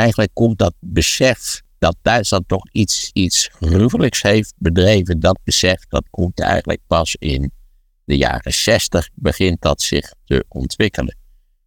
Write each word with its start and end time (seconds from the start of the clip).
eigenlijk 0.00 0.30
komt 0.32 0.58
dat 0.58 0.74
besef 0.80 1.62
dat 1.78 1.96
Duitsland 2.02 2.48
toch 2.48 2.70
iets, 2.72 3.10
iets 3.12 3.48
gruwelijks 3.52 4.22
heeft 4.22 4.52
bedreven, 4.56 5.20
dat 5.20 5.38
besef, 5.44 5.86
dat 5.88 6.04
komt 6.10 6.40
eigenlijk 6.40 6.80
pas 6.86 7.16
in 7.18 7.50
de 8.04 8.16
jaren 8.16 8.52
60, 8.52 9.08
begint 9.14 9.60
dat 9.62 9.82
zich 9.82 10.12
te 10.24 10.44
ontwikkelen. 10.48 11.16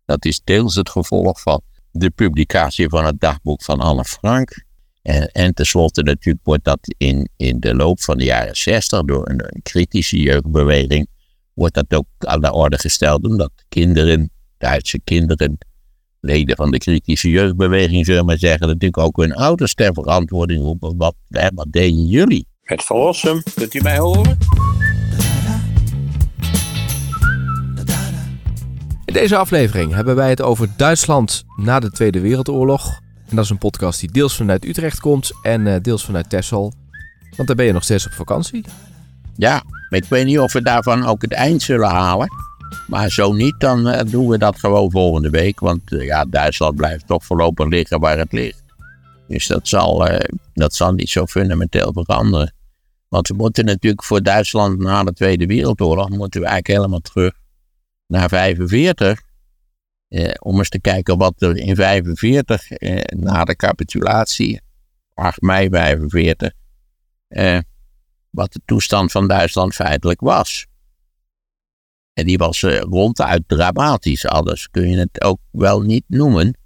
Dat 0.06 0.26
is 0.26 0.42
deels 0.44 0.76
het 0.76 0.90
gevolg 0.90 1.42
van 1.42 1.62
de 1.92 2.10
publicatie 2.10 2.90
van 2.90 3.06
het 3.06 3.20
dagboek 3.20 3.64
van 3.64 3.80
Anne 3.80 4.06
Frank. 4.06 4.64
En, 5.02 5.32
en 5.32 5.54
tenslotte 5.54 6.04
natuurlijk 6.04 6.46
wordt 6.46 6.64
dat 6.64 6.80
in, 6.98 7.30
in 7.38 7.60
de 7.60 7.76
loop 7.76 8.02
van 8.02 8.18
de 8.18 8.24
jaren 8.24 8.56
60 8.56 9.04
door 9.04 9.30
een, 9.30 9.56
een 9.56 9.62
kritische 9.62 10.18
jeugdbeweging, 10.18 11.08
wordt 11.54 11.74
dat 11.74 11.94
ook 11.94 12.08
aan 12.18 12.42
de 12.42 12.52
orde 12.52 12.78
gesteld, 12.80 13.24
omdat 13.24 13.52
kinderen, 13.70 14.32
Duitse 14.58 15.00
kinderen, 15.00 15.58
leden 16.24 16.56
van 16.56 16.72
de 16.72 16.78
kritische 16.78 17.30
jeugdbeweging, 17.30 18.06
zullen 18.06 18.20
we 18.22 18.28
maar 18.28 18.38
zeggen, 18.38 18.68
natuurlijk 18.68 18.98
ook 18.98 19.18
hun 19.18 19.34
ouders 19.34 19.74
ter 19.74 19.94
verantwoording 19.94 20.62
roepen. 20.62 20.98
Wat, 20.98 21.16
wat 21.54 21.68
deden 21.70 22.06
jullie? 22.06 22.48
Het 22.62 22.84
verlossen, 22.84 23.44
kunt 23.56 23.74
u 23.74 23.82
mij 23.82 23.98
horen? 23.98 24.38
In 29.06 29.14
deze 29.14 29.38
aflevering 29.38 29.94
hebben 29.94 30.16
wij 30.16 30.30
het 30.30 30.42
over 30.42 30.68
Duitsland 30.78 31.44
na 31.56 31.80
de 31.80 31.92
Tweede 31.92 32.20
Wereldoorlog. 32.20 33.00
En 33.30 33.36
dat 33.36 33.44
is 33.44 33.50
een 33.50 33.58
podcast 33.58 34.00
die 34.00 34.12
deels 34.12 34.36
vanuit 34.36 34.66
Utrecht 34.66 35.00
komt 35.00 35.32
en 35.42 35.66
uh, 35.66 35.76
deels 35.82 36.06
vanuit 36.06 36.30
Texel. 36.30 36.74
Want 37.36 37.48
daar 37.48 37.58
ben 37.58 37.66
je 37.66 37.74
nog 37.74 37.84
steeds 37.84 38.06
op 38.06 38.12
vakantie. 38.12 38.66
Ja, 39.36 39.64
maar 39.90 40.00
ik 40.00 40.06
weet 40.06 40.26
niet 40.26 40.40
of 40.40 40.54
we 40.54 40.62
daarvan 40.62 41.06
ook 41.06 41.22
het 41.22 41.34
eind 41.34 41.62
zullen 41.62 41.90
halen. 41.90 42.28
Maar 42.88 43.10
zo 43.10 43.34
niet, 43.34 43.60
dan 43.60 43.88
uh, 43.88 44.00
doen 44.06 44.28
we 44.28 44.38
dat 44.38 44.60
gewoon 44.60 44.92
volgende 44.92 45.30
week. 45.30 45.60
Want 45.60 45.92
uh, 45.92 46.06
ja, 46.06 46.26
Duitsland 46.26 46.76
blijft 46.76 47.08
toch 47.08 47.26
voorlopig 47.26 47.68
liggen 47.68 48.00
waar 48.00 48.18
het 48.18 48.32
ligt. 48.32 48.64
Dus 49.28 49.48
dat 49.48 49.68
zal, 49.68 50.08
dat 50.54 50.76
zal 50.76 50.94
niet 50.94 51.10
zo 51.10 51.26
fundamenteel 51.26 51.94
veranderen. 51.94 52.54
Want 53.08 53.28
we 53.28 53.34
moeten 53.34 53.66
natuurlijk 53.66 54.04
voor 54.04 54.24
Duitsland 54.24 54.80
na 54.80 55.04
de 55.04 55.14
Tweede 55.14 55.46
Wereldoorlog... 55.46 56.10
moeten 56.10 56.42
we 56.42 56.48
eigenlijk 56.48 56.80
helemaal 56.80 57.00
terug 57.00 57.34
naar 58.08 58.30
45. 58.30 59.22
Eh, 60.08 60.32
om 60.40 60.58
eens 60.58 60.70
te 60.70 60.80
kijken 60.80 61.18
wat 61.18 61.42
er 61.42 61.58
in 61.58 61.76
45, 61.76 62.72
eh, 62.72 63.02
na 63.18 63.44
de 63.44 63.56
capitulatie, 63.56 64.62
8 65.14 65.42
mei 65.42 65.70
45, 65.70 66.52
eh, 67.28 67.60
wat 68.30 68.54
de 68.54 68.62
toestand 68.66 69.12
van 69.12 69.28
Duitsland 69.28 69.74
feitelijk 69.74 70.22
was. 70.22 70.66
En 72.14 72.26
die 72.26 72.38
was 72.38 72.64
eh, 72.64 72.80
ronduit 72.80 73.44
dramatisch, 73.48 74.28
anders 74.28 74.70
kun 74.70 74.90
je 74.90 74.98
het 74.98 75.22
ook 75.22 75.40
wel 75.52 75.82
niet 75.82 76.04
noemen. 76.08 76.58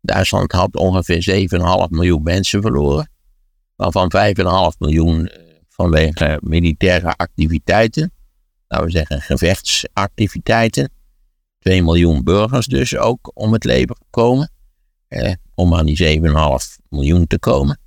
Duitsland 0.00 0.52
had 0.52 0.76
ongeveer 0.76 1.48
7,5 1.84 1.90
miljoen 1.90 2.22
mensen 2.22 2.62
verloren, 2.62 3.10
waarvan 3.76 4.12
5,5 4.72 4.78
miljoen 4.78 5.26
eh, 5.26 5.42
vanwege 5.68 6.38
militaire 6.42 7.16
activiteiten 7.16 8.12
laten 8.72 8.86
we 8.86 8.92
zeggen, 8.92 9.20
gevechtsactiviteiten. 9.20 10.90
2 11.58 11.82
miljoen 11.82 12.24
burgers 12.24 12.66
dus 12.66 12.96
ook 12.96 13.30
om 13.34 13.52
het 13.52 13.64
leven 13.64 13.96
gekomen. 13.96 14.50
Eh, 15.08 15.32
om 15.54 15.74
aan 15.74 15.86
die 15.86 15.96
7,5 15.96 16.78
miljoen 16.88 17.26
te 17.26 17.38
komen. 17.38 17.80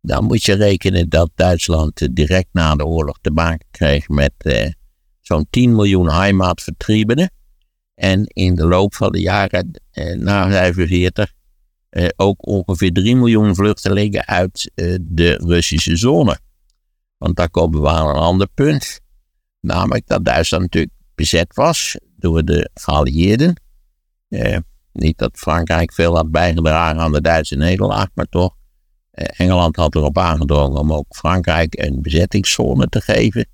Dan 0.00 0.24
moet 0.24 0.44
je 0.44 0.54
rekenen 0.54 1.08
dat 1.08 1.30
Duitsland 1.34 2.16
direct 2.16 2.48
na 2.52 2.74
de 2.74 2.86
oorlog 2.86 3.18
te 3.20 3.30
maken 3.30 3.66
kreeg 3.70 4.08
met 4.08 4.32
eh, 4.38 4.70
zo'n 5.28 5.46
10 5.50 5.74
miljoen 5.74 6.10
heimatvertriebenen. 6.10 7.30
En 7.94 8.24
in 8.26 8.54
de 8.54 8.66
loop 8.66 8.94
van 8.94 9.12
de 9.12 9.20
jaren 9.20 9.80
eh, 9.90 10.16
na 10.16 10.50
45 10.50 11.32
eh, 11.88 12.08
ook 12.16 12.46
ongeveer 12.46 12.92
3 12.92 13.16
miljoen 13.16 13.54
vluchtelingen 13.54 14.26
uit 14.26 14.70
eh, 14.74 14.96
de 15.00 15.34
Russische 15.34 15.96
zone. 15.96 16.38
Want 17.18 17.36
daar 17.36 17.50
komen 17.50 17.80
we 17.80 17.88
aan 17.88 18.08
een 18.08 18.22
ander 18.22 18.48
punt. 18.54 19.00
Namelijk 19.60 20.06
dat 20.06 20.24
Duitsland 20.24 20.62
natuurlijk 20.62 20.92
bezet 21.14 21.54
was 21.54 21.96
door 22.16 22.44
de 22.44 22.70
geallieerden. 22.74 23.60
Eh, 24.28 24.56
niet 24.92 25.18
dat 25.18 25.38
Frankrijk 25.38 25.92
veel 25.92 26.16
had 26.16 26.30
bijgedragen 26.30 27.00
aan 27.00 27.12
de 27.12 27.20
Duitse 27.20 27.56
nederlaag, 27.56 28.08
maar 28.14 28.26
toch. 28.26 28.56
Eh, 29.10 29.26
Engeland 29.36 29.76
had 29.76 29.94
erop 29.94 30.18
aangedrongen 30.18 30.80
om 30.80 30.92
ook 30.92 31.16
Frankrijk 31.16 31.78
een 31.78 32.02
bezettingszone 32.02 32.86
te 32.88 33.00
geven. 33.00 33.46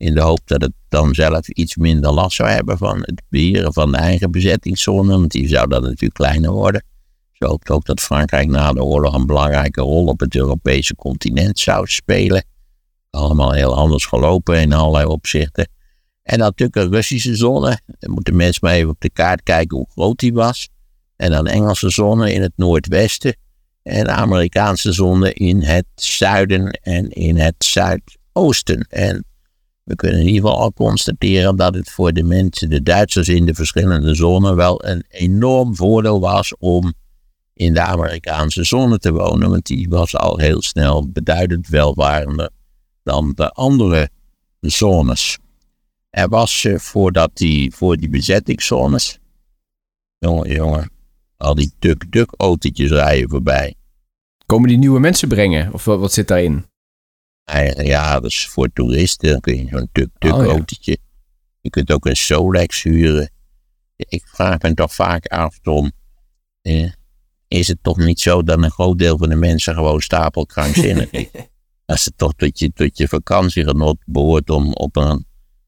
In 0.00 0.14
de 0.14 0.20
hoop 0.20 0.40
dat 0.44 0.62
het 0.62 0.72
dan 0.88 1.14
zelf 1.14 1.48
iets 1.48 1.76
minder 1.76 2.12
last 2.12 2.36
zou 2.36 2.48
hebben 2.48 2.78
van 2.78 2.98
het 3.00 3.22
beheren 3.28 3.72
van 3.72 3.92
de 3.92 3.98
eigen 3.98 4.30
bezettingszone. 4.30 5.10
Want 5.10 5.30
die 5.30 5.48
zou 5.48 5.68
dan 5.68 5.82
natuurlijk 5.82 6.14
kleiner 6.14 6.50
worden. 6.50 6.84
Ze 7.32 7.46
hoopte 7.46 7.72
ook 7.72 7.84
dat 7.84 8.00
Frankrijk 8.00 8.48
na 8.48 8.72
de 8.72 8.82
oorlog 8.82 9.14
een 9.14 9.26
belangrijke 9.26 9.80
rol 9.80 10.06
op 10.06 10.20
het 10.20 10.34
Europese 10.36 10.94
continent 10.94 11.58
zou 11.58 11.86
spelen 11.86 12.44
allemaal 13.10 13.52
heel 13.52 13.76
anders 13.76 14.06
gelopen 14.06 14.60
in 14.60 14.72
allerlei 14.72 15.06
opzichten. 15.06 15.68
En 16.22 16.38
natuurlijk 16.38 16.76
een 16.76 16.92
Russische 16.92 17.36
zone. 17.36 17.80
Dan 17.98 18.10
moeten 18.10 18.36
mensen 18.36 18.60
maar 18.62 18.74
even 18.74 18.90
op 18.90 19.00
de 19.00 19.10
kaart 19.10 19.42
kijken 19.42 19.76
hoe 19.76 19.90
groot 19.90 20.18
die 20.18 20.32
was. 20.32 20.68
En 21.16 21.30
dan 21.30 21.46
Engelse 21.46 21.90
zone 21.90 22.32
in 22.32 22.42
het 22.42 22.52
noordwesten. 22.56 23.36
En 23.82 24.08
Amerikaanse 24.08 24.92
zone 24.92 25.32
in 25.32 25.62
het 25.62 25.86
zuiden 25.94 26.70
en 26.70 27.10
in 27.10 27.36
het 27.36 27.54
zuidoosten. 27.58 28.86
En 28.88 29.24
we 29.90 29.96
kunnen 29.96 30.20
in 30.20 30.26
ieder 30.26 30.40
geval 30.42 30.60
al 30.60 30.72
constateren 30.72 31.56
dat 31.56 31.74
het 31.74 31.90
voor 31.90 32.12
de 32.12 32.22
mensen, 32.22 32.70
de 32.70 32.82
Duitsers 32.82 33.28
in 33.28 33.46
de 33.46 33.54
verschillende 33.54 34.14
zones, 34.14 34.54
wel 34.54 34.84
een 34.84 35.04
enorm 35.08 35.76
voordeel 35.76 36.20
was 36.20 36.56
om 36.58 36.92
in 37.54 37.74
de 37.74 37.80
Amerikaanse 37.80 38.64
zone 38.64 38.98
te 38.98 39.12
wonen. 39.12 39.50
Want 39.50 39.66
die 39.66 39.88
was 39.88 40.16
al 40.16 40.38
heel 40.38 40.62
snel 40.62 41.08
beduidend 41.08 41.68
welvarender 41.68 42.50
dan 43.02 43.32
de 43.34 43.50
andere 43.50 44.08
zones. 44.60 45.38
Er 46.10 46.28
was 46.28 46.64
uh, 46.64 46.78
voordat 46.78 47.30
die, 47.34 47.74
voor 47.74 47.96
die 47.96 48.08
bezettingszones, 48.08 49.18
jongen, 50.18 50.50
jongen, 50.50 50.90
al 51.36 51.54
die 51.54 51.72
tuk-tuk-autootjes 51.78 52.90
rijden 52.90 53.30
voorbij. 53.30 53.74
Komen 54.46 54.68
die 54.68 54.78
nieuwe 54.78 55.00
mensen 55.00 55.28
brengen? 55.28 55.72
Of 55.72 55.84
wat, 55.84 56.00
wat 56.00 56.12
zit 56.12 56.28
daarin? 56.28 56.69
Ja, 57.82 58.20
dat 58.20 58.30
is 58.30 58.46
voor 58.46 58.72
toeristen. 58.72 59.30
Dan 59.30 59.40
kun 59.40 59.56
je 59.56 59.68
zo'n 59.70 59.88
tuk-tuk-autootje. 59.92 60.98
Oh, 61.00 61.04
je 61.60 61.70
kunt 61.70 61.92
ook 61.92 62.06
een 62.06 62.16
Solex 62.16 62.82
huren. 62.82 63.30
Ik 63.96 64.26
vraag 64.26 64.60
me 64.60 64.74
toch 64.74 64.94
vaak 64.94 65.26
af, 65.26 65.58
Tom. 65.58 65.92
Eh, 66.62 66.92
is 67.48 67.68
het 67.68 67.78
toch 67.82 67.96
niet 67.96 68.20
zo 68.20 68.42
dat 68.42 68.62
een 68.62 68.70
groot 68.70 68.98
deel 68.98 69.18
van 69.18 69.28
de 69.28 69.34
mensen 69.34 69.74
gewoon 69.74 70.00
stapelkrankzinnig 70.00 71.10
is? 71.10 71.28
Als 71.86 72.04
het 72.04 72.18
toch 72.18 72.32
tot 72.34 72.58
je, 72.58 72.72
tot 72.72 72.98
je 72.98 73.08
vakantiegenot 73.08 73.98
behoort 74.06 74.50
om 74.50 74.72
op 74.72 74.96
een 74.96 75.26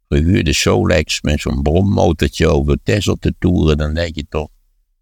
gehuurde 0.09 0.53
Solex 0.53 1.21
met 1.21 1.41
zo'n 1.41 1.63
brommotortje 1.63 2.49
over 2.49 2.79
Texel 2.83 3.17
te 3.17 3.35
toeren, 3.39 3.79
dan 3.79 3.95
denk 3.95 4.15
je 4.15 4.27
toch, 4.29 4.49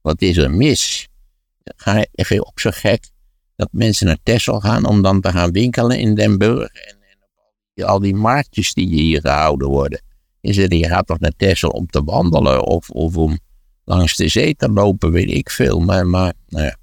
wat 0.00 0.22
is 0.22 0.36
er 0.36 0.50
mis? 0.50 1.08
Ga 1.76 1.98
je 1.98 2.08
even 2.12 2.46
op 2.46 2.60
zo 2.60 2.70
gek 2.72 3.10
dat 3.60 3.68
mensen 3.72 4.06
naar 4.06 4.18
Texel 4.22 4.60
gaan 4.60 4.86
om 4.86 5.02
dan 5.02 5.20
te 5.20 5.30
gaan 5.30 5.52
winkelen 5.52 5.98
in 5.98 6.14
Den 6.14 6.38
Burg 6.38 6.72
en, 6.72 6.96
en 7.74 7.86
al 7.86 8.00
die 8.00 8.14
marktjes 8.14 8.74
die 8.74 8.88
hier 8.88 9.20
gehouden 9.20 9.68
worden. 9.68 10.02
Je, 10.40 10.52
zegt, 10.52 10.72
je 10.72 10.88
gaat 10.88 11.06
toch 11.06 11.18
naar 11.18 11.32
Texel 11.36 11.70
om 11.70 11.86
te 11.86 12.04
wandelen 12.04 12.66
of, 12.66 12.90
of 12.90 13.16
om 13.16 13.38
langs 13.84 14.16
de 14.16 14.28
zee 14.28 14.54
te 14.54 14.68
lopen, 14.68 15.10
weet 15.10 15.30
ik 15.30 15.50
veel. 15.50 15.80
Maar, 15.80 16.06
maar 16.06 16.32
nou 16.48 16.64
ja, 16.64 16.76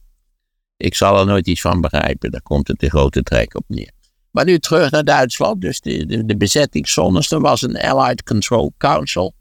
ik 0.78 0.96
zal 0.96 1.20
er 1.20 1.26
nooit 1.26 1.48
iets 1.48 1.62
van 1.62 1.82
begrijpen. 1.82 2.32
Daar 2.32 2.42
komt 2.42 2.68
het 2.68 2.80
de 2.80 2.90
grote 2.90 3.24
trek 3.24 3.56
op 3.56 3.64
neer. 3.68 3.92
Maar 4.32 4.46
nu 4.46 4.60
terug 4.60 4.92
naar 4.92 5.04
Duitsland, 5.04 5.62
dus 5.62 5.82
de, 5.82 6.06
de, 6.06 6.26
de 6.26 6.38
bezettingszones. 6.38 7.32
Er 7.32 7.42
was 7.42 7.62
een 7.62 7.78
Allied 7.78 8.24
Control 8.24 8.74
Council. 8.78 9.34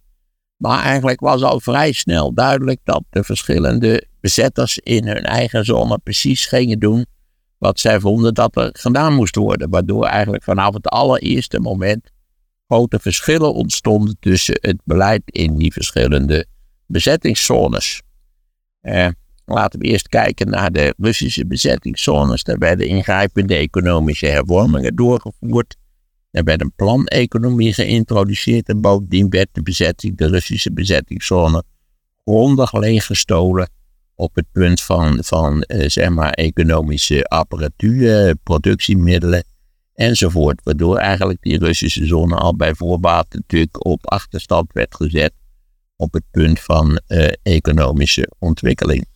Maar 0.57 0.83
eigenlijk 0.83 1.21
was 1.21 1.43
al 1.43 1.61
vrij 1.61 1.93
snel 1.93 2.35
duidelijk 2.35 2.81
dat 2.85 3.03
de 3.11 3.25
verschillende 3.25 4.07
bezetters 4.21 4.79
in 4.79 5.07
hun 5.07 5.25
eigen 5.25 5.65
zone 5.65 5.99
precies 5.99 6.47
gingen 6.47 6.79
doen 6.79 7.07
wat 7.59 7.81
zij 7.81 8.01
vonden 8.01 8.35
dat 8.35 8.57
er 8.57 8.71
gedaan 8.73 9.15
moest 9.15 9.37
worden. 9.37 9.71
Waardoor 9.71 10.05
eigenlijk 10.05 10.45
vanaf 10.45 10.75
het 10.75 10.89
allereerste 10.89 11.61
moment 11.61 12.11
grote 12.67 12.99
verschillen 12.99 13.55
ontstonden 13.55 14.17
tussen 14.21 14.59
het 14.61 14.81
beleid 14.85 15.23
in 15.25 15.57
die 15.57 15.73
verschillende 15.73 16.47
bezettingszones. 16.87 18.03
Eh, 18.81 19.09
Laten 19.49 19.81
we 19.81 19.87
eerst 19.87 20.09
kijken 20.09 20.51
naar 20.51 20.73
de 20.73 20.95
Russische 20.99 21.47
bezettingszones. 21.47 22.43
Daar 22.43 22.59
werden 22.59 22.89
ingrijpende 22.89 23.55
economische 23.55 24.27
hervormingen 24.27 24.97
doorgevoerd. 24.97 25.77
Er 26.31 26.45
werd 26.45 26.61
een 26.61 26.73
planeconomie 26.77 27.73
geïntroduceerd 27.73 28.69
en 28.69 28.81
bovendien 28.81 29.29
werd 29.29 29.49
de 29.53 29.63
bezetting, 29.63 30.17
de 30.17 30.27
Russische 30.29 30.73
bezettingszone, 30.73 31.63
grondig 32.25 32.73
leeggestolen 32.73 33.71
op 34.17 34.35
het 34.35 34.47
punt 34.53 34.83
van, 34.83 35.25
van 35.25 35.63
eh, 35.63 35.89
zeg 35.89 36.09
maar 36.09 36.31
economische 36.31 37.25
apparatuur, 37.25 38.37
productiemiddelen 38.43 39.45
enzovoort. 39.95 40.61
Waardoor 40.63 40.97
eigenlijk 40.97 41.43
die 41.43 41.59
Russische 41.59 42.07
zone 42.07 42.35
al 42.35 42.57
bij 42.57 42.75
voorbaat 42.75 43.27
natuurlijk 43.33 43.87
op 43.87 44.07
achterstand 44.07 44.73
werd 44.73 44.95
gezet 44.95 45.33
op 45.97 46.13
het 46.13 46.25
punt 46.31 46.61
van 46.61 47.01
eh, 47.07 47.29
economische 47.43 48.33
ontwikkeling. 48.39 49.07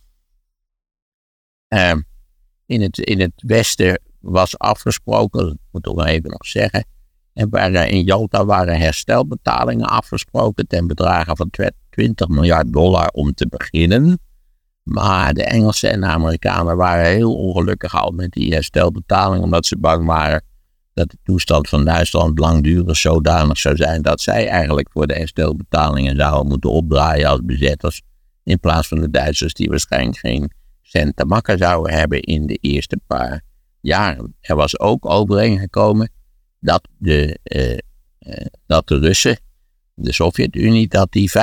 Uh, 1.69 1.93
in 2.65 2.81
het, 2.81 2.97
in 2.97 3.19
het 3.19 3.33
westen 3.35 4.01
was 4.19 4.57
afgesproken, 4.57 5.45
dat 5.45 5.57
moet 5.71 5.87
ik 5.87 5.95
nog 5.95 6.05
even 6.05 6.29
nog 6.29 6.45
zeggen. 6.45 6.85
En 7.33 7.49
waren, 7.49 7.89
in 7.89 8.03
Jalta 8.03 8.45
waren 8.45 8.79
herstelbetalingen 8.79 9.87
afgesproken 9.87 10.67
ten 10.67 10.87
bedrage 10.87 11.35
van 11.35 11.49
20 11.89 12.27
miljard 12.27 12.73
dollar 12.73 13.09
om 13.09 13.33
te 13.33 13.47
beginnen. 13.47 14.19
Maar 14.91 15.33
de 15.33 15.43
Engelsen 15.43 15.91
en 15.91 15.99
de 15.99 16.05
Amerikanen 16.05 16.77
waren 16.77 17.05
heel 17.05 17.35
ongelukkig 17.35 17.95
al 17.95 18.11
met 18.11 18.31
die 18.31 18.53
herstelbetalingen, 18.53 19.43
omdat 19.43 19.65
ze 19.65 19.77
bang 19.77 20.05
waren 20.05 20.43
dat 20.93 21.09
de 21.09 21.17
toestand 21.23 21.69
van 21.69 21.85
Duitsland 21.85 22.39
langdurig 22.39 22.97
zodanig 22.97 23.57
zou 23.57 23.75
zijn 23.75 24.01
dat 24.01 24.21
zij 24.21 24.47
eigenlijk 24.47 24.89
voor 24.91 25.07
de 25.07 25.13
herstelbetalingen 25.13 26.15
zouden 26.15 26.47
moeten 26.47 26.69
opdraaien 26.69 27.29
als 27.29 27.39
bezetters. 27.43 28.01
In 28.43 28.59
plaats 28.59 28.87
van 28.87 28.99
de 28.99 29.09
Duitsers 29.09 29.53
die 29.53 29.69
waarschijnlijk 29.69 30.17
geen 30.17 30.51
cent 30.81 31.15
te 31.15 31.25
makken 31.25 31.57
zouden 31.57 31.93
hebben 31.93 32.21
in 32.21 32.45
de 32.45 32.55
eerste 32.55 32.99
paar 33.07 33.41
jaren. 33.81 34.35
Er 34.41 34.55
was 34.55 34.79
ook 34.79 35.05
overeengekomen 35.05 36.11
dat 36.59 36.87
de, 36.97 37.39
uh, 37.43 37.71
uh, 37.71 38.45
dat 38.65 38.87
de 38.87 38.99
Russen, 38.99 39.39
de 39.95 40.13
Sovjet-Unie, 40.13 40.87
dat 40.87 41.11
die 41.11 41.31
25% 41.31 41.33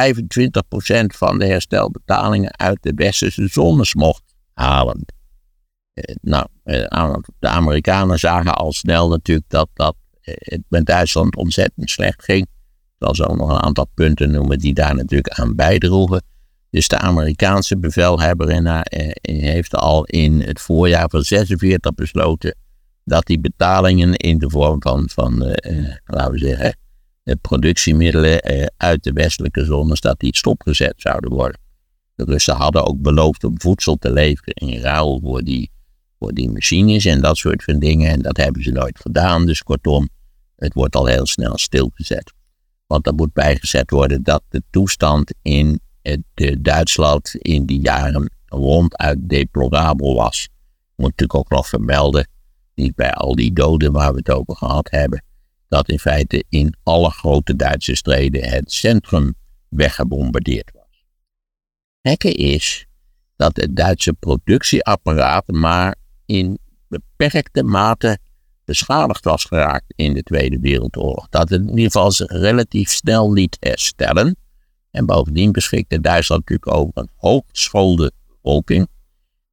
van 1.07 1.39
de 1.39 1.47
herstelbetalingen 1.47 2.59
uit 2.59 2.79
de 2.81 2.93
westerse 2.95 3.47
zones 3.47 3.95
mocht 3.95 4.23
halen. 4.55 5.05
Uh, 5.95 6.15
nou, 6.21 6.47
de 7.39 7.49
Amerikanen 7.49 8.19
zagen 8.19 8.55
al 8.55 8.73
snel 8.73 9.09
natuurlijk 9.09 9.49
dat, 9.49 9.69
dat 9.75 9.97
het 10.21 10.63
met 10.69 10.87
Duitsland 10.87 11.37
ontzettend 11.37 11.91
slecht 11.91 12.25
ging. 12.25 12.47
Ik 12.99 13.15
zal 13.15 13.35
nog 13.35 13.51
een 13.51 13.63
aantal 13.63 13.87
punten 13.95 14.31
noemen 14.31 14.59
die 14.59 14.75
daar 14.75 14.95
natuurlijk 14.95 15.29
aan 15.29 15.55
bijdroegen. 15.55 16.23
Dus 16.71 16.89
de 16.89 16.99
Amerikaanse 16.99 17.79
bevelhebber 17.79 18.49
eh, 18.49 19.11
heeft 19.23 19.75
al 19.75 20.05
in 20.05 20.41
het 20.41 20.61
voorjaar 20.61 21.09
van 21.11 21.23
46 21.23 21.95
besloten 21.95 22.57
dat 23.05 23.27
die 23.27 23.41
betalingen 23.41 24.15
in 24.15 24.39
de 24.39 24.51
vorm 24.51 24.83
van, 24.83 25.09
van 25.09 25.39
laten 26.05 26.33
we 26.33 26.39
zeggen, 26.39 26.77
productiemiddelen 27.37 28.71
uit 28.77 29.03
de 29.03 29.13
westelijke 29.13 29.65
zones, 29.65 30.01
dat 30.01 30.21
die 30.21 30.37
stopgezet 30.37 30.95
zouden 30.97 31.31
worden. 31.31 31.61
De 32.15 32.25
Russen 32.25 32.57
hadden 32.57 32.87
ook 32.87 33.01
beloofd 33.01 33.45
om 33.45 33.61
voedsel 33.61 33.97
te 33.97 34.13
leveren 34.13 34.55
in 34.55 34.81
ruil 34.81 35.21
voor 35.23 35.43
die, 35.43 35.71
voor 36.19 36.33
die 36.33 36.51
machines 36.51 37.05
en 37.05 37.21
dat 37.21 37.37
soort 37.37 37.65
van 37.65 37.79
dingen. 37.79 38.11
En 38.11 38.23
dat 38.23 38.37
hebben 38.37 38.63
ze 38.63 38.71
nooit 38.71 38.99
gedaan. 39.01 39.47
Dus 39.47 39.63
kortom, 39.63 40.09
het 40.57 40.75
wordt 40.75 40.97
al 40.97 41.07
heel 41.07 41.27
snel 41.27 41.59
stilgezet. 41.59 42.33
Want 42.87 43.07
er 43.07 43.15
moet 43.15 43.33
bijgezet 43.33 43.91
worden 43.91 44.23
dat 44.23 44.43
de 44.49 44.63
toestand 44.71 45.35
in 45.43 45.81
het, 46.03 46.23
Duitsland 46.59 47.35
in 47.35 47.67
die 47.67 47.81
jaren 47.81 48.31
ronduit 48.47 49.29
deplorabel 49.29 50.15
was. 50.15 50.49
Moet 50.97 51.11
natuurlijk 51.11 51.39
ook 51.39 51.51
nog 51.51 51.69
vermelden, 51.69 52.29
niet 52.75 52.95
bij 52.95 53.13
al 53.13 53.35
die 53.35 53.53
doden 53.53 53.93
waar 53.93 54.11
we 54.11 54.19
het 54.19 54.31
over 54.31 54.57
gehad 54.57 54.91
hebben, 54.91 55.23
dat 55.69 55.89
in 55.89 55.99
feite 55.99 56.45
in 56.49 56.77
alle 56.83 57.11
grote 57.11 57.57
Duitse 57.57 57.95
streden 57.95 58.49
het 58.49 58.73
centrum 58.73 59.35
weggebombardeerd 59.69 60.71
was. 60.73 61.05
Hekke 62.01 62.33
is 62.33 62.87
dat 63.37 63.57
het 63.57 63.77
Duitse 63.77 64.13
productieapparaat 64.13 65.47
maar 65.47 65.97
in 66.27 66.59
beperkte 66.89 67.63
mate 67.63 68.19
beschadigd 68.65 69.25
was 69.25 69.45
geraakt 69.45 69.93
in 69.97 70.15
de 70.15 70.23
Tweede 70.23 70.59
Wereldoorlog. 70.61 71.29
Dat 71.29 71.49
het 71.49 71.61
in 71.61 71.69
ieder 71.69 71.85
geval 71.85 72.13
relatief 72.17 72.91
snel 72.91 73.33
liet 73.33 73.57
herstellen. 73.61 74.37
En 74.91 75.07
bovendien 75.07 75.53
beschikte 75.53 76.01
Duitsland 76.01 76.49
natuurlijk 76.49 76.79
over 76.79 76.93
een 76.95 77.11
hooggeschoolde 77.17 78.13
bevolking. 78.27 78.89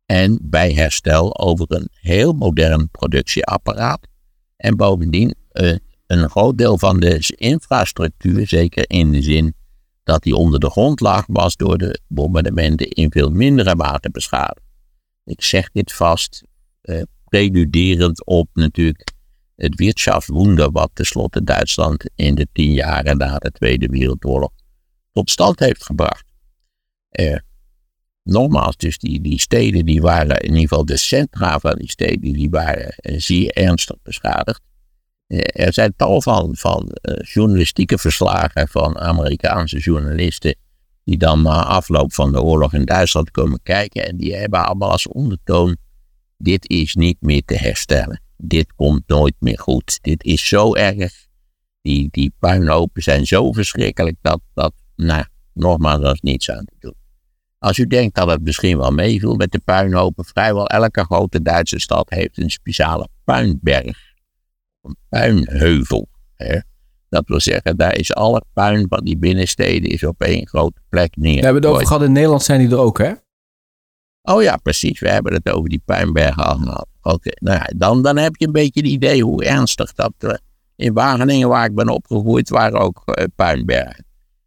En 0.05 0.39
bij 0.41 0.71
herstel 0.71 1.39
over 1.39 1.65
een 1.69 1.87
heel 1.91 2.33
modern 2.33 2.89
productieapparaat. 2.89 4.07
En 4.57 4.75
bovendien 4.75 5.35
uh, 5.53 5.75
een 6.07 6.29
groot 6.29 6.57
deel 6.57 6.77
van 6.77 6.99
de 6.99 7.33
infrastructuur, 7.35 8.47
zeker 8.47 8.89
in 8.89 9.11
de 9.11 9.21
zin 9.21 9.55
dat 10.03 10.23
die 10.23 10.35
onder 10.35 10.59
de 10.59 10.69
grond 10.69 10.99
lag, 10.99 11.23
was 11.27 11.55
door 11.55 11.77
de 11.77 11.99
bombardementen 12.07 12.89
in 12.89 13.11
veel 13.11 13.29
mindere 13.29 13.75
mate 13.75 14.09
beschadigd. 14.09 14.65
Ik 15.23 15.43
zeg 15.43 15.71
dit 15.71 15.93
vast, 15.93 16.43
uh, 16.83 17.01
preluderend 17.25 18.25
op 18.25 18.49
natuurlijk 18.53 19.13
het 19.55 19.75
Wirtschaftswunder 19.75 20.71
wat 20.71 20.89
tenslotte 20.93 21.43
Duitsland 21.43 22.03
in 22.15 22.35
de 22.35 22.47
tien 22.51 22.71
jaren 22.71 23.17
na 23.17 23.37
de 23.37 23.51
Tweede 23.51 23.87
Wereldoorlog 23.87 24.51
tot 25.11 25.29
stand 25.29 25.59
heeft 25.59 25.83
gebracht. 25.83 26.25
Eh, 27.09 27.37
nogmaals, 28.23 28.77
dus 28.77 28.97
die, 28.97 29.21
die 29.21 29.39
steden 29.39 29.85
die 29.85 30.01
waren, 30.01 30.39
in 30.39 30.47
ieder 30.47 30.61
geval 30.61 30.85
de 30.85 30.97
centra 30.97 31.59
van 31.59 31.75
die 31.75 31.89
steden, 31.89 32.33
die 32.33 32.49
waren 32.49 32.89
eh, 32.89 33.19
zeer 33.19 33.51
ernstig 33.51 33.97
beschadigd. 34.03 34.61
Eh, 35.27 35.65
er 35.65 35.73
zijn 35.73 35.93
tal 35.95 36.21
van, 36.21 36.89
eh, 36.89 37.13
journalistieke 37.33 37.97
verslagen 37.97 38.67
van 38.67 38.97
Amerikaanse 38.97 39.79
journalisten 39.79 40.55
die 41.03 41.17
dan 41.17 41.41
na 41.41 41.63
afloop 41.63 42.13
van 42.13 42.31
de 42.31 42.41
oorlog 42.41 42.73
in 42.73 42.85
Duitsland 42.85 43.31
komen 43.31 43.59
kijken 43.63 44.07
en 44.07 44.17
die 44.17 44.35
hebben 44.35 44.65
allemaal 44.65 44.91
als 44.91 45.07
ondertoon, 45.07 45.77
dit 46.37 46.69
is 46.69 46.95
niet 46.95 47.17
meer 47.19 47.41
te 47.45 47.57
herstellen. 47.57 48.21
Dit 48.37 48.73
komt 48.75 49.03
nooit 49.07 49.35
meer 49.39 49.59
goed. 49.59 49.99
Dit 50.01 50.23
is 50.23 50.47
zo 50.47 50.75
erg. 50.75 51.13
Die, 51.81 52.07
die 52.11 52.33
puinhopen 52.39 53.03
zijn 53.03 53.25
zo 53.25 53.51
verschrikkelijk 53.51 54.17
dat, 54.21 54.39
dat 54.53 54.73
nou, 54.95 55.23
nogmaals, 55.53 56.03
er 56.03 56.11
is 56.13 56.21
niets 56.21 56.51
aan 56.51 56.65
te 56.65 56.75
doen. 56.79 56.95
Als 57.59 57.77
u 57.77 57.87
denkt 57.87 58.15
dat 58.15 58.27
het 58.27 58.41
misschien 58.41 58.77
wel 58.77 58.91
meeviel 58.91 59.35
met 59.35 59.51
de 59.51 59.59
puinhopen, 59.59 60.25
vrijwel 60.25 60.67
elke 60.67 61.03
grote 61.03 61.41
Duitse 61.41 61.79
stad 61.79 62.09
heeft 62.09 62.37
een 62.37 62.49
speciale 62.49 63.07
puinberg. 63.23 64.13
Een 64.85 64.95
puinheuvel. 65.09 66.07
Hè? 66.35 66.59
Dat 67.09 67.27
wil 67.27 67.39
zeggen, 67.39 67.77
daar 67.77 67.95
is 67.95 68.13
alle 68.13 68.43
puin 68.53 68.85
van 68.89 69.03
die 69.03 69.17
binnensteden 69.17 69.89
is 69.89 70.03
op 70.03 70.21
één 70.21 70.47
grote 70.47 70.81
plek 70.89 71.15
neer. 71.15 71.39
We 71.39 71.43
hebben 71.43 71.61
het 71.61 71.71
over 71.71 71.87
gehad, 71.87 72.01
in 72.03 72.11
Nederland 72.11 72.43
zijn 72.43 72.59
die 72.59 72.69
er 72.69 72.77
ook, 72.77 72.97
hè? 72.97 73.11
Oh 74.21 74.41
ja, 74.41 74.57
precies. 74.57 74.99
We 74.99 75.09
hebben 75.09 75.33
het 75.33 75.49
over 75.49 75.69
die 75.69 75.81
puinbergen 75.85 76.43
al 76.43 76.57
gehad. 76.57 76.87
Oké, 77.01 77.31
nou 77.39 77.57
ja, 77.57 77.69
dan, 77.77 78.01
dan 78.01 78.17
heb 78.17 78.35
je 78.35 78.45
een 78.45 78.51
beetje 78.51 78.81
het 78.81 78.89
idee 78.89 79.23
hoe 79.23 79.43
ernstig 79.43 79.93
dat... 79.93 80.13
Uh, 80.19 80.33
in 80.75 80.93
Wageningen, 80.93 81.47
waar 81.47 81.65
ik 81.65 81.75
ben 81.75 81.89
opgegroeid, 81.89 82.49
waren 82.49 82.79
ook 82.79 83.01
uh, 83.05 83.25
puinbergen. 83.35 84.05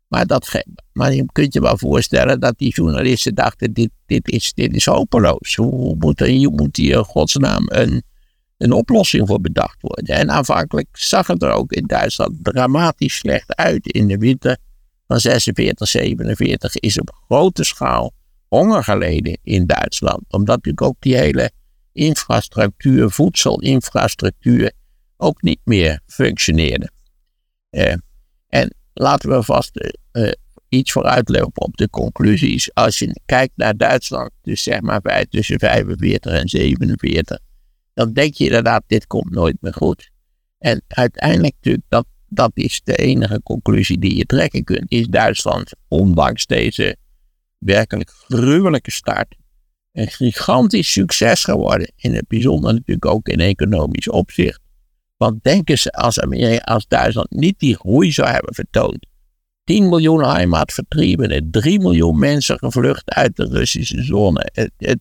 Maar, 0.08 0.26
dat, 0.26 0.62
maar 0.92 1.14
je 1.14 1.24
kunt 1.32 1.52
je 1.52 1.60
wel 1.60 1.78
voorstellen 1.78 2.40
dat 2.40 2.58
die 2.58 2.74
journalisten 2.74 3.34
dachten, 3.34 3.72
dit, 3.72 3.90
dit, 4.06 4.28
is, 4.28 4.52
dit 4.54 4.74
is 4.74 4.86
hopeloos. 4.86 5.54
Hoe, 5.54 5.96
moet, 5.98 6.20
er, 6.20 6.50
moet 6.50 6.76
hier 6.76 7.04
godsnaam 7.04 7.64
een, 7.66 8.02
een 8.58 8.72
oplossing 8.72 9.28
voor 9.28 9.40
bedacht 9.40 9.80
worden? 9.80 10.14
En 10.14 10.30
aanvankelijk 10.30 10.88
zag 10.92 11.26
het 11.26 11.42
er 11.42 11.50
ook 11.50 11.72
in 11.72 11.86
Duitsland 11.86 12.36
dramatisch 12.42 13.16
slecht 13.16 13.56
uit. 13.56 13.86
In 13.86 14.06
de 14.06 14.18
winter 14.18 14.56
van 15.06 15.20
46, 15.20 15.88
47 15.88 16.76
is 16.76 17.00
op 17.00 17.10
grote 17.26 17.64
schaal 17.64 18.12
honger 18.48 18.84
geleden 18.84 19.38
in 19.42 19.66
Duitsland. 19.66 20.24
Omdat 20.28 20.56
natuurlijk 20.56 20.82
ook 20.82 20.96
die 20.98 21.16
hele 21.16 21.50
infrastructuur, 21.92 23.10
voedselinfrastructuur, 23.10 24.72
ook 25.16 25.42
niet 25.42 25.60
meer 25.64 26.00
functioneerde. 26.06 26.90
Eh, 27.70 27.94
en 28.48 28.74
laten 28.94 29.30
we 29.30 29.42
vast 29.42 29.90
uh, 30.12 30.32
iets 30.68 30.92
vooruitlopen 30.92 31.62
op 31.62 31.76
de 31.76 31.90
conclusies. 31.90 32.74
Als 32.74 32.98
je 32.98 33.20
kijkt 33.26 33.52
naar 33.56 33.76
Duitsland, 33.76 34.30
dus 34.42 34.62
zeg 34.62 34.80
maar 34.80 35.00
bij, 35.00 35.26
tussen 35.26 35.58
45 35.58 36.32
en 36.32 36.48
47, 36.48 37.38
dan 37.98 38.12
denk 38.12 38.34
je 38.34 38.44
inderdaad, 38.44 38.82
dit 38.86 39.06
komt 39.06 39.30
nooit 39.30 39.56
meer 39.60 39.74
goed. 39.74 40.10
En 40.58 40.82
uiteindelijk 40.88 41.54
natuurlijk, 41.54 41.84
dat, 41.88 42.06
dat 42.28 42.50
is 42.54 42.80
de 42.84 42.96
enige 42.96 43.40
conclusie 43.42 43.98
die 43.98 44.16
je 44.16 44.24
trekken 44.24 44.64
kunt, 44.64 44.90
is 44.90 45.06
Duitsland, 45.06 45.72
ondanks 45.88 46.46
deze 46.46 46.96
werkelijk 47.58 48.10
gruwelijke 48.10 48.90
start, 48.90 49.36
een 49.92 50.08
gigantisch 50.08 50.92
succes 50.92 51.44
geworden. 51.44 51.92
In 51.96 52.14
het 52.14 52.28
bijzonder 52.28 52.72
natuurlijk 52.72 53.06
ook 53.06 53.28
in 53.28 53.40
economisch 53.40 54.08
opzicht. 54.08 54.60
Want 55.16 55.42
denken 55.42 55.78
ze 55.78 55.92
als, 55.92 56.20
Amerika, 56.20 56.64
als 56.64 56.86
Duitsland 56.86 57.30
niet 57.30 57.58
die 57.58 57.76
groei 57.76 58.12
zou 58.12 58.28
hebben 58.28 58.54
vertoond. 58.54 59.06
10 59.64 59.88
miljoen 59.88 60.24
heimatvertriebenen, 60.24 61.50
3 61.50 61.80
miljoen 61.80 62.18
mensen 62.18 62.58
gevlucht 62.58 63.10
uit 63.10 63.36
de 63.36 63.44
Russische 63.44 64.02
zone. 64.02 64.48
Het, 64.52 64.72
het, 64.76 64.98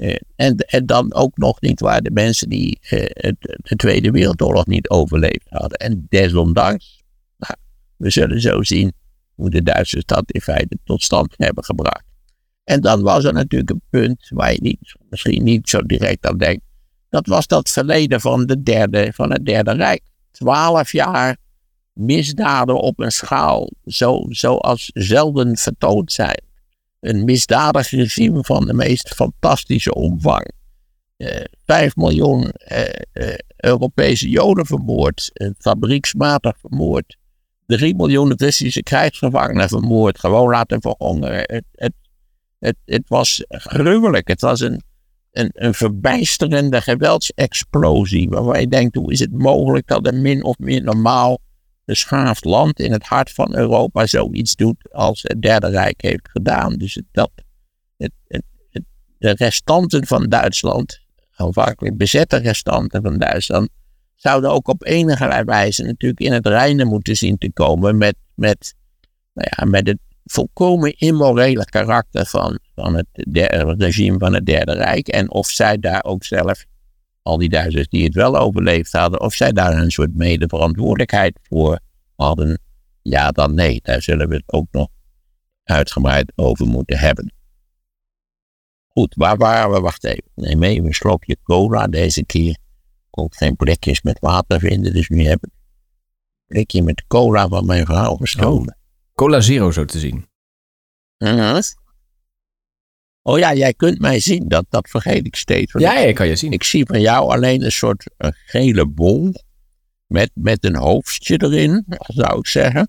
eh, 0.00 0.16
en, 0.36 0.56
en 0.56 0.86
dan 0.86 1.14
ook 1.14 1.36
nog 1.36 1.60
niet 1.60 1.80
waar 1.80 2.02
de 2.02 2.10
mensen 2.10 2.48
die 2.48 2.78
eh, 2.80 3.32
de 3.62 3.76
Tweede 3.76 4.10
Wereldoorlog 4.10 4.66
niet 4.66 4.88
overleefd 4.88 5.46
hadden. 5.48 5.78
En 5.78 6.06
desondanks, 6.08 7.02
nou, 7.36 7.54
we 7.96 8.10
zullen 8.10 8.40
zo 8.40 8.62
zien 8.62 8.92
hoe 9.34 9.50
de 9.50 9.62
Duitsers 9.62 10.04
dat 10.04 10.30
in 10.32 10.40
feite 10.40 10.78
tot 10.84 11.02
stand 11.02 11.34
hebben 11.36 11.64
gebracht. 11.64 12.04
En 12.64 12.80
dan 12.80 13.02
was 13.02 13.24
er 13.24 13.32
natuurlijk 13.32 13.70
een 13.70 13.82
punt 13.90 14.28
waar 14.28 14.52
je 14.52 14.60
niet, 14.60 14.96
misschien 15.10 15.44
niet 15.44 15.68
zo 15.68 15.82
direct 15.82 16.26
aan 16.26 16.38
denkt. 16.38 16.62
Dat 17.08 17.26
was 17.26 17.46
dat 17.46 17.70
verleden 17.70 18.20
van, 18.20 18.46
de 18.46 18.62
derde, 18.62 19.12
van 19.12 19.32
het 19.32 19.46
Derde 19.46 19.72
Rijk. 19.72 20.02
Twaalf 20.30 20.92
jaar 20.92 21.36
misdaden 21.92 22.80
op 22.80 23.00
een 23.00 23.12
schaal 23.12 23.70
zo, 23.86 24.24
zoals 24.28 24.90
zelden 24.94 25.56
vertoond 25.56 26.12
zijn. 26.12 26.42
Een 27.00 27.24
misdadig 27.24 27.90
regime 27.90 28.44
van 28.44 28.66
de 28.66 28.74
meest 28.74 29.14
fantastische 29.14 29.94
omvang. 29.94 30.50
eh, 31.16 31.44
5 31.64 31.96
miljoen 31.96 32.50
eh, 32.50 32.88
eh, 33.12 33.34
Europese 33.56 34.28
Joden 34.28 34.66
vermoord, 34.66 35.30
fabrieksmatig 35.58 36.58
vermoord, 36.58 37.16
3 37.66 37.96
miljoen 37.96 38.32
Russische 38.36 38.82
krijgsgevangenen 38.82 39.68
vermoord, 39.68 40.18
gewoon 40.18 40.50
laten 40.50 40.80
verhongeren. 40.80 41.38
Het, 41.38 41.64
het, 41.72 41.92
het, 42.58 42.76
het 42.84 43.08
was 43.08 43.44
gruwelijk. 43.48 44.28
Het 44.28 44.40
was 44.40 44.60
een, 44.60 44.82
een, 45.30 45.50
een 45.52 45.74
verbijsterende 45.74 46.80
geweldsexplosie. 46.80 48.28
Waarvan 48.28 48.60
je 48.60 48.68
denkt, 48.68 48.96
hoe 48.96 49.12
is 49.12 49.20
het 49.20 49.32
mogelijk 49.32 49.86
dat 49.86 50.06
een 50.06 50.22
min 50.22 50.44
of 50.44 50.58
meer 50.58 50.82
normaal 50.82 51.38
beschaafd 51.90 52.44
land 52.44 52.80
in 52.80 52.92
het 52.92 53.06
hart 53.06 53.30
van 53.30 53.54
Europa 53.54 54.06
zoiets 54.06 54.56
doet 54.56 54.92
als 54.92 55.22
het 55.22 55.42
Derde 55.42 55.68
Rijk 55.68 56.02
heeft 56.02 56.28
gedaan. 56.30 56.72
Dus 56.72 57.00
dat, 57.12 57.30
het, 57.96 58.12
het, 58.28 58.42
de 59.18 59.30
restanten 59.30 60.06
van 60.06 60.28
Duitsland, 60.28 61.00
aanvankelijk 61.36 61.96
bezette 61.96 62.36
restanten 62.36 63.02
van 63.02 63.18
Duitsland, 63.18 63.68
zouden 64.16 64.50
ook 64.50 64.68
op 64.68 64.84
enige 64.84 65.42
wijze 65.44 65.82
natuurlijk 65.82 66.20
in 66.20 66.32
het 66.32 66.46
reinen 66.46 66.86
moeten 66.86 67.16
zien 67.16 67.38
te 67.38 67.52
komen 67.52 67.98
met, 67.98 68.16
met, 68.34 68.74
nou 69.32 69.48
ja, 69.56 69.64
met 69.64 69.86
het 69.86 69.98
volkomen 70.24 70.98
immorele 70.98 71.64
karakter 71.64 72.26
van, 72.26 72.58
van 72.74 72.94
het 72.94 73.06
regime 73.78 74.18
van 74.18 74.34
het 74.34 74.46
Derde 74.46 74.72
Rijk. 74.72 75.08
En 75.08 75.30
of 75.30 75.46
zij 75.46 75.78
daar 75.78 76.04
ook 76.04 76.24
zelf, 76.24 76.64
al 77.30 77.38
die 77.38 77.48
Duitsers 77.48 77.88
die 77.88 78.04
het 78.04 78.14
wel 78.14 78.36
overleefd 78.36 78.92
hadden, 78.92 79.20
of 79.20 79.34
zij 79.34 79.52
daar 79.52 79.78
een 79.78 79.90
soort 79.90 80.14
medeverantwoordelijkheid 80.14 81.38
voor 81.42 81.80
hadden. 82.16 82.60
Ja, 83.02 83.30
dan 83.30 83.54
nee. 83.54 83.80
Daar 83.82 84.02
zullen 84.02 84.28
we 84.28 84.34
het 84.34 84.44
ook 84.46 84.66
nog 84.70 84.88
uitgebreid 85.64 86.32
over 86.34 86.66
moeten 86.66 86.98
hebben. 86.98 87.32
Goed, 88.88 89.14
waar 89.14 89.36
waren 89.36 89.70
we? 89.70 89.80
Wacht 89.80 90.04
even. 90.04 90.30
Neem 90.34 90.62
even 90.62 90.86
een 90.86 90.92
slokje 90.92 91.36
cola. 91.42 91.86
Deze 91.86 92.24
keer 92.24 92.56
ook 93.10 93.36
geen 93.36 93.56
blikjes 93.56 94.02
met 94.02 94.18
water 94.20 94.58
vinden. 94.58 94.92
Dus 94.92 95.08
nu 95.08 95.26
heb 95.26 95.44
ik 95.44 95.50
een 95.52 96.46
blikje 96.46 96.82
met 96.82 97.04
cola 97.06 97.48
van 97.48 97.66
mijn 97.66 97.86
vrouw 97.86 98.16
gestolen. 98.16 98.76
Cola 99.14 99.40
Zero 99.40 99.70
zo 99.70 99.84
te 99.84 99.98
zien. 99.98 100.28
Mhm. 101.18 101.60
Oh 103.22 103.38
ja, 103.38 103.54
jij 103.54 103.74
kunt 103.74 103.98
mij 104.00 104.20
zien. 104.20 104.48
Dat, 104.48 104.64
dat 104.68 104.88
vergeet 104.88 105.26
ik 105.26 105.36
steeds. 105.36 105.72
Ja, 105.78 105.98
ik- 105.98 106.14
kan 106.14 106.28
je 106.28 106.36
zien. 106.36 106.52
Ik 106.52 106.62
zie 106.62 106.86
van 106.86 107.00
jou 107.00 107.30
alleen 107.30 107.64
een 107.64 107.72
soort 107.72 108.10
een 108.16 108.34
gele 108.46 108.86
bol. 108.88 109.32
Met, 110.06 110.30
met 110.34 110.64
een 110.64 110.76
hoofdje 110.76 111.36
erin, 111.42 111.84
zou 112.06 112.38
ik 112.38 112.46
zeggen. 112.46 112.88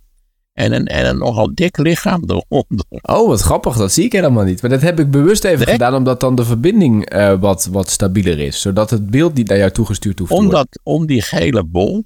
En 0.54 0.74
een, 0.74 0.86
en 0.88 1.06
een 1.06 1.18
nogal 1.18 1.52
dik 1.56 1.78
lichaam 1.78 2.24
eronder. 2.26 2.86
Oh, 3.02 3.28
wat 3.28 3.42
grappig. 3.42 3.78
Dat 3.78 3.92
zie 3.92 4.04
ik 4.06 4.12
helemaal 4.12 4.44
niet. 4.44 4.62
Maar 4.62 4.70
dat 4.72 4.82
heb 4.82 5.00
ik 5.00 5.12
bewust 5.12 5.44
even 5.44 5.66
Nee? 5.66 5.74
gedaan, 5.74 5.96
omdat 5.96 6.20
dan 6.20 6.36
de 6.36 6.46
verbinding 6.46 7.06
eh, 7.06 7.40
wat, 7.40 7.66
wat 7.72 7.90
stabieler 7.90 8.40
is. 8.40 8.62
Zodat 8.62 8.90
het 8.90 9.10
beeld 9.10 9.34
niet 9.34 9.48
naar 9.48 9.58
jou 9.58 9.72
toegestuurd 9.72 10.20
hoeft 10.20 10.32
te 10.32 10.38
worden. 10.38 10.54
Omdat 10.54 10.80
om 10.84 11.06
die 11.06 11.22
gele 11.22 11.64
bol. 11.64 12.04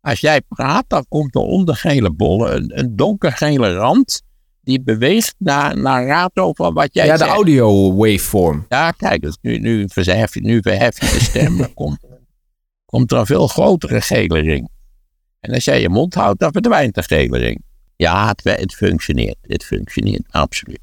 Als 0.00 0.20
jij 0.20 0.40
praat, 0.48 0.84
dan 0.88 1.04
komt 1.08 1.34
er 1.34 1.40
om 1.40 1.64
de 1.64 1.74
gele 1.74 2.10
bol 2.12 2.50
een, 2.52 2.78
een 2.78 2.96
donkergele 2.96 3.74
rand. 3.74 4.22
Die 4.64 4.82
beweegt 4.82 5.34
naar, 5.38 5.78
naar 5.78 6.06
rato 6.06 6.52
van 6.52 6.74
wat 6.74 6.88
jij 6.94 7.06
Ja, 7.06 7.12
de 7.12 7.18
zegt. 7.18 7.30
audio 7.30 7.94
waveform. 7.94 8.66
Ja, 8.68 8.90
kijk, 8.90 9.22
dus 9.22 9.36
nu, 9.40 9.58
nu, 9.58 9.88
verhef, 9.92 10.34
je- 10.34 10.40
nu 10.40 10.58
verhef 10.62 11.00
je 11.00 11.18
de 11.18 11.24
stem. 11.24 11.56
dan 11.58 11.74
komt, 11.74 11.98
komt 12.84 13.12
er 13.12 13.18
een 13.18 13.26
veel 13.26 13.46
grotere 13.48 14.00
gele 14.00 14.38
ring. 14.40 14.68
En 15.40 15.54
als 15.54 15.64
jij 15.64 15.80
je 15.80 15.88
mond 15.88 16.14
houdt, 16.14 16.40
dan 16.40 16.52
verdwijnt 16.52 16.94
de 16.94 17.02
gele 17.02 17.38
ring. 17.38 17.62
Ja, 17.96 18.28
het, 18.28 18.58
het 18.60 18.74
functioneert. 18.74 19.36
Het 19.40 19.64
functioneert, 19.64 20.24
absoluut. 20.30 20.78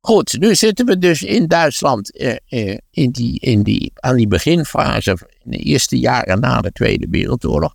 Goed, 0.00 0.36
nu 0.38 0.54
zitten 0.54 0.86
we 0.86 0.98
dus 0.98 1.22
in 1.22 1.46
Duitsland 1.46 2.16
eh, 2.16 2.36
eh, 2.46 2.78
in 2.90 3.10
die, 3.10 3.40
in 3.40 3.62
die, 3.62 3.92
aan 3.94 4.16
die 4.16 4.28
beginfase, 4.28 5.10
in 5.42 5.50
de 5.50 5.56
eerste 5.56 5.98
jaren 5.98 6.40
na 6.40 6.60
de 6.60 6.72
Tweede 6.72 7.06
Wereldoorlog. 7.10 7.74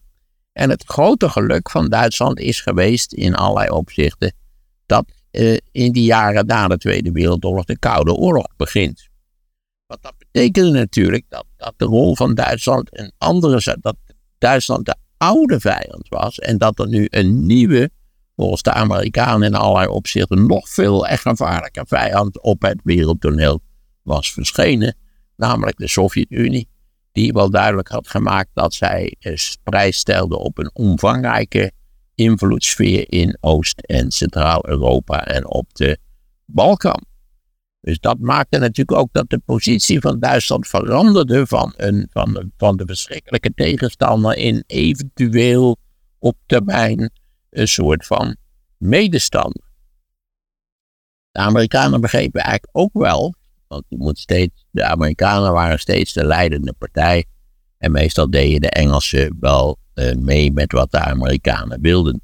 En 0.53 0.69
het 0.69 0.83
grote 0.87 1.29
geluk 1.29 1.69
van 1.69 1.89
Duitsland 1.89 2.39
is 2.39 2.61
geweest 2.61 3.13
in 3.13 3.35
allerlei 3.35 3.69
opzichten 3.69 4.33
dat 4.85 5.05
eh, 5.31 5.57
in 5.71 5.91
die 5.91 6.03
jaren 6.03 6.45
na 6.45 6.67
de 6.67 6.77
Tweede 6.77 7.11
Wereldoorlog 7.11 7.65
de 7.65 7.79
Koude 7.79 8.13
Oorlog 8.13 8.47
begint. 8.57 9.07
Wat 9.85 10.01
dat 10.01 10.13
betekende 10.17 10.71
natuurlijk 10.71 11.25
dat, 11.29 11.45
dat 11.57 11.73
de 11.77 11.85
rol 11.85 12.15
van 12.15 12.33
Duitsland 12.33 12.99
een 12.99 13.11
andere 13.17 13.77
dat 13.81 13.95
Duitsland 14.37 14.85
de 14.85 14.95
oude 15.17 15.59
vijand 15.59 16.07
was 16.09 16.39
en 16.39 16.57
dat 16.57 16.79
er 16.79 16.87
nu 16.87 17.07
een 17.09 17.45
nieuwe, 17.45 17.89
volgens 18.35 18.61
de 18.61 18.73
Amerikanen 18.73 19.47
in 19.47 19.55
allerlei 19.55 19.87
opzichten 19.87 20.45
nog 20.45 20.69
veel 20.69 21.07
en 21.07 21.17
gevaarlijke 21.17 21.83
vijand 21.87 22.41
op 22.41 22.61
het 22.61 22.79
wereldtoneel 22.83 23.61
was 24.01 24.33
verschenen, 24.33 24.97
namelijk 25.35 25.77
de 25.77 25.87
Sovjet-Unie, 25.87 26.69
die 27.11 27.33
wel 27.33 27.49
duidelijk 27.49 27.87
had 27.87 28.09
gemaakt 28.09 28.49
dat 28.53 28.73
zij 28.73 29.15
prijs 29.63 29.97
stelde 29.97 30.37
op 30.37 30.57
een 30.57 30.69
omvangrijke 30.73 31.71
invloedssfeer 32.19 33.11
in 33.11 33.37
Oost- 33.39 33.81
en 33.81 34.11
Centraal-Europa 34.11 35.25
en 35.25 35.47
op 35.47 35.73
de 35.73 35.97
Balkan. 36.45 37.03
Dus 37.81 37.99
dat 37.99 38.19
maakte 38.19 38.57
natuurlijk 38.57 38.97
ook 38.97 39.09
dat 39.11 39.29
de 39.29 39.39
positie 39.45 39.99
van 39.99 40.19
Duitsland 40.19 40.67
veranderde 40.67 41.47
van, 41.47 41.73
een, 41.77 42.07
van, 42.11 42.51
van 42.57 42.77
de 42.77 42.85
verschrikkelijke 42.85 43.53
tegenstander 43.53 44.37
in 44.37 44.63
eventueel 44.67 45.77
op 46.19 46.37
termijn 46.45 47.11
een 47.49 47.67
soort 47.67 48.05
van 48.05 48.35
medestander. 48.77 49.67
De 51.31 51.39
Amerikanen 51.39 52.01
begrepen 52.01 52.41
eigenlijk 52.41 52.77
ook 52.77 52.93
wel, 52.93 53.33
want 53.67 53.83
je 53.87 53.97
moet 53.97 54.19
steeds, 54.19 54.65
de 54.71 54.83
Amerikanen 54.83 55.51
waren 55.51 55.79
steeds 55.79 56.13
de 56.13 56.25
leidende 56.25 56.73
partij 56.73 57.25
en 57.77 57.91
meestal 57.91 58.29
deden 58.29 58.61
de 58.61 58.69
Engelsen 58.69 59.37
wel 59.39 59.77
mee 60.19 60.51
met 60.51 60.71
wat 60.71 60.91
de 60.91 60.99
Amerikanen 60.99 61.81
wilden. 61.81 62.21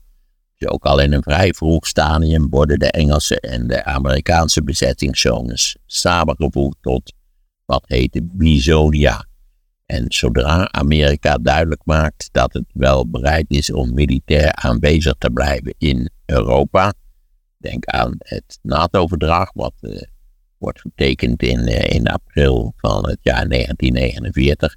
Dus 0.58 0.70
ook 0.70 0.84
al 0.84 1.00
in 1.00 1.13
een 1.13 1.24
vrij 1.24 1.53
vroeg 1.53 1.88
stadium 1.88 2.50
worden 2.50 2.79
de 2.79 2.91
Engelse 2.91 3.39
en 3.39 3.67
de 3.67 3.84
Amerikaanse 3.84 4.63
bezettingszones 4.63 5.77
samengevoegd 5.86 6.77
tot 6.82 7.13
wat 7.65 7.84
heette 7.88 8.22
Bisonia. 8.24 9.25
En 9.86 10.05
zodra 10.08 10.72
Amerika 10.72 11.38
duidelijk 11.38 11.82
maakt 11.84 12.29
dat 12.32 12.53
het 12.53 12.65
wel 12.74 13.10
bereid 13.10 13.46
is 13.48 13.72
om 13.72 13.94
militair 13.94 14.53
aanwezig 14.53 15.15
te 15.17 15.29
blijven 15.29 15.74
in 15.77 16.10
Europa, 16.25 16.94
denk 17.58 17.86
aan 17.86 18.15
het 18.17 18.60
NATO-verdrag, 18.62 19.51
wat 19.53 19.74
eh, 19.79 20.01
wordt 20.58 20.82
getekend 20.82 21.41
in, 21.41 21.67
eh, 21.67 21.96
in 21.96 22.08
april 22.08 22.74
van 22.77 23.10
het 23.10 23.20
jaar 23.22 23.48
1949, 23.48 24.75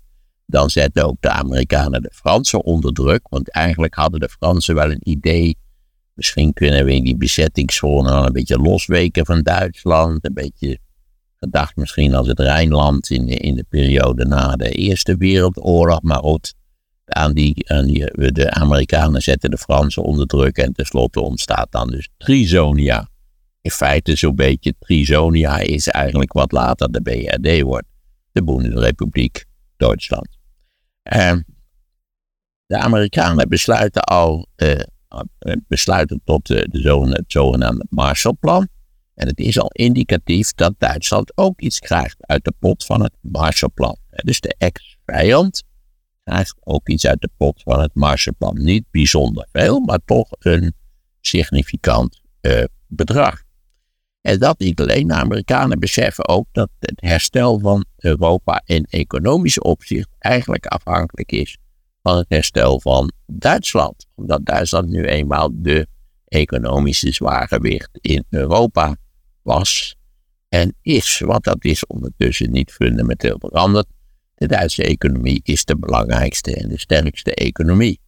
dan 0.50 0.71
zetten 0.71 1.05
ook 1.05 1.17
de 1.21 1.31
Amerikanen 1.31 2.02
de 2.02 2.12
Fransen 2.14 2.64
onder 2.64 2.93
druk, 2.93 3.28
want 3.28 3.50
eigenlijk 3.50 3.95
hadden 3.95 4.21
de 4.21 4.28
Fransen 4.28 4.75
wel 4.75 4.90
een 4.90 5.09
idee 5.09 5.57
Misschien 6.19 6.52
kunnen 6.52 6.85
we 6.85 6.95
in 6.95 7.05
die 7.05 7.17
bezettingszone 7.17 8.11
een 8.11 8.33
beetje 8.33 8.59
losweken 8.59 9.26
van 9.26 9.43
Duitsland. 9.43 10.25
Een 10.25 10.35
beetje 10.35 10.78
gedacht 11.37 11.76
misschien 11.76 12.14
als 12.14 12.26
het 12.26 12.40
Rijnland 12.40 13.11
in 13.11 13.26
de, 13.26 13.35
in 13.35 13.55
de 13.55 13.64
periode 13.69 14.25
na 14.25 14.57
de 14.57 14.71
Eerste 14.71 15.17
Wereldoorlog. 15.17 16.02
Maar 16.02 16.19
goed, 16.19 16.55
aan 17.05 17.33
die, 17.33 17.71
aan 17.71 17.87
die, 17.87 18.33
de 18.33 18.50
Amerikanen 18.50 19.23
zetten 19.23 19.50
de 19.50 19.59
Fransen 19.59 20.02
onder 20.02 20.26
druk. 20.26 20.57
En 20.57 20.73
tenslotte 20.73 21.21
ontstaat 21.21 21.73
dan 21.73 21.90
dus 21.90 22.09
Trizonia. 22.17 23.09
In 23.61 23.71
feite 23.71 24.17
zo'n 24.17 24.35
beetje 24.35 24.75
Trizonia 24.78 25.59
is 25.59 25.88
eigenlijk 25.88 26.33
wat 26.33 26.52
later 26.52 26.93
de 26.93 27.02
BRD 27.02 27.61
wordt. 27.61 27.87
De 28.33 28.45
Bundesrepubliek 28.45 29.45
Duitsland. 29.76 30.38
De 32.67 32.79
Amerikanen 32.79 33.49
besluiten 33.49 34.03
al... 34.03 34.49
eh, 34.57 34.81
besluiten 35.69 36.21
tot 36.25 36.47
de, 36.47 36.69
de 36.71 36.81
zogenaamde, 36.81 37.17
het 37.17 37.33
zogenaamde 37.33 37.87
Marshallplan. 37.88 38.69
En 39.15 39.27
het 39.27 39.38
is 39.38 39.59
al 39.59 39.71
indicatief 39.73 40.53
dat 40.53 40.75
Duitsland 40.79 41.33
ook 41.37 41.61
iets 41.61 41.79
krijgt 41.79 42.27
uit 42.27 42.45
de 42.45 42.53
pot 42.59 42.85
van 42.85 43.03
het 43.03 43.12
Marshallplan. 43.21 43.97
Dus 44.11 44.41
de 44.41 44.55
ex-vijand 44.59 45.62
krijgt 46.25 46.57
ook 46.61 46.88
iets 46.88 47.07
uit 47.07 47.21
de 47.21 47.31
pot 47.37 47.62
van 47.62 47.81
het 47.81 47.95
Marshallplan. 47.95 48.62
Niet 48.62 48.85
bijzonder 48.91 49.49
veel, 49.53 49.81
maar 49.81 50.00
toch 50.05 50.29
een 50.38 50.75
significant 51.21 52.21
bedrag. 52.87 53.43
En 54.21 54.39
dat 54.39 54.59
niet 54.59 54.81
alleen. 54.81 55.07
De 55.07 55.15
Amerikanen 55.15 55.79
beseffen 55.79 56.29
ook 56.29 56.47
dat 56.53 56.71
het 56.79 57.01
herstel 57.01 57.59
van 57.59 57.85
Europa 57.97 58.63
in 58.65 58.87
economisch 58.91 59.61
opzicht 59.61 60.09
eigenlijk 60.19 60.67
afhankelijk 60.67 61.33
is 61.33 61.59
van 62.03 62.17
het 62.17 62.27
herstel 62.29 62.81
van 62.81 63.13
Duitsland. 63.27 64.07
Omdat 64.15 64.47
Duitsland 64.47 64.89
nu 64.89 65.05
eenmaal 65.05 65.51
de 65.53 65.87
economische 66.25 67.13
zwaargewicht 67.13 67.91
in 67.93 68.25
Europa 68.31 68.97
was 69.43 69.97
en 70.49 70.75
is. 70.83 71.19
Want 71.19 71.45
dat 71.45 71.65
is 71.65 71.87
ondertussen 71.87 72.51
niet 72.51 72.73
fundamenteel 72.73 73.37
veranderd. 73.39 73.87
De 74.35 74.47
Duitse 74.47 74.83
economie 74.83 75.41
is 75.43 75.65
de 75.65 75.77
belangrijkste 75.77 76.55
en 76.55 76.69
de 76.69 76.79
sterkste 76.79 77.35
economie 77.35 78.01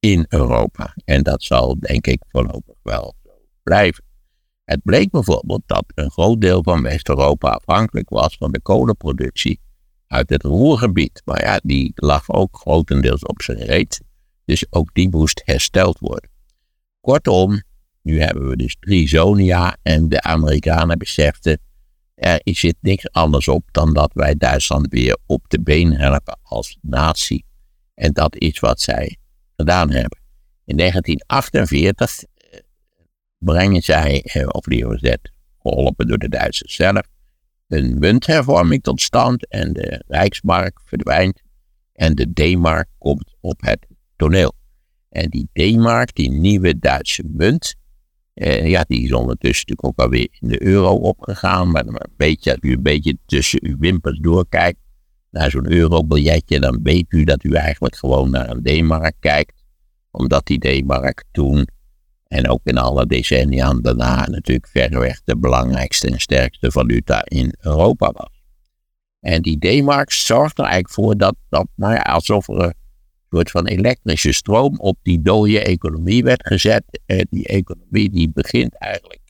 in 0.00 0.26
Europa. 0.28 0.94
En 1.04 1.22
dat 1.22 1.42
zal 1.42 1.78
denk 1.78 2.06
ik 2.06 2.22
voorlopig 2.28 2.74
wel 2.82 3.14
zo 3.24 3.30
blijven. 3.62 4.07
Het 4.68 4.82
bleek 4.82 5.10
bijvoorbeeld 5.10 5.62
dat 5.66 5.84
een 5.94 6.10
groot 6.10 6.40
deel 6.40 6.62
van 6.62 6.82
West-Europa 6.82 7.48
afhankelijk 7.48 8.08
was 8.08 8.36
van 8.36 8.52
de 8.52 8.60
kolenproductie 8.60 9.60
uit 10.06 10.30
het 10.30 10.42
Roergebied. 10.42 11.22
Maar 11.24 11.44
ja, 11.44 11.60
die 11.62 11.92
lag 11.94 12.30
ook 12.30 12.56
grotendeels 12.56 13.22
op 13.22 13.42
zijn 13.42 13.58
reet. 13.58 14.00
Dus 14.44 14.66
ook 14.70 14.94
die 14.94 15.08
moest 15.08 15.42
hersteld 15.44 15.98
worden. 15.98 16.30
Kortom, 17.00 17.62
nu 18.02 18.20
hebben 18.20 18.48
we 18.48 18.56
dus 18.56 18.76
drie 18.80 19.08
zonia 19.08 19.76
en 19.82 20.08
de 20.08 20.22
Amerikanen 20.22 20.98
beseften, 20.98 21.60
er 22.14 22.40
zit 22.44 22.76
niks 22.80 23.10
anders 23.10 23.48
op 23.48 23.68
dan 23.70 23.94
dat 23.94 24.10
wij 24.14 24.34
Duitsland 24.34 24.86
weer 24.88 25.18
op 25.26 25.44
de 25.48 25.60
been 25.60 25.92
helpen 25.92 26.38
als 26.42 26.78
natie. 26.80 27.44
En 27.94 28.12
dat 28.12 28.36
is 28.36 28.58
wat 28.58 28.80
zij 28.80 29.16
gedaan 29.56 29.90
hebben. 29.90 30.18
In 30.64 30.76
1948 30.76 32.22
eh, 32.22 32.27
brengen 33.38 33.82
zij, 33.82 34.24
of 34.46 34.66
liever 34.66 34.92
gezegd, 34.92 35.30
geholpen 35.62 36.06
door 36.06 36.18
de 36.18 36.28
Duitsers 36.28 36.74
zelf, 36.74 37.02
een 37.68 37.98
munthervorming 37.98 38.82
tot 38.82 39.00
stand 39.00 39.48
en 39.48 39.72
de 39.72 40.04
Rijksmark 40.06 40.80
verdwijnt 40.84 41.42
en 41.92 42.14
de 42.14 42.32
D-mark 42.32 42.88
komt 42.98 43.34
op 43.40 43.60
het 43.60 43.86
toneel. 44.16 44.52
En 45.08 45.30
die 45.30 45.48
D-mark, 45.52 46.14
die 46.14 46.30
nieuwe 46.30 46.78
Duitse 46.78 47.22
munt, 47.26 47.74
eh, 48.34 48.68
ja, 48.68 48.84
die 48.88 49.02
is 49.02 49.12
ondertussen 49.12 49.66
natuurlijk 49.68 49.86
ook 49.86 50.06
alweer 50.06 50.28
in 50.40 50.48
de 50.48 50.62
euro 50.62 50.94
opgegaan. 50.94 51.70
Maar 51.70 51.86
een 51.86 51.98
beetje, 52.16 52.50
als 52.50 52.60
u 52.62 52.72
een 52.72 52.82
beetje 52.82 53.18
tussen 53.26 53.60
uw 53.62 53.78
wimpers 53.78 54.18
doorkijkt 54.18 54.78
naar 55.30 55.50
zo'n 55.50 55.72
eurobiljetje, 55.72 56.60
dan 56.60 56.80
weet 56.82 57.06
u 57.08 57.24
dat 57.24 57.44
u 57.44 57.52
eigenlijk 57.52 57.96
gewoon 57.96 58.30
naar 58.30 58.50
een 58.50 58.62
D-mark 58.62 59.14
kijkt. 59.20 59.62
Omdat 60.10 60.46
die 60.46 60.58
D-mark 60.58 61.24
toen 61.32 61.68
en 62.28 62.48
ook 62.48 62.60
in 62.64 62.78
alle 62.78 63.06
decennia 63.06 63.74
daarna 63.74 64.26
natuurlijk 64.26 64.68
verreweg 64.68 65.20
de 65.24 65.36
belangrijkste 65.36 66.10
en 66.10 66.20
sterkste 66.20 66.70
valuta 66.70 67.22
in 67.24 67.54
Europa 67.60 68.12
was. 68.12 68.42
En 69.20 69.42
die 69.42 69.58
D-mark 69.58 70.10
zorgt 70.10 70.58
er 70.58 70.64
eigenlijk 70.64 70.94
voor 70.94 71.16
dat, 71.16 71.36
dat 71.48 71.66
nou 71.74 71.94
ja, 71.94 72.00
alsof 72.00 72.48
er 72.48 72.62
een 72.62 72.74
soort 73.30 73.50
van 73.50 73.66
elektrische 73.66 74.32
stroom 74.32 74.78
op 74.78 74.98
die 75.02 75.22
dode 75.22 75.60
economie 75.62 76.22
werd 76.22 76.46
gezet. 76.46 77.00
En 77.06 77.26
die 77.30 77.46
economie 77.46 78.10
die 78.10 78.30
begint 78.30 78.74
eigenlijk 78.74 79.20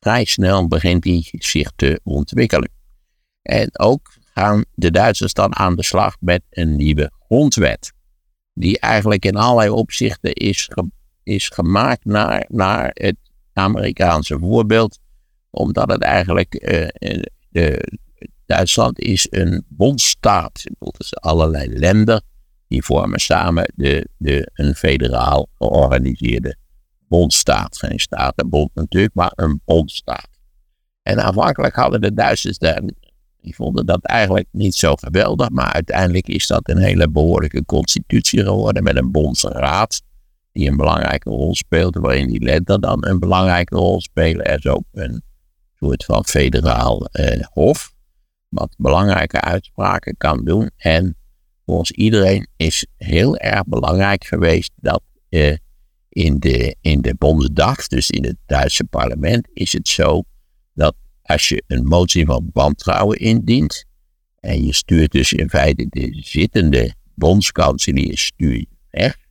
vrij 0.00 0.24
snel 0.24 0.68
begint 0.68 1.02
die 1.02 1.28
zich 1.32 1.72
te 1.76 2.00
ontwikkelen. 2.04 2.70
En 3.42 3.78
ook 3.78 4.16
gaan 4.34 4.64
de 4.74 4.90
Duitsers 4.90 5.32
dan 5.32 5.56
aan 5.56 5.76
de 5.76 5.84
slag 5.84 6.16
met 6.20 6.42
een 6.50 6.76
nieuwe 6.76 7.10
grondwet. 7.26 7.92
Die 8.54 8.78
eigenlijk 8.78 9.24
in 9.24 9.36
allerlei 9.36 9.70
opzichten 9.70 10.32
is 10.32 10.70
is 11.28 11.48
gemaakt 11.48 12.04
naar, 12.04 12.44
naar 12.48 12.90
het 12.92 13.16
Amerikaanse 13.52 14.38
voorbeeld, 14.38 14.98
omdat 15.50 15.90
het 15.90 16.02
eigenlijk 16.02 16.54
uh, 16.54 16.88
de, 17.48 17.98
Duitsland 18.46 18.98
is 18.98 19.26
een 19.30 19.64
bondstaat. 19.68 20.64
Dus 20.78 21.16
allerlei 21.16 21.78
landen 21.78 22.22
die 22.68 22.84
vormen 22.84 23.20
samen 23.20 23.72
de, 23.74 24.08
de, 24.16 24.50
een 24.54 24.74
federaal 24.74 25.48
georganiseerde 25.58 26.56
bondstaat. 27.08 27.78
Geen 27.78 28.00
statenbond 28.00 28.70
natuurlijk, 28.74 29.14
maar 29.14 29.32
een 29.34 29.60
bondstaat. 29.64 30.28
En 31.02 31.22
aanvankelijk 31.22 31.74
hadden 31.74 32.00
de 32.00 32.14
Duitsers 32.14 32.58
daar, 32.58 32.82
die 33.40 33.54
vonden 33.54 33.86
dat 33.86 34.04
eigenlijk 34.04 34.48
niet 34.50 34.74
zo 34.74 34.94
geweldig, 34.94 35.50
maar 35.50 35.72
uiteindelijk 35.72 36.28
is 36.28 36.46
dat 36.46 36.68
een 36.68 36.78
hele 36.78 37.10
behoorlijke 37.10 37.64
constitutie 37.64 38.42
geworden 38.42 38.82
met 38.82 38.96
een 38.96 39.10
bondsraad 39.10 40.02
die 40.58 40.68
een 40.68 40.76
belangrijke 40.76 41.30
rol 41.30 41.54
speelt, 41.54 41.96
waarin 41.96 42.28
die 42.28 42.44
landen 42.44 42.80
dan 42.80 43.06
een 43.06 43.18
belangrijke 43.18 43.74
rol 43.74 44.00
spelen. 44.00 44.44
Er 44.44 44.58
is 44.58 44.66
ook 44.66 44.84
een 44.92 45.22
soort 45.74 46.04
van 46.04 46.24
federaal 46.24 47.06
eh, 47.06 47.46
hof, 47.46 47.92
wat 48.48 48.74
belangrijke 48.76 49.40
uitspraken 49.40 50.16
kan 50.16 50.44
doen. 50.44 50.70
En 50.76 51.16
volgens 51.64 51.90
iedereen 51.90 52.48
is 52.56 52.86
heel 52.96 53.36
erg 53.36 53.64
belangrijk 53.64 54.24
geweest 54.24 54.70
dat 54.76 55.02
eh, 55.28 55.56
in, 56.08 56.38
de, 56.38 56.76
in 56.80 57.00
de 57.00 57.14
Bondsdag, 57.14 57.86
dus 57.86 58.10
in 58.10 58.24
het 58.24 58.36
Duitse 58.46 58.84
parlement, 58.84 59.48
is 59.52 59.72
het 59.72 59.88
zo 59.88 60.22
dat 60.74 60.94
als 61.22 61.48
je 61.48 61.62
een 61.66 61.84
motie 61.84 62.26
van 62.26 62.50
wantrouwen 62.52 63.18
indient, 63.18 63.84
en 64.40 64.64
je 64.64 64.74
stuurt 64.74 65.12
dus 65.12 65.32
in 65.32 65.48
feite 65.48 65.86
de 65.88 66.18
zittende 66.22 66.94
bondskanselier 67.14 68.18
stuur 68.18 68.56
je 68.56 68.66
weg, 68.90 69.26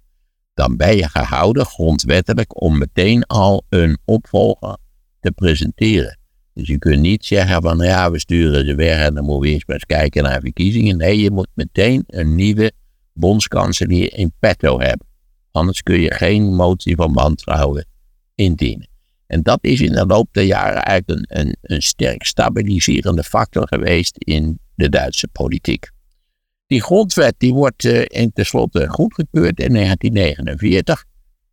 dan 0.58 0.78
ben 0.78 0.96
je 0.96 1.10
gehouden 1.10 1.66
grondwettelijk 1.66 2.62
om 2.62 2.78
meteen 2.78 3.24
al 3.26 3.66
een 3.70 3.98
opvolger 4.06 4.78
te 5.20 5.32
presenteren. 5.32 6.20
Dus 6.54 6.68
je 6.68 6.78
kunt 6.78 7.02
niet 7.02 7.26
zeggen 7.26 7.62
van 7.62 7.78
ja, 7.78 8.12
we 8.12 8.20
sturen 8.20 8.66
ze 8.66 8.76
weg 8.76 9.00
en 9.00 9.14
dan 9.14 9.24
moeten 9.24 9.42
we 9.42 9.54
eerst 9.54 9.68
maar 9.68 9.76
eens 9.76 9.86
kijken 9.86 10.24
naar 10.24 10.42
verkiezingen. 10.42 10.98
Nee, 10.98 11.20
je 11.20 11.32
moet 11.32 11.48
meteen 11.54 12.04
een 12.08 12.36
nieuwe 12.36 12.72
bondskanselier 13.14 14.14
in 14.14 14.34
petto 14.40 14.80
hebben. 14.80 15.08
Anders 15.52 15.84
kun 15.84 16.00
je 16.00 16.14
geen 16.14 16.56
motie 16.56 16.96
van 16.96 17.14
wantrouwen 17.14 17.88
indienen. 18.36 18.90
En 19.28 19.42
dat 19.42 19.60
is 19.62 19.82
in 19.82 19.92
de 19.92 20.06
loop 20.06 20.28
der 20.32 20.44
jaren 20.44 20.84
eigenlijk 20.84 21.30
een, 21.30 21.40
een, 21.40 21.58
een 21.62 21.82
sterk 21.82 22.24
stabiliserende 22.24 23.24
factor 23.24 23.68
geweest 23.68 24.16
in 24.18 24.60
de 24.76 24.90
Duitse 24.90 25.28
politiek. 25.28 25.90
Die 26.68 26.82
grondwet 26.82 27.36
die 27.38 27.54
wordt 27.54 27.84
uh, 27.84 28.06
in 28.08 28.32
tenslotte 28.34 28.88
goedgekeurd 28.90 29.60
in 29.60 29.74
1949. 29.74 31.06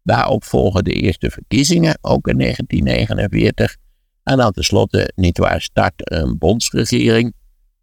Daarop 0.03 0.45
volgen 0.45 0.85
de 0.85 0.93
eerste 0.93 1.31
verkiezingen, 1.31 1.99
ook 2.01 2.29
in 2.29 2.39
1949. 2.39 3.77
En 4.23 4.37
dan 4.37 4.53
tenslotte, 4.53 5.13
nietwaar, 5.17 5.61
start 5.61 6.13
een 6.13 6.39
bondsregering. 6.39 7.35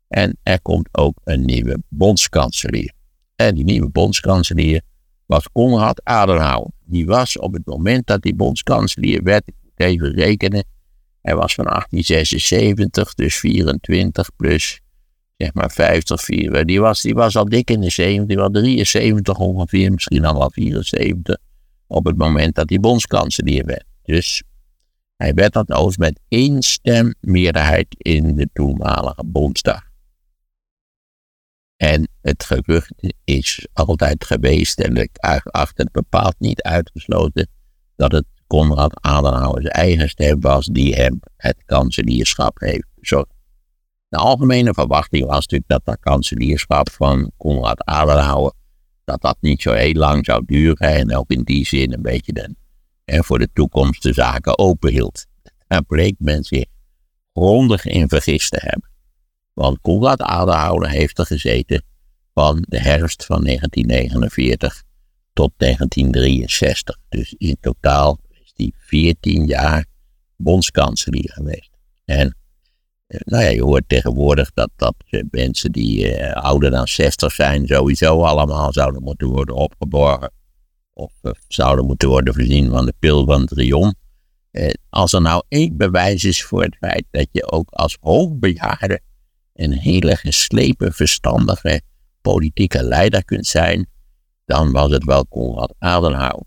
En 0.08 0.38
er 0.44 0.62
komt 0.62 0.90
ook 0.92 1.18
een 1.24 1.46
nieuwe 1.46 1.84
bondskanselier. 1.90 2.94
En 3.36 3.56
die 3.56 3.64
nieuwe 3.64 3.90
bondskanselier 3.90 4.82
was 5.26 5.52
Konrad 5.52 6.02
Adenauer. 6.04 6.72
Die 6.86 7.06
was 7.06 7.40
op 7.40 7.54
het 7.54 7.66
moment 7.66 8.08
dat 8.08 8.22
die 8.22 8.36
bondskanselier 8.36 9.24
werd, 9.24 9.48
ik 9.48 9.56
moet 9.62 9.80
even 9.88 10.12
rekenen, 10.14 10.64
hij 11.22 11.36
was 11.36 11.54
van 11.54 11.66
1876, 11.66 13.14
dus 13.14 13.40
24 13.40 14.30
plus 14.36 14.81
zeg 15.42 15.54
maar 15.54 15.72
50, 15.72 16.22
4, 16.22 16.66
die 16.66 16.82
was, 16.82 17.02
die 17.02 17.14
was 17.14 17.36
al 17.36 17.46
dik 17.46 17.70
in 17.70 17.82
de 17.82 17.90
70, 17.90 18.28
die 18.28 18.38
was 18.38 18.52
73 18.52 19.38
ongeveer, 19.38 19.92
misschien 19.92 20.26
al 20.26 20.38
wel 20.38 20.52
74, 20.52 21.38
op 21.88 22.06
het 22.06 22.18
moment 22.18 22.56
dat 22.56 22.70
hij 22.70 22.80
bondskanselier 22.80 23.66
werd. 23.66 23.86
Dus 24.04 24.44
hij 25.16 25.34
werd 25.34 25.54
dat 25.54 25.70
overigens 25.70 25.98
met 25.98 26.20
één 26.28 26.62
stem 26.62 27.14
meerderheid 27.20 27.88
in 27.98 28.36
de 28.36 28.50
toenmalige 28.54 29.24
Bondsdag. 29.26 29.90
En 31.78 32.08
het 32.22 32.44
gerucht 32.44 32.94
is 33.24 33.68
altijd 33.74 34.26
geweest, 34.26 34.80
en 34.80 34.96
ik 34.96 35.18
acht 35.52 35.78
het 35.78 35.92
bepaald 35.92 36.36
niet 36.38 36.62
uitgesloten, 36.62 37.48
dat 37.96 38.12
het 38.12 38.26
Konrad 38.48 39.02
Adenauer's 39.02 39.66
eigen 39.66 40.10
stem 40.10 40.40
was 40.40 40.66
die 40.66 40.96
hem 40.96 41.20
het 41.38 41.58
kanselierschap 41.66 42.60
heeft 42.60 42.88
bezorgd. 42.96 43.41
De 44.12 44.18
algemene 44.18 44.74
verwachting 44.74 45.26
was 45.26 45.36
natuurlijk 45.36 45.70
dat 45.70 45.86
dat 45.86 46.00
kanselierschap 46.00 46.90
van 46.90 47.32
Konrad 47.38 47.86
Adenauer, 47.86 48.54
dat 49.04 49.22
dat 49.22 49.38
niet 49.40 49.62
zo 49.62 49.74
heel 49.74 49.94
lang 49.94 50.26
zou 50.26 50.44
duren 50.46 50.88
en 50.88 51.16
ook 51.16 51.32
in 51.32 51.44
die 51.44 51.66
zin 51.66 51.94
een 51.94 52.02
beetje 52.02 52.34
de, 52.34 52.56
en 53.06 53.24
voor 53.24 53.40
de 53.40 53.50
toekomst 53.54 54.04
de 54.04 54.14
zaken 54.14 54.58
openhield. 54.58 55.26
Daar 55.68 55.84
bleek 55.84 56.16
men 56.18 56.44
zich 56.44 56.66
grondig 57.34 57.86
in 57.86 58.10
vergist 58.10 58.52
te 58.52 58.60
hebben. 58.62 58.90
Want 59.54 59.82
Konrad 59.82 60.22
Adenauer 60.22 60.90
heeft 60.90 61.20
er 61.20 61.26
gezeten 61.26 61.84
van 62.34 62.66
de 62.68 62.80
herfst 62.80 63.26
van 63.26 63.44
1949 63.44 64.84
tot 65.34 65.52
1963. 65.58 66.98
Dus 67.10 67.36
in 67.38 67.58
totaal 67.62 68.20
is 68.30 68.52
hij 68.56 68.72
14 68.76 69.46
jaar 69.46 69.86
bondskanselier 70.36 71.32
geweest. 71.34 71.70
En 72.06 72.36
nou 73.20 73.44
ja, 73.44 73.50
je 73.50 73.64
hoort 73.64 73.84
tegenwoordig 73.88 74.52
dat, 74.54 74.70
dat 74.76 74.96
mensen 75.32 75.72
die 75.72 76.18
uh, 76.18 76.32
ouder 76.32 76.72
dan 76.72 76.88
60 76.88 77.32
zijn, 77.32 77.68
sowieso 77.68 78.24
allemaal 78.24 78.74
zouden 78.74 79.04
moeten 79.04 79.28
worden 79.28 79.56
opgeborgen. 79.56 80.32
Of 80.94 81.14
uh, 81.22 81.32
zouden 81.48 81.86
moeten 81.86 82.10
worden 82.10 82.34
voorzien 82.34 82.70
van 82.70 82.86
de 82.86 82.94
pil 83.00 83.26
van. 83.26 83.48
Uh, 84.52 84.70
als 84.90 85.14
er 85.14 85.22
nou 85.22 85.44
één 85.48 85.78
bewijs 85.78 86.24
is 86.24 86.44
voor 86.44 86.64
het 86.64 86.78
feit 86.80 87.06
dat 87.12 87.28
je 87.32 87.52
ook 87.52 87.70
als 87.70 87.98
hoogbejaarde 88.02 89.02
een 89.54 89.74
hele 89.74 90.16
geslepen, 90.16 90.94
verstandige 90.94 91.82
politieke 92.22 92.84
leider 92.84 93.26
kunt 93.26 93.48
zijn, 93.48 93.88
dan 94.46 94.72
was 94.72 94.92
het 94.92 95.04
wel 95.04 95.26
Konrad 95.26 95.74
Adenauer. 95.80 96.44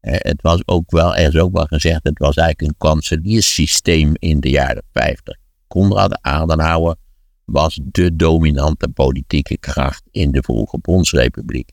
het 0.00 0.42
was 0.42 0.62
ook 0.64 0.90
wel, 0.90 1.16
er 1.16 1.34
is 1.34 1.40
ook 1.40 1.52
wel 1.52 1.66
gezegd, 1.66 2.00
het 2.02 2.18
was 2.18 2.36
eigenlijk 2.36 2.70
een 2.70 2.78
kanselierssysteem 2.88 4.12
in 4.18 4.40
de 4.40 4.50
jaren 4.50 4.82
50 4.92 5.36
Konrad 5.66 6.18
Adenauer 6.22 6.96
was 7.44 7.80
de 7.82 8.16
dominante 8.16 8.88
politieke 8.88 9.58
kracht 9.58 10.02
in 10.10 10.30
de 10.30 10.42
vroege 10.42 10.78
Bondsrepubliek. 10.78 11.70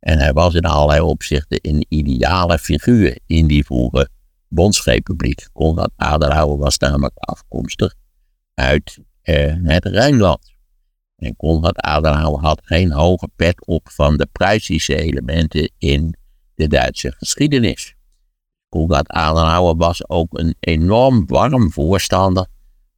En 0.00 0.18
hij 0.18 0.32
was 0.32 0.54
in 0.54 0.64
allerlei 0.64 1.00
opzichten 1.00 1.58
een 1.62 1.86
ideale 1.88 2.58
figuur 2.58 3.18
in 3.26 3.46
die 3.46 3.64
vroege 3.64 4.08
Bondsrepubliek. 4.48 5.48
Konrad 5.52 5.90
Adenauer 5.96 6.58
was 6.58 6.78
namelijk 6.78 7.14
afkomstig 7.16 7.94
uit 8.54 8.98
eh, 9.22 9.54
het 9.62 9.84
Rijnland. 9.84 10.54
En 11.16 11.36
Konrad 11.36 11.76
Adenauer 11.80 12.40
had 12.40 12.60
geen 12.64 12.92
hoge 12.92 13.28
pet 13.36 13.66
op 13.66 13.88
van 13.90 14.16
de 14.16 14.28
Pruisische 14.32 14.96
elementen 14.96 15.70
in 15.78 16.16
de 16.54 16.68
Duitse 16.68 17.14
geschiedenis. 17.16 17.94
Konrad 18.68 19.08
Adenauer 19.08 19.76
was 19.76 20.08
ook 20.08 20.38
een 20.38 20.56
enorm 20.60 21.26
warm 21.26 21.72
voorstander 21.72 22.46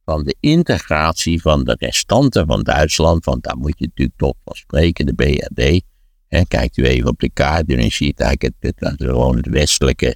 van 0.09 0.23
de 0.23 0.35
integratie 0.39 1.41
van 1.41 1.63
de 1.63 1.75
restanten 1.79 2.47
van 2.47 2.63
Duitsland, 2.63 3.25
want 3.25 3.43
daar 3.43 3.57
moet 3.57 3.79
je 3.79 3.85
natuurlijk 3.85 4.17
toch 4.17 4.35
van 4.43 4.55
spreken, 4.55 5.05
de 5.05 5.13
BRD. 5.13 5.81
En 6.27 6.47
kijkt 6.47 6.77
u 6.77 6.83
even 6.83 7.09
op 7.09 7.19
de 7.19 7.29
kaart 7.29 7.69
en 7.71 7.79
u 7.79 7.89
ziet 7.89 8.19
eigenlijk 8.19 8.55
het, 8.59 8.79
het, 8.79 9.01
gewoon 9.01 9.35
het 9.35 9.47
westelijke 9.47 10.15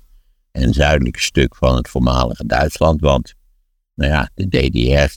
en 0.52 0.74
zuidelijke 0.74 1.20
stuk 1.20 1.56
van 1.56 1.76
het 1.76 1.90
voormalige 1.90 2.46
Duitsland, 2.46 3.02
want 3.02 3.34
nou 3.96 4.12
ja, 4.12 4.30
de 4.34 4.48
DDR, 4.48 5.16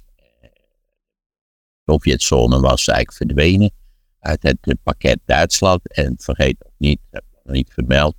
Sovjetzone 1.84 2.60
was 2.60 2.88
eigenlijk 2.88 3.12
verdwenen 3.12 3.70
uit 4.18 4.42
het 4.42 4.78
pakket 4.82 5.18
Duitsland. 5.24 5.92
En 5.92 6.14
vergeet 6.18 6.56
ook 6.66 6.74
niet, 6.78 7.00
heb 7.10 7.24
ik 7.32 7.38
nog 7.44 7.54
niet 7.54 7.72
vermeld, 7.72 8.14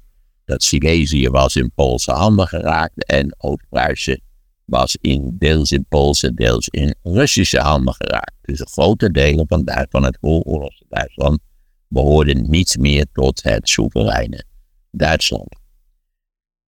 dat 0.45 0.63
Silesië 0.63 1.29
was 1.29 1.55
in 1.55 1.71
Poolse 1.75 2.11
handen 2.11 2.47
geraakt 2.47 3.05
en 3.05 3.35
Oost-Pruisen 3.37 4.25
was 4.67 4.97
in, 5.01 5.35
deels 5.37 5.71
in 5.71 5.85
Poolse, 5.89 6.33
deels 6.33 6.67
in 6.67 6.95
Russische 7.03 7.59
handen 7.59 7.93
geraakt. 7.93 8.33
Dus 8.41 8.61
grote 8.65 9.11
delen 9.11 9.45
van, 9.47 9.69
van 9.89 10.03
het 10.03 10.17
vooroorlogse 10.21 10.85
Duitsland 10.89 11.39
behoorden 11.87 12.49
niet 12.49 12.77
meer 12.79 13.05
tot 13.13 13.43
het 13.43 13.69
soevereine 13.69 14.43
Duitsland. 14.91 15.55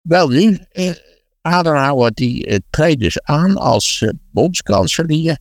Wel 0.02 0.30
nu, 0.30 0.60
eh, 0.70 0.92
Adenauer 1.42 2.12
die 2.14 2.46
eh, 2.46 2.58
treedt 2.70 3.02
dus 3.02 3.22
aan 3.22 3.58
als 3.58 4.02
eh, 4.02 4.10
bondskanselier. 4.32 5.38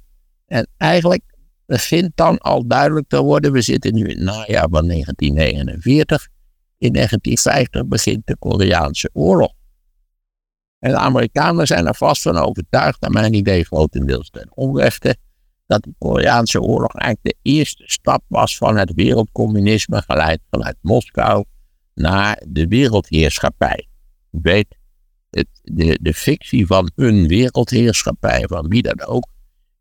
En 0.47 0.67
eigenlijk 0.77 1.23
begint 1.67 2.11
dan 2.15 2.39
al 2.39 2.67
duidelijk 2.67 3.09
te 3.09 3.23
worden, 3.23 3.53
we 3.53 3.61
zitten 3.61 3.95
nu 3.95 4.01
in 4.01 4.09
het 4.09 4.19
najaar 4.19 4.69
van 4.71 4.87
1949. 4.87 6.29
In 6.79 6.93
1950 6.93 7.87
begint 7.87 8.27
de 8.27 8.37
Koreaanse 8.37 9.11
oorlog. 9.13 9.53
En 10.85 10.91
de 10.91 10.97
Amerikanen 10.97 11.67
zijn 11.67 11.87
er 11.87 11.95
vast 11.95 12.23
van 12.23 12.37
overtuigd, 12.37 13.01
naar 13.01 13.11
mijn 13.11 13.35
idee 13.35 13.65
grotendeels 13.65 14.31
ten 14.31 14.49
onrechte, 14.55 15.17
dat 15.67 15.83
de 15.83 15.95
Koreaanse 15.99 16.61
oorlog 16.61 16.95
eigenlijk 16.95 17.37
de 17.43 17.51
eerste 17.51 17.83
stap 17.87 18.23
was 18.29 18.57
van 18.57 18.77
het 18.77 18.95
wereldcommunisme, 18.95 20.03
geleid 20.03 20.41
vanuit 20.51 20.77
Moskou, 20.81 21.45
naar 21.95 22.43
de 22.49 22.67
wereldheerschappij. 22.67 23.89
U 24.31 24.39
weet, 24.43 24.77
het, 25.31 25.47
de, 25.63 25.99
de 26.03 26.15
fictie 26.15 26.67
van 26.67 26.91
een 26.95 27.29
wereldheerschappij, 27.29 28.45
van 28.47 28.69
wie 28.69 28.83
dan 28.83 29.05
ook, 29.07 29.27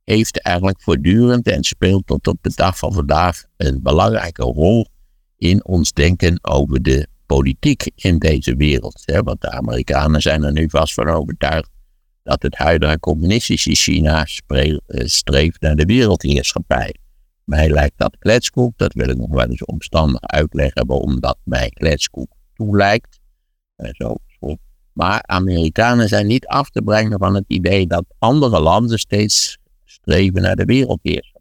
heeft 0.04 0.42
eigenlijk 0.42 0.82
voortdurend 0.82 1.48
en 1.48 1.64
speelt 1.64 2.08
tot 2.08 2.28
op 2.28 2.38
de 2.42 2.52
dag 2.56 2.78
van 2.78 2.94
vandaag 2.94 3.44
een 3.58 3.82
belangrijke 3.82 4.44
rol 4.44 4.88
in 5.38 5.66
ons 5.66 5.92
denken 5.92 6.40
over 6.42 6.82
de 6.82 7.08
politiek 7.36 7.92
in 7.96 8.18
deze 8.18 8.56
wereld. 8.56 9.04
Want 9.24 9.42
de 9.42 9.52
Amerikanen 9.52 10.22
zijn 10.22 10.44
er 10.44 10.52
nu 10.52 10.70
vast 10.70 10.94
van 10.94 11.08
overtuigd 11.10 11.70
dat 12.24 12.42
het 12.42 12.56
huidige 12.56 13.00
communistische 13.00 13.76
China 13.76 14.26
eh, 14.48 14.78
streeft 15.06 15.62
naar 15.62 15.76
de 15.76 15.86
wereldheerschappij. 15.86 16.96
Mij 17.44 17.70
lijkt 17.70 17.98
dat 17.98 18.18
kletskoek, 18.20 18.78
dat 18.78 18.94
wil 18.94 19.10
ik 19.10 19.18
nog 19.18 19.30
wel 19.30 19.48
eens 19.48 19.66
omstandig 19.66 20.22
uitleggen 20.22 20.88
waarom 20.88 21.20
dat 21.20 21.38
mij 21.44 21.70
kletskoek 21.70 22.32
toelijkt. 22.54 23.20
En 23.76 23.96
zo. 23.98 24.16
Maar 24.94 25.24
Amerikanen 25.26 26.08
zijn 26.08 26.28
niet 26.28 26.46
af 26.46 26.70
te 26.70 26.82
brengen 26.82 27.20
van 27.20 27.36
het 27.36 27.46
idee 27.48 27.88
dat 27.88 28.06
andere 28.20 28.60
landen 28.60 29.00
steeds 29.00 29.58
streven 29.86 30.42
naar 30.42 30.56
de 30.56 30.66
wereldheerschappij. 30.66 31.33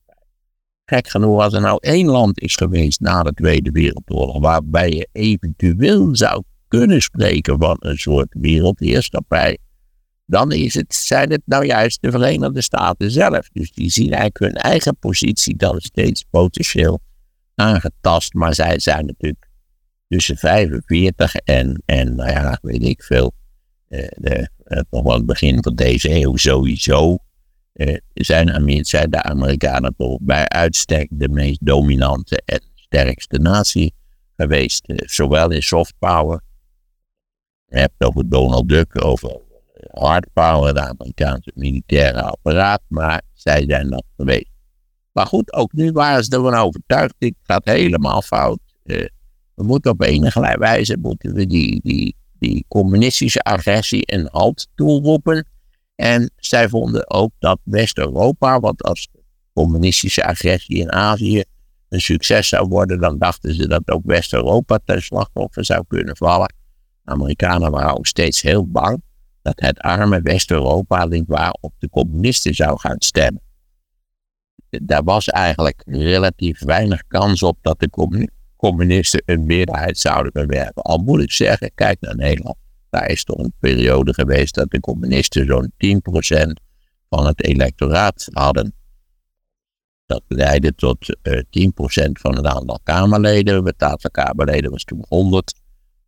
Gek 0.84 1.08
genoeg, 1.08 1.42
als 1.42 1.52
er 1.54 1.60
nou 1.60 1.78
één 1.80 2.06
land 2.06 2.40
is 2.40 2.54
geweest 2.54 3.00
na 3.00 3.22
de 3.22 3.32
Tweede 3.32 3.70
Wereldoorlog, 3.70 4.40
waarbij 4.40 4.90
je 4.90 5.08
eventueel 5.12 6.16
zou 6.16 6.42
kunnen 6.68 7.02
spreken 7.02 7.58
van 7.58 7.76
een 7.78 7.98
soort 7.98 8.34
wereldheerschappij, 8.40 9.58
dan 10.26 10.52
is 10.52 10.74
het, 10.74 10.94
zijn 10.94 11.30
het 11.30 11.42
nou 11.44 11.66
juist 11.66 12.02
de 12.02 12.10
Verenigde 12.10 12.60
Staten 12.60 13.10
zelf. 13.10 13.48
Dus 13.48 13.72
die 13.72 13.90
zien 13.90 14.12
eigenlijk 14.12 14.38
hun 14.38 14.54
eigen 14.54 14.96
positie 14.96 15.56
dan 15.56 15.80
steeds 15.80 16.24
potentieel 16.30 17.00
aangetast, 17.54 18.34
maar 18.34 18.54
zij 18.54 18.78
zijn 18.78 19.06
natuurlijk 19.06 19.48
tussen 20.08 20.36
45 20.36 21.34
en, 21.34 21.82
en 21.86 22.14
nou 22.14 22.30
ja, 22.30 22.58
weet 22.62 22.82
ik 22.82 23.02
veel, 23.02 23.32
eh, 23.88 24.08
de, 24.14 24.48
nog 24.90 25.02
wel 25.02 25.16
het 25.16 25.26
begin 25.26 25.62
van 25.62 25.74
deze 25.74 26.10
eeuw 26.10 26.36
sowieso 26.36 27.18
eh, 27.72 27.96
zijn, 28.12 28.84
zijn 28.84 29.10
de 29.10 29.22
Amerikanen 29.22 29.94
toch 29.96 30.18
bij 30.20 30.48
uitstek 30.48 31.08
de 31.10 31.28
meest 31.28 31.66
dominante 31.66 32.42
en 32.44 32.60
sterkste 32.74 33.38
natie 33.38 33.94
geweest. 34.36 34.84
Eh, 34.86 34.96
zowel 35.08 35.50
in 35.50 35.62
soft 35.62 35.94
power, 35.98 36.40
je 37.66 37.78
hebt 37.78 37.94
het 37.98 38.08
over 38.08 38.28
Donald 38.28 38.68
Duck, 38.68 39.04
over 39.04 39.40
hard 39.90 40.32
power, 40.32 40.74
de 40.74 40.80
Amerikaanse 40.80 41.52
militaire 41.54 42.22
apparaat, 42.22 42.82
maar 42.88 43.22
zij 43.32 43.64
zijn 43.66 43.90
dat 43.90 44.04
geweest. 44.16 44.50
Maar 45.12 45.26
goed, 45.26 45.52
ook 45.52 45.72
nu 45.72 45.92
waren 45.92 46.24
ze 46.24 46.36
ervan 46.36 46.54
overtuigd, 46.54 47.14
dit 47.18 47.34
gaat 47.42 47.64
helemaal 47.64 48.22
fout. 48.22 48.60
Uh, 48.84 49.06
we 49.54 49.64
moeten 49.64 49.90
op 49.90 50.02
enige 50.02 50.56
wijze 50.58 50.96
moeten 51.00 51.34
we 51.34 51.46
die, 51.46 51.80
die, 51.82 52.16
die 52.38 52.64
communistische 52.68 53.40
agressie 53.40 54.02
een 54.04 54.28
halt 54.30 54.68
toeroepen. 54.74 55.46
En 55.94 56.30
zij 56.36 56.68
vonden 56.68 57.10
ook 57.10 57.32
dat 57.38 57.58
West-Europa, 57.64 58.60
want 58.60 58.82
als 58.82 59.08
communistische 59.52 60.24
agressie 60.24 60.76
in 60.76 60.92
Azië 60.92 61.44
een 61.88 62.00
succes 62.00 62.48
zou 62.48 62.68
worden, 62.68 63.00
dan 63.00 63.18
dachten 63.18 63.54
ze 63.54 63.68
dat 63.68 63.90
ook 63.90 64.02
West-Europa 64.04 64.78
ten 64.84 65.02
slachtoffer 65.02 65.64
zou 65.64 65.84
kunnen 65.88 66.16
vallen. 66.16 66.54
De 67.02 67.10
Amerikanen 67.10 67.70
waren 67.70 67.96
ook 67.96 68.06
steeds 68.06 68.42
heel 68.42 68.66
bang 68.66 69.02
dat 69.42 69.60
het 69.60 69.78
arme 69.78 70.20
West-Europa 70.20 71.08
waar 71.26 71.56
op 71.60 71.72
de 71.78 71.88
communisten 71.88 72.54
zou 72.54 72.78
gaan 72.78 73.00
stemmen. 73.00 73.42
Daar 74.68 75.04
was 75.04 75.28
eigenlijk 75.28 75.82
relatief 75.86 76.64
weinig 76.64 77.02
kans 77.06 77.42
op 77.42 77.58
dat 77.60 77.80
de 77.80 77.90
communisten 78.56 79.22
een 79.24 79.46
meerderheid 79.46 79.98
zouden 79.98 80.32
bewerken. 80.32 80.82
Al 80.82 80.98
moet 80.98 81.20
ik 81.20 81.32
zeggen, 81.32 81.70
kijk 81.74 82.00
naar 82.00 82.16
Nederland. 82.16 82.56
Daar 82.92 83.10
is 83.10 83.24
toch 83.24 83.38
een 83.38 83.54
periode 83.58 84.14
geweest 84.14 84.54
dat 84.54 84.70
de 84.70 84.80
communisten 84.80 85.46
zo'n 85.46 85.72
10% 85.76 86.52
van 87.08 87.26
het 87.26 87.44
electoraat 87.44 88.28
hadden. 88.32 88.74
Dat 90.06 90.22
leidde 90.28 90.74
tot 90.74 91.08
uh, 91.22 91.38
eh, 91.38 91.44
10% 92.06 92.10
van 92.12 92.36
het 92.36 92.46
aantal 92.46 92.80
Kamerleden. 92.82 93.64
Het 93.64 93.82
aantal 93.82 94.10
Kamerleden 94.10 94.70
was 94.70 94.84
toen 94.84 95.04
100. 95.08 95.54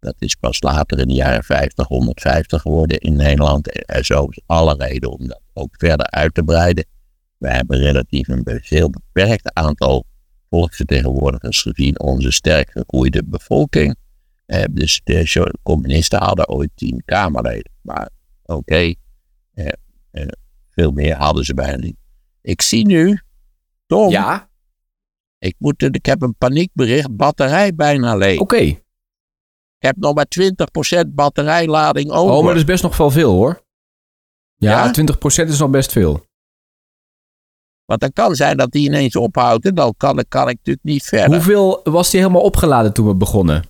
Dat 0.00 0.14
is 0.18 0.34
pas 0.34 0.62
later 0.62 0.98
in 0.98 1.08
de 1.08 1.14
jaren 1.14 1.44
50, 1.44 1.86
150 1.86 2.62
geworden 2.62 2.98
in 2.98 3.16
Nederland. 3.16 3.90
Er 3.90 4.04
zo 4.04 4.24
is 4.24 4.40
alle 4.46 4.74
reden 4.78 5.10
om 5.10 5.28
dat 5.28 5.40
ook 5.52 5.74
verder 5.78 6.10
uit 6.10 6.34
te 6.34 6.42
breiden. 6.42 6.86
We 7.38 7.48
hebben 7.48 7.78
relatief 7.78 8.28
een 8.28 8.60
veel 8.62 8.90
beperkt 8.90 9.54
aantal 9.54 10.04
volksvertegenwoordigers 10.50 11.62
gezien 11.62 12.00
onze 12.00 12.30
sterk 12.30 12.70
gegroeide 12.70 13.24
bevolking. 13.24 13.96
Eh, 14.46 14.64
dus 14.70 15.00
de 15.04 15.54
communisten 15.62 16.22
hadden 16.22 16.48
ooit 16.48 16.70
tien 16.74 17.02
Kamerleden. 17.04 17.72
Maar 17.80 18.10
oké, 18.42 18.94
eh, 19.54 19.68
eh, 20.10 20.28
veel 20.70 20.90
meer 20.90 21.14
hadden 21.14 21.44
ze 21.44 21.54
bijna 21.54 21.76
niet. 21.76 21.96
Ik 22.40 22.62
zie 22.62 22.86
nu, 22.86 23.20
Tom. 23.86 24.10
Ja. 24.10 24.48
Ik, 25.38 25.54
moet, 25.58 25.82
ik 25.82 26.06
heb 26.06 26.22
een 26.22 26.36
paniekbericht, 26.36 27.16
batterij 27.16 27.74
bijna 27.74 28.16
leeg. 28.16 28.40
Oké. 28.40 28.56
Ik 28.56 28.82
heb 29.78 29.96
nog 29.96 30.14
maar 30.14 30.26
20% 30.28 31.14
batterijlading 31.14 32.10
over. 32.10 32.34
Oh, 32.34 32.42
maar 32.42 32.52
dat 32.52 32.62
is 32.62 32.64
best 32.64 32.82
nog 32.82 32.96
wel 32.96 33.10
veel 33.10 33.32
hoor. 33.32 33.62
Ja, 34.56 34.84
ja? 34.84 34.92
20% 34.92 35.48
is 35.48 35.58
nog 35.58 35.70
best 35.70 35.92
veel. 35.92 36.26
Want 37.84 38.00
dan 38.00 38.12
kan 38.12 38.34
zijn 38.34 38.56
dat 38.56 38.70
die 38.70 38.86
ineens 38.86 39.16
ophoudt 39.16 39.66
en 39.66 39.74
dan 39.74 39.94
kan, 39.96 40.24
kan 40.28 40.48
ik 40.48 40.56
natuurlijk 40.56 40.84
niet 40.84 41.04
verder. 41.04 41.34
Hoeveel 41.34 41.80
was 41.84 42.10
die 42.10 42.20
helemaal 42.20 42.42
opgeladen 42.42 42.92
toen 42.92 43.06
we 43.06 43.14
begonnen? 43.14 43.64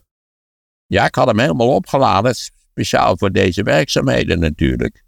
Ja, 0.87 1.07
ik 1.07 1.15
had 1.15 1.27
hem 1.27 1.39
helemaal 1.39 1.75
opgeladen. 1.75 2.35
Speciaal 2.35 3.19
voor 3.19 3.31
deze 3.31 3.63
werkzaamheden 3.63 4.41
natuurlijk. 4.41 5.05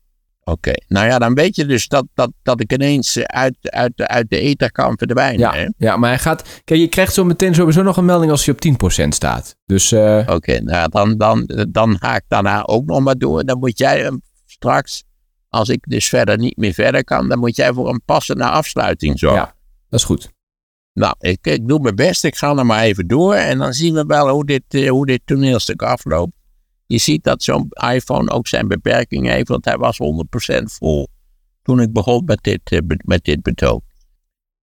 Oké, 0.49 0.73
nou 0.89 1.07
ja, 1.07 1.19
dan 1.19 1.35
weet 1.35 1.57
je 1.57 1.67
dus 1.67 1.89
dat, 1.89 2.07
dat, 2.15 2.33
dat 2.43 2.61
ik 2.61 2.73
ineens 2.73 3.19
uit, 3.19 3.57
uit, 3.61 3.93
uit 3.97 4.31
de 4.31 4.39
ether 4.39 4.73
kan 4.73 4.99
verdwijnen. 4.99 5.39
Ja, 5.39 5.55
hè? 5.55 5.69
ja, 5.77 5.97
maar 5.97 6.09
hij 6.09 6.19
gaat. 6.19 6.62
Kijk, 6.65 6.81
je 6.81 6.89
krijgt 6.89 7.15
zo 7.15 7.25
meteen 7.25 7.55
sowieso 7.55 7.83
nog 7.83 7.97
een 7.97 8.05
melding 8.05 8.31
als 8.31 8.45
hij 8.45 8.55
op 8.55 9.05
10% 9.05 9.09
staat. 9.09 9.57
Dus. 9.65 9.93
Uh... 9.93 10.27
Oké, 10.27 10.61
nou 10.61 10.89
dan, 10.89 11.17
dan, 11.17 11.51
dan 11.69 11.99
ga 11.99 12.17
ik 12.17 12.25
daarna 12.29 12.65
ook 12.65 12.85
nog 12.87 13.01
maar 13.01 13.19
door. 13.19 13.45
Dan 13.45 13.59
moet 13.59 13.79
jij 13.79 14.01
hem 14.01 14.23
straks, 14.47 15.05
als 15.49 15.69
ik 15.69 15.85
dus 15.89 16.09
verder 16.09 16.39
niet 16.39 16.57
meer 16.57 16.73
verder 16.73 17.05
kan, 17.05 17.29
dan 17.29 17.39
moet 17.39 17.57
jij 17.57 17.73
voor 17.73 17.89
een 17.89 18.03
passende 18.05 18.45
afsluiting 18.45 19.19
zorgen. 19.19 19.41
Ja, 19.41 19.55
dat 19.89 20.01
is 20.01 20.07
goed. 20.07 20.35
Nou, 20.97 21.15
ik, 21.19 21.69
doe 21.69 21.81
mijn 21.81 21.95
best. 21.95 22.25
Ik 22.25 22.37
ga 22.37 22.57
er 22.57 22.67
maar 22.67 22.83
even 22.83 23.07
door. 23.07 23.35
En 23.35 23.59
dan 23.59 23.73
zien 23.73 23.95
we 23.95 24.05
wel 24.05 24.29
hoe 24.29 24.45
dit, 24.45 24.63
eh, 24.69 24.91
hoe 24.91 25.07
dit 25.07 25.21
toneelstuk 25.25 25.83
afloopt. 25.83 26.33
Je 26.87 26.99
ziet 26.99 27.25
dat 27.25 27.43
zo'n 27.43 27.69
iPhone 27.93 28.31
ook 28.31 28.47
zijn 28.47 28.69
beperkingen 28.69 29.33
heeft. 29.33 29.49
Want 29.49 29.65
hij 29.65 29.77
was 29.77 29.99
100% 29.99 30.73
vol 30.73 31.09
toen 31.63 31.81
ik 31.81 31.93
begon 31.93 32.25
met 32.25 32.39
dit, 32.43 32.61
eh, 32.65 32.79
met 33.05 33.25
dit 33.25 33.43
betoog. 33.43 33.81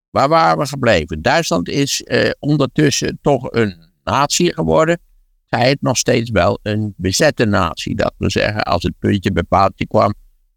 Waar 0.10 0.30
waren 0.30 0.58
we 0.58 0.66
gebleven? 0.66 1.22
Duitsland 1.22 1.70
is 1.70 2.04
eh, 2.04 2.30
ondertussen 2.40 3.20
toch 3.22 3.52
een 3.52 3.76
natie 4.04 4.54
geworden. 4.54 5.00
Zij 5.46 5.70
het 5.70 5.82
nog 5.82 5.98
steeds 5.98 6.30
wel 6.30 6.60
een 6.64 6.94
bezette 6.98 7.46
natie. 7.46 7.96
Dat 7.96 8.14
wil 8.18 8.30
zeggen, 8.30 8.64
als 8.64 8.84
het 8.84 8.94
puntje 9.00 9.32
bepaald 9.32 9.86
kwam, 9.88 10.14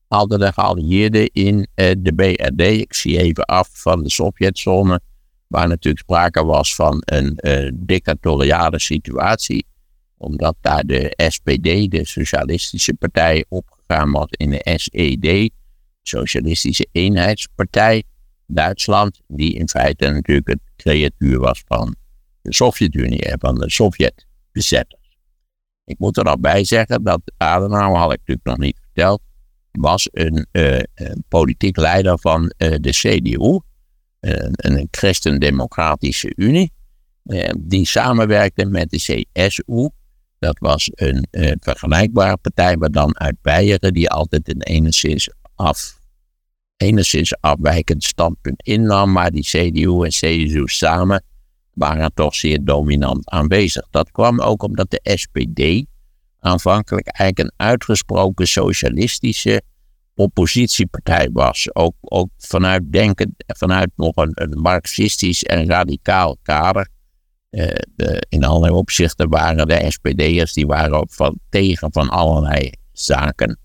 hadden 0.09 0.39
de 0.39 0.53
geallieerden 0.53 1.31
in 1.33 1.69
eh, 1.75 1.93
de 1.99 2.15
BRD, 2.15 2.61
ik 2.61 2.95
zie 2.95 3.19
even 3.19 3.45
af 3.45 3.69
van 3.73 4.03
de 4.03 4.11
Sovjetzone, 4.11 5.01
waar 5.55 5.69
natuurlijk 5.69 6.05
sprake 6.05 6.45
was 6.45 6.75
van 6.75 7.03
een 7.05 7.39
uh, 7.41 7.71
dictatoriale 7.75 8.81
situatie, 8.81 9.67
omdat 10.17 10.57
daar 10.61 10.85
de 10.85 11.15
SPD, 11.29 11.91
de 11.91 12.01
Socialistische 12.03 12.95
Partij, 12.95 13.45
opgegaan 13.49 14.11
was 14.11 14.27
in 14.31 14.51
de 14.51 14.77
SED, 14.77 15.51
Socialistische 16.03 16.87
Eenheidspartij, 16.93 18.03
Duitsland, 18.47 19.21
die 19.27 19.55
in 19.55 19.69
feite 19.69 20.11
natuurlijk 20.11 20.49
het 20.49 20.61
creatuur 20.77 21.39
was 21.39 21.63
van 21.67 21.97
de 22.43 22.55
Sovjet-Unie 22.55 23.23
en 23.23 23.39
van 23.39 23.55
de 23.55 23.71
Sovjet-bezetters. 23.71 25.17
Ik 25.85 25.99
moet 25.99 26.17
er 26.17 26.25
al 26.25 26.39
bij 26.39 26.65
zeggen 26.65 27.03
dat 27.05 27.21
Adenauer, 27.37 27.99
had 27.99 28.13
ik 28.13 28.19
natuurlijk 28.19 28.47
nog 28.47 28.59
niet 28.59 28.79
verteld, 28.81 29.21
was 29.73 30.09
een, 30.13 30.47
uh, 30.53 30.79
een 30.95 31.25
politiek 31.29 31.77
leider 31.77 32.19
van 32.19 32.43
uh, 32.59 32.75
de 32.81 32.91
CDU, 32.91 33.59
een, 34.29 34.53
een 34.57 34.89
christendemocratische 34.91 36.33
unie, 36.37 36.73
uh, 37.25 37.49
die 37.59 37.87
samenwerkte 37.87 38.65
met 38.65 38.91
de 38.91 38.97
CSU. 38.97 39.89
Dat 40.39 40.59
was 40.59 40.91
een 40.95 41.27
vergelijkbare 41.61 42.37
partij, 42.37 42.77
maar 42.77 42.91
dan 42.91 43.19
uit 43.19 43.37
Beieren, 43.43 43.93
die 43.93 44.11
altijd 44.11 44.49
een 44.49 44.63
enigszins, 44.63 45.31
af, 45.55 45.99
enigszins 46.77 47.41
afwijkend 47.41 48.05
standpunt 48.05 48.63
innam, 48.63 49.13
maar 49.13 49.31
die 49.31 49.43
CDU 49.43 50.03
en 50.03 50.11
CSU 50.11 50.63
samen 50.65 51.25
waren 51.75 52.15
toch 52.15 52.35
zeer 52.35 52.65
dominant 52.65 53.31
aanwezig. 53.31 53.87
Dat 53.91 54.11
kwam 54.11 54.41
ook 54.41 54.63
omdat 54.63 54.91
de 54.91 55.01
SPD 55.03 55.85
aanvankelijk 56.41 57.07
eigenlijk 57.07 57.39
een 57.51 57.67
uitgesproken 57.67 58.47
socialistische 58.47 59.63
oppositiepartij 60.15 61.31
was. 61.33 61.75
Ook, 61.75 61.95
ook 62.01 62.29
vanuit 62.39 62.93
denken, 62.93 63.37
vanuit 63.47 63.91
nog 63.97 64.17
een, 64.17 64.59
marxistisch 64.61 65.43
en 65.43 65.67
radicaal 65.67 66.37
kader. 66.43 66.89
Uh, 67.51 67.69
de, 67.97 68.27
in 68.29 68.45
allerlei 68.45 68.73
opzichten 68.73 69.29
waren 69.29 69.69
de 69.69 69.85
SPD'ers 69.89 70.53
die 70.53 70.67
waren 70.67 71.01
ook 71.01 71.13
van, 71.13 71.39
tegen 71.49 71.93
van 71.93 72.09
allerlei 72.09 72.71
zaken. 72.93 73.59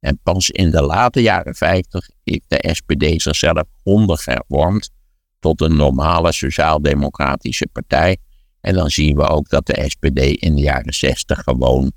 En 0.00 0.20
pas 0.22 0.50
in 0.50 0.70
de 0.70 0.82
late 0.82 1.22
jaren 1.22 1.54
50 1.54 2.08
heeft 2.24 2.44
de 2.48 2.74
SPD 2.74 3.22
zichzelf 3.22 3.62
ondergevormd 3.82 4.90
tot 5.38 5.60
een 5.60 5.76
normale 5.76 6.32
sociaal-democratische 6.32 7.68
partij. 7.72 8.16
En 8.60 8.74
dan 8.74 8.90
zien 8.90 9.16
we 9.16 9.28
ook 9.28 9.48
dat 9.48 9.66
de 9.66 9.84
SPD 9.88 10.18
in 10.18 10.54
de 10.54 10.62
jaren 10.62 10.94
60 10.94 11.42
gewoon 11.42 11.92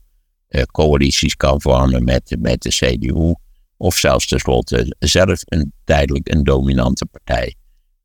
uh, 0.49 0.61
coalities 0.61 1.35
kan 1.35 1.61
vormen 1.61 2.03
met, 2.03 2.35
met 2.39 2.61
de 2.61 2.69
CDU. 2.69 3.33
Of 3.77 3.97
zelfs 3.97 4.27
tenslotte 4.27 4.95
zelf 4.99 5.41
een, 5.45 5.73
tijdelijk 5.83 6.29
een 6.29 6.43
dominante 6.43 7.05
partij 7.05 7.55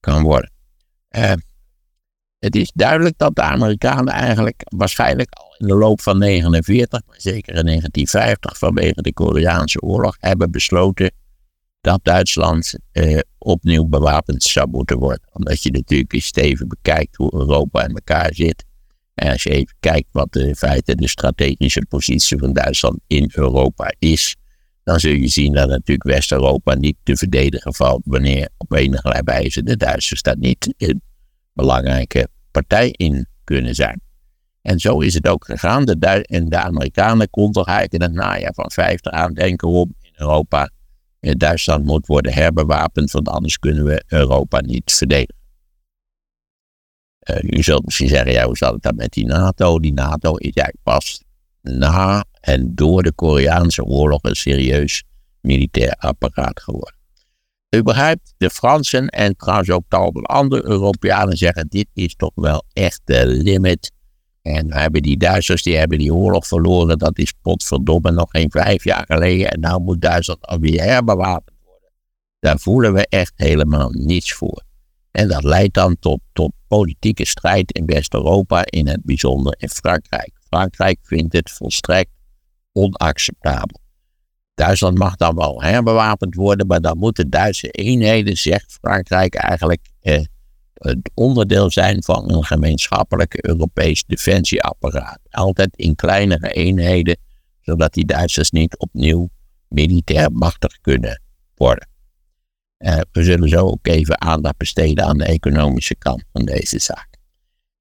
kan 0.01 0.23
worden. 0.23 0.51
Uh, 1.17 1.33
het 2.39 2.57
is 2.57 2.73
duidelijk 2.75 3.19
dat 3.19 3.35
de 3.35 3.43
Amerikanen 3.43 4.13
eigenlijk 4.13 4.63
waarschijnlijk 4.65 5.33
al 5.33 5.55
in 5.59 5.67
de 5.67 5.75
loop 5.75 6.01
van 6.01 6.19
1949, 6.19 7.03
maar 7.07 7.21
zeker 7.21 7.55
in 7.55 7.65
1950 7.65 8.59
vanwege 8.59 9.03
de 9.03 9.13
Koreaanse 9.13 9.81
oorlog, 9.81 10.17
hebben 10.21 10.51
besloten 10.51 11.11
dat 11.81 12.01
Duitsland 12.03 12.75
eh, 12.93 13.19
opnieuw 13.39 13.85
bewapend 13.85 14.43
zou 14.43 14.69
moeten 14.69 14.99
worden. 14.99 15.29
Omdat 15.33 15.63
je 15.63 15.71
natuurlijk 15.71 16.13
eens 16.13 16.33
even 16.35 16.69
bekijkt 16.69 17.17
hoe 17.17 17.35
Europa 17.35 17.85
in 17.85 17.95
elkaar 17.95 18.35
zit. 18.35 18.65
En 19.15 19.33
als 19.33 19.43
je 19.43 19.51
even 19.51 19.75
kijkt 19.81 20.09
wat 20.13 20.33
de, 20.33 20.47
in 20.47 20.57
feite 20.57 20.95
de 20.95 21.09
strategische 21.09 21.87
positie 21.89 22.39
van 22.39 22.53
Duitsland 22.53 22.99
in 23.07 23.31
Europa 23.35 23.95
is, 23.99 24.37
dan 24.89 25.01
zul 25.01 25.13
je 25.13 25.29
zien 25.29 25.53
dat 25.53 25.69
natuurlijk 25.69 26.09
West-Europa 26.09 26.75
niet 26.75 26.97
te 27.03 27.17
verdedigen 27.17 27.75
valt 27.75 28.03
wanneer 28.05 28.49
op 28.57 28.73
enige 28.73 29.21
wijze 29.25 29.63
de 29.63 29.77
Duitsers 29.77 30.23
daar 30.23 30.39
niet 30.39 30.75
een 30.77 31.03
belangrijke 31.53 32.29
partij 32.51 32.91
in 32.91 33.27
kunnen 33.45 33.75
zijn. 33.75 34.01
En 34.63 34.79
zo 34.79 35.01
is 35.01 35.15
het 35.15 35.29
ook 35.29 35.45
gegaan. 35.45 35.85
De 35.85 36.25
en 36.29 36.49
de 36.49 36.59
Amerikanen 36.59 37.31
kon 37.31 37.53
toch 37.53 37.67
eigenlijk 37.67 38.03
in 38.03 38.11
het 38.11 38.25
najaar 38.25 38.55
van 38.55 38.71
50 38.71 39.13
aan 39.13 39.35
denken 39.35 39.69
om 39.69 39.95
in 40.01 40.13
Europa 40.17 40.71
Duitsland 41.21 41.85
moet 41.85 42.07
worden 42.07 42.33
herbewapend, 42.33 43.11
want 43.11 43.29
anders 43.29 43.59
kunnen 43.59 43.85
we 43.85 44.05
Europa 44.07 44.61
niet 44.61 44.93
verdedigen. 44.93 45.37
Uh, 47.31 47.59
u 47.59 47.63
zult 47.63 47.85
misschien 47.85 48.09
zeggen, 48.09 48.33
ja, 48.33 48.45
hoe 48.45 48.57
zat 48.57 48.73
het 48.73 48.83
dan 48.83 48.95
met 48.97 49.13
die 49.13 49.27
NATO? 49.27 49.79
Die 49.79 49.93
NATO 49.93 50.37
is 50.37 50.53
eigenlijk 50.53 50.83
pas 50.83 51.23
na 51.63 52.25
en 52.41 52.75
door 52.75 53.03
de 53.03 53.13
Koreaanse 53.13 53.85
oorlog 53.85 54.23
een 54.23 54.37
serieus 54.37 55.05
militair 55.41 55.95
apparaat 55.99 56.61
geworden. 56.61 56.97
U 57.71 57.83
begrijpt, 57.83 58.35
de 58.37 58.51
Fransen 58.51 59.09
en 59.09 59.37
trouwens 59.37 59.71
ook 59.71 59.85
tal 59.89 60.13
andere 60.23 60.65
Europeanen 60.65 61.37
zeggen, 61.37 61.69
dit 61.69 61.89
is 61.95 62.15
toch 62.15 62.33
wel 62.35 62.65
echt 62.73 63.01
de 63.05 63.27
limit 63.27 63.93
en 64.43 64.73
hebben 64.73 65.03
die 65.03 65.17
Duitsers, 65.17 65.63
die 65.63 65.77
hebben 65.77 65.99
die 65.99 66.15
oorlog 66.15 66.47
verloren. 66.47 66.99
Dat 66.99 67.19
is 67.19 67.33
potverdomme 67.43 68.11
nog 68.11 68.31
geen 68.31 68.51
vijf 68.51 68.85
jaar 68.85 69.05
geleden. 69.07 69.51
En 69.51 69.61
nou 69.61 69.83
moet 69.83 70.01
Duitsland 70.01 70.47
alweer 70.47 70.83
herbewapend 70.83 71.57
worden. 71.65 71.91
Daar 72.39 72.59
voelen 72.59 72.93
we 72.93 73.07
echt 73.09 73.33
helemaal 73.37 73.91
niets 73.91 74.33
voor. 74.33 74.63
En 75.11 75.29
dat 75.29 75.43
leidt 75.43 75.75
dan 75.75 75.97
tot, 76.01 76.21
tot 76.33 76.53
politieke 76.69 77.27
strijd 77.27 77.73
in 77.73 77.87
West-Europa, 77.87 78.63
in 78.65 78.89
het 78.89 79.05
bijzonder 79.05 79.55
in 79.59 79.69
Frankrijk. 79.69 80.33
Frankrijk 80.49 80.99
vindt 81.03 81.33
het 81.33 81.51
volstrekt 81.51 82.11
onacceptabel. 82.79 83.81
Duitsland 84.55 84.99
mag 84.99 85.17
dan 85.17 85.35
wel 85.35 85.63
herbewapend 85.63 86.35
worden, 86.35 86.67
maar 86.67 86.81
dan 86.81 86.99
moeten 86.99 87.31
Duitse 87.31 87.71
eenheden, 87.71 88.37
zegt 88.37 88.79
Frankrijk 88.81 89.35
eigenlijk, 89.35 89.91
eh, 90.01 90.23
het 90.75 91.11
onderdeel 91.15 91.71
zijn 91.71 92.03
van 92.03 92.33
een 92.33 92.45
gemeenschappelijk 92.45 93.35
Europees 93.45 94.05
defensieapparaat. 94.07 95.19
Altijd 95.31 95.77
in 95.77 95.95
kleinere 95.95 96.49
eenheden, 96.49 97.17
zodat 97.61 97.93
die 97.93 98.07
Duitsers 98.07 98.51
niet 98.51 98.79
opnieuw 98.79 99.29
militair 99.69 100.33
machtig 100.33 100.81
kunnen 100.81 101.23
worden. 101.55 101.89
Uh, 102.79 103.01
we 103.13 103.23
zullen 103.23 103.49
zo 103.49 103.67
ook 103.67 103.87
even 103.87 104.21
aandacht 104.21 104.57
besteden 104.57 105.05
aan 105.05 105.19
de 105.19 105.25
economische 105.25 105.95
kant 105.95 106.25
van 106.33 106.45
deze 106.45 106.79
zaak. 106.79 107.09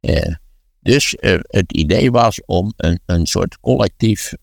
Uh, 0.01 0.35
dus 0.79 1.17
uh, 1.19 1.39
het 1.41 1.73
idee 1.73 2.11
was 2.11 2.45
om 2.45 2.73
een, 2.75 2.99
een 3.05 3.25
soort 3.25 3.59
collectief 3.59 4.33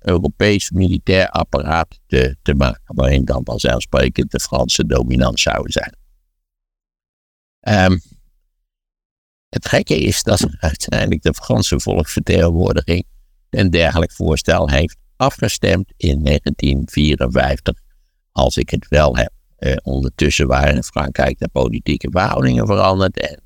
Europees 0.00 0.70
militair 0.70 1.28
apparaat 1.28 2.00
te, 2.06 2.36
te 2.42 2.54
maken, 2.54 2.94
waarin 2.94 3.24
dan 3.24 3.40
vanzelfsprekend 3.44 4.30
de 4.30 4.40
Fransen 4.40 4.88
dominant 4.88 5.40
zouden 5.40 5.72
zijn. 5.72 5.96
Um, 7.90 8.00
het 9.48 9.68
gekke 9.68 9.96
is 9.96 10.22
dat 10.22 10.46
uiteindelijk 10.58 11.22
de 11.22 11.34
Franse 11.34 11.80
volksvertegenwoordiging 11.80 13.04
een 13.50 13.70
dergelijk 13.70 14.12
voorstel 14.12 14.68
heeft 14.68 14.96
afgestemd 15.16 15.92
in 15.96 16.24
1954, 16.24 17.74
als 18.32 18.56
ik 18.56 18.70
het 18.70 18.88
wel 18.88 19.16
heb. 19.16 19.32
Eh, 19.56 19.76
ondertussen 19.82 20.46
waren 20.46 20.74
in 20.74 20.82
Frankrijk 20.82 21.38
de 21.38 21.48
politieke 21.48 22.08
verhoudingen 22.10 22.66
veranderd 22.66 23.20
en 23.20 23.42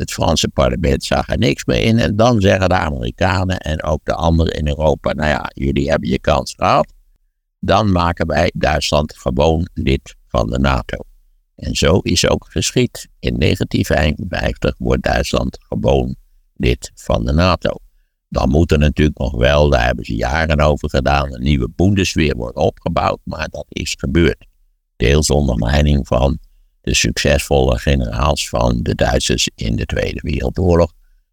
het 0.00 0.12
Franse 0.12 0.48
parlement 0.48 1.04
zag 1.04 1.28
er 1.28 1.38
niks 1.38 1.64
meer 1.64 1.82
in. 1.82 1.98
En 1.98 2.16
dan 2.16 2.40
zeggen 2.40 2.68
de 2.68 2.74
Amerikanen 2.74 3.58
en 3.58 3.82
ook 3.82 4.00
de 4.04 4.14
anderen 4.14 4.52
in 4.52 4.68
Europa, 4.68 5.12
nou 5.12 5.28
ja, 5.28 5.50
jullie 5.54 5.90
hebben 5.90 6.08
je 6.08 6.18
kans 6.18 6.54
gehad. 6.56 6.92
Dan 7.58 7.92
maken 7.92 8.26
wij 8.26 8.52
Duitsland 8.54 9.16
gewoon 9.16 9.68
lid 9.74 10.16
van 10.28 10.50
de 10.50 10.58
NATO. 10.58 10.96
En 11.56 11.74
zo 11.74 11.98
is 11.98 12.28
ook 12.28 12.46
geschied. 12.50 13.08
In 13.18 13.38
1955 13.38 14.74
wordt 14.78 15.02
Duitsland 15.02 15.58
gewoon 15.68 16.16
lid 16.54 16.90
van 16.94 17.24
de 17.24 17.32
NATO. 17.32 17.74
Dan 18.28 18.48
moet 18.48 18.72
er 18.72 18.78
natuurlijk 18.78 19.18
nog 19.18 19.36
wel, 19.36 19.70
daar 19.70 19.84
hebben 19.84 20.04
ze 20.04 20.14
jaren 20.14 20.60
over 20.60 20.90
gedaan, 20.90 21.34
een 21.34 21.42
nieuwe 21.42 21.70
Bundesweer 21.76 22.36
worden 22.36 22.62
opgebouwd, 22.62 23.20
maar 23.24 23.48
dat 23.48 23.66
is 23.68 23.94
gebeurd. 23.98 24.46
Deels 24.96 25.30
onder 25.30 25.56
leiding 25.58 26.06
van 26.06 26.38
de 26.90 26.96
succesvolle 26.96 27.78
generaals 27.78 28.48
van 28.48 28.82
de 28.82 28.94
Duitsers 28.94 29.50
in 29.54 29.76
de 29.76 29.86
Tweede 29.86 30.20
Wereldoorlog. 30.22 30.92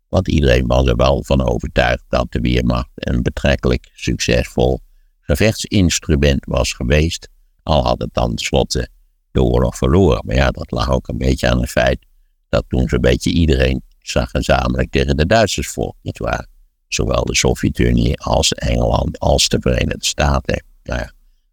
Want 0.10 0.28
iedereen 0.28 0.68
was 0.68 0.88
er 0.88 0.96
wel 0.96 1.24
van 1.24 1.48
overtuigd 1.48 2.04
dat 2.10 2.32
de 2.32 2.40
Weermacht 2.40 2.90
een 2.96 3.22
betrekkelijk 3.22 3.90
succesvol 3.94 4.80
gevechtsinstrument 5.22 6.46
was 6.46 6.74
geweest. 6.74 7.30
Al 7.64 7.84
had 7.84 8.02
het 8.02 8.14
dan 8.14 8.28
tenslotte 8.28 8.90
de 9.32 9.44
oorlog 9.44 9.78
verloren. 9.78 10.22
Maar 10.26 10.36
ja, 10.36 10.52
dat 10.52 10.72
lag 10.72 10.92
ook 10.92 11.08
een 11.08 11.18
beetje 11.18 11.50
aan 11.50 11.62
het 11.62 11.70
feit 11.70 12.06
dat 12.50 12.66
toen 12.68 12.88
zo'n 12.88 13.02
beetje 13.02 13.32
iedereen 13.32 13.82
zag 14.00 14.30
gezamenlijk 14.30 14.92
tegen 14.92 15.18
de 15.18 15.26
Duitsers 15.26 15.68
voor, 15.68 15.94
niet 16.02 16.18
waar? 16.18 16.48
Zowel 16.88 17.26
de 17.26 17.36
Sovjet-Unie 17.36 18.20
als 18.20 18.54
Engeland 18.54 19.20
als 19.20 19.50
de 19.50 19.58
Verenigde 19.62 20.06
Staten. 20.06 20.64
Nou 20.84 21.00
ja, 21.00 21.12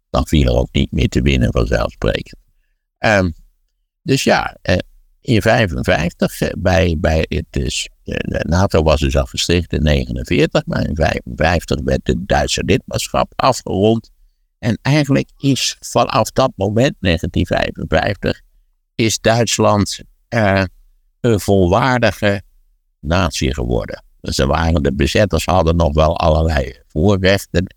dan 0.09 0.27
viel 0.27 0.47
er 0.47 0.59
ook 0.59 0.69
niet 0.71 0.91
meer 0.91 1.09
te 1.09 1.21
winnen 1.21 1.51
vanzelfsprekend. 1.51 2.37
Um, 2.99 3.33
dus 4.05 4.23
ja, 4.23 4.57
eh, 4.61 4.77
in 5.21 5.41
1955, 5.41 6.51
bij, 6.57 6.95
bij 6.99 7.25
het, 7.29 7.45
dus, 7.49 7.89
de 8.03 8.45
NATO 8.47 8.83
was 8.83 8.99
dus 8.99 9.17
al 9.17 9.25
gesticht 9.25 9.73
in 9.73 9.83
1949, 9.83 10.65
maar 10.65 10.87
in 10.87 10.93
1955 10.93 11.85
werd 11.85 12.07
het 12.07 12.27
Duitse 12.27 12.63
lidmaatschap 12.65 13.33
afgerond. 13.35 14.11
En 14.59 14.79
eigenlijk 14.81 15.29
is 15.37 15.77
vanaf 15.79 16.31
dat 16.31 16.51
moment, 16.55 16.95
1955, 16.99 18.41
is 18.95 19.19
Duitsland 19.19 19.99
een 21.19 21.39
volwaardige 21.39 22.41
natie 22.99 23.53
geworden. 23.53 24.03
Ze 24.21 24.47
waren, 24.47 24.83
de 24.83 24.93
bezetters 24.93 25.45
hadden 25.45 25.75
nog 25.75 25.93
wel 25.93 26.17
allerlei 26.17 26.79
voorrechten, 26.87 27.75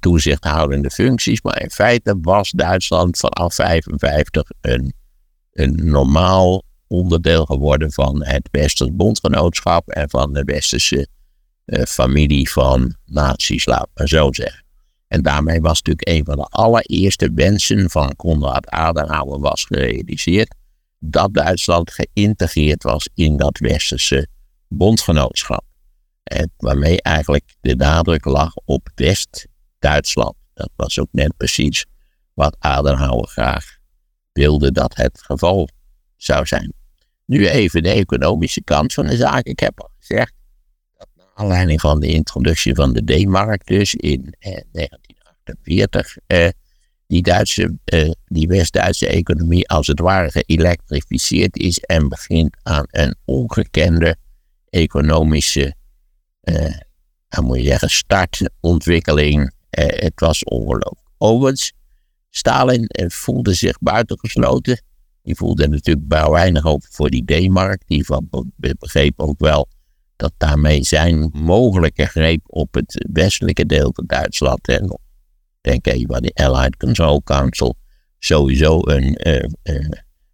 toezichthoudende 0.00 0.90
functies, 0.90 1.42
maar 1.42 1.62
in 1.62 1.70
feite 1.70 2.18
was 2.20 2.50
Duitsland 2.50 3.16
vanaf 3.16 3.56
1955 3.56 4.50
een, 4.60 4.92
een 5.52 5.90
normaal 5.90 6.62
onderdeel 6.86 7.44
geworden 7.44 7.92
van 7.92 8.24
het 8.24 8.48
Westers 8.50 8.90
bondgenootschap 8.92 9.88
en 9.88 10.10
van 10.10 10.32
de 10.32 10.44
Westerse 10.44 11.06
uh, 11.66 11.82
familie 11.82 12.50
van 12.50 12.94
naties, 13.04 13.66
laat 13.66 13.88
maar 13.94 14.08
zo 14.08 14.32
zeggen. 14.32 14.64
En 15.08 15.22
daarmee 15.22 15.60
was 15.60 15.82
natuurlijk 15.82 16.08
een 16.08 16.24
van 16.24 16.36
de 16.36 16.46
allereerste 16.50 17.30
wensen 17.34 17.90
van 17.90 18.16
Konrad 18.16 18.68
Adenauer 18.68 19.40
was 19.40 19.64
gerealiseerd 19.64 20.54
dat 20.98 21.34
Duitsland 21.34 21.90
geïntegreerd 21.90 22.82
was 22.82 23.08
in 23.14 23.36
dat 23.36 23.58
westerse 23.58 24.26
bondgenootschap. 24.68 25.64
En 26.22 26.52
waarmee 26.56 27.02
eigenlijk 27.02 27.54
de 27.60 27.76
nadruk 27.76 28.24
lag 28.24 28.54
op 28.64 28.88
West-Duitsland. 29.82 30.34
Dat 30.54 30.70
was 30.76 30.98
ook 30.98 31.08
net 31.10 31.36
precies 31.36 31.86
wat 32.34 32.56
Adenauer 32.58 33.26
graag 33.26 33.78
wilde 34.32 34.72
dat 34.72 34.96
het 34.96 35.22
geval 35.22 35.68
zou 36.16 36.46
zijn. 36.46 36.72
Nu 37.24 37.48
even 37.48 37.82
de 37.82 37.90
economische 37.90 38.62
kant 38.62 38.92
van 38.92 39.06
de 39.06 39.16
zaak. 39.16 39.44
Ik 39.44 39.60
heb 39.60 39.80
al 39.80 39.90
gezegd 39.98 40.32
dat 40.98 41.08
naar 41.16 41.26
aanleiding 41.34 41.80
van 41.80 42.00
de 42.00 42.06
introductie 42.06 42.74
van 42.74 42.92
de 42.92 43.04
D-mark 43.04 43.66
dus 43.66 43.94
in 43.94 44.34
eh, 44.38 44.60
1948 44.72 46.16
eh, 46.26 46.48
die, 47.06 47.22
Duitse, 47.22 47.76
eh, 47.84 48.10
die 48.26 48.48
West-Duitse 48.48 49.06
economie 49.06 49.68
als 49.68 49.86
het 49.86 50.00
ware 50.00 50.30
geëlektrificeerd 50.30 51.56
is 51.56 51.78
en 51.78 52.08
begint 52.08 52.56
aan 52.62 52.84
een 52.90 53.14
ongekende 53.24 54.16
economische, 54.70 55.74
uh, 56.42 56.76
moet 57.40 57.58
je 57.58 57.64
zeggen, 57.64 57.90
startontwikkeling. 57.90 59.52
Uh, 59.78 59.84
het 59.88 60.20
was 60.20 60.44
ongelooflijk. 60.44 61.00
Overigens, 61.18 61.72
Stalin 62.30 62.90
voelde 63.08 63.54
zich 63.54 63.78
buitengesloten. 63.78 64.82
Die 65.22 65.36
voelde 65.36 65.68
natuurlijk 65.68 66.08
bij 66.08 66.30
weinig 66.30 66.62
hoop 66.62 66.86
voor 66.90 67.10
die 67.10 67.24
D-mark. 67.24 67.82
Die 67.86 68.04
begreep 68.58 69.20
ook 69.20 69.38
wel 69.38 69.68
dat 70.16 70.32
daarmee 70.36 70.84
zijn 70.84 71.30
mogelijke 71.32 72.06
greep 72.06 72.40
op 72.46 72.74
het 72.74 73.06
westelijke 73.12 73.66
deel 73.66 73.90
van 73.94 74.04
Duitsland 74.06 74.68
en 74.68 74.98
denk 75.60 75.86
even 75.86 76.14
aan 76.14 76.22
de 76.22 76.34
Allied 76.34 76.76
Control 76.76 77.22
Council, 77.22 77.76
sowieso 78.18 78.80
een, 78.82 79.28
uh, 79.62 79.88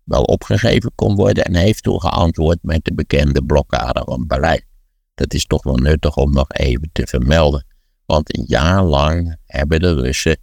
wel 0.05 0.22
opgegeven 0.22 0.92
kon 0.94 1.14
worden. 1.14 1.44
En 1.44 1.55
heeft 1.55 1.83
toen 1.83 2.01
geantwoord 2.01 2.59
met 2.62 2.85
de 2.85 2.94
bekende 2.94 3.44
blokkade 3.44 4.03
van 4.05 4.27
Berlijn. 4.27 4.64
Dat 5.14 5.35
is 5.35 5.46
toch 5.46 5.62
wel 5.62 5.77
nuttig 5.77 6.16
om 6.16 6.33
nog 6.33 6.53
even 6.53 6.90
te 6.92 7.07
vermelden. 7.07 7.66
Want 8.09 8.37
een 8.38 8.44
jaar 8.47 8.85
lang 8.85 9.37
hebben 9.47 9.81
de 9.81 9.94
Russen 9.94 10.37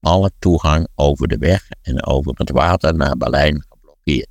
alle 0.00 0.30
toegang 0.38 0.88
over 0.94 1.28
de 1.28 1.38
weg 1.38 1.68
en 1.82 2.06
over 2.06 2.32
het 2.34 2.50
water 2.50 2.94
naar 2.94 3.16
Berlijn 3.16 3.64
geblokkeerd. 3.68 4.28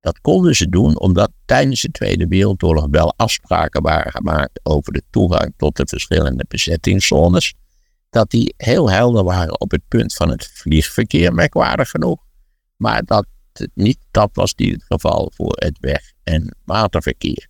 Dat 0.00 0.20
konden 0.20 0.56
ze 0.56 0.68
doen 0.68 0.98
omdat 0.98 1.30
tijdens 1.44 1.80
de 1.80 1.90
Tweede 1.90 2.26
Wereldoorlog 2.26 2.86
wel 2.90 3.14
afspraken 3.16 3.82
waren 3.82 4.12
gemaakt 4.12 4.60
over 4.62 4.92
de 4.92 5.02
toegang 5.10 5.54
tot 5.56 5.76
de 5.76 5.86
verschillende 5.86 6.44
bezettingszones 6.48 7.54
dat 8.10 8.30
die 8.30 8.54
heel 8.56 8.90
helder 8.90 9.24
waren 9.24 9.60
op 9.60 9.70
het 9.70 9.82
punt 9.88 10.14
van 10.14 10.28
het 10.28 10.50
vliegverkeer, 10.54 11.32
merkwaardig 11.32 11.90
genoeg. 11.90 12.22
Maar 12.76 13.04
dat 13.04 13.26
niet 13.74 13.98
dat 14.10 14.30
was 14.32 14.54
niet 14.54 14.72
het 14.72 14.84
geval 14.84 15.32
voor 15.34 15.56
het 15.58 15.78
weg- 15.80 16.12
en 16.22 16.56
waterverkeer. 16.64 17.48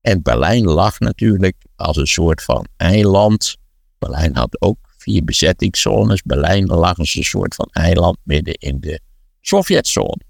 En 0.00 0.22
Berlijn 0.22 0.64
lag 0.64 0.98
natuurlijk 0.98 1.56
als 1.76 1.96
een 1.96 2.06
soort 2.06 2.42
van 2.42 2.66
eiland. 2.76 3.56
Berlijn 4.06 4.36
had 4.36 4.62
ook 4.62 4.78
vier 4.96 5.24
bezettingszones. 5.24 6.22
Berlijn 6.22 6.66
lag 6.66 6.98
als 6.98 7.14
een 7.14 7.24
soort 7.24 7.54
van 7.54 7.68
eiland 7.72 8.18
midden 8.22 8.54
in 8.54 8.80
de 8.80 9.00
Sovjetzone. 9.40 10.20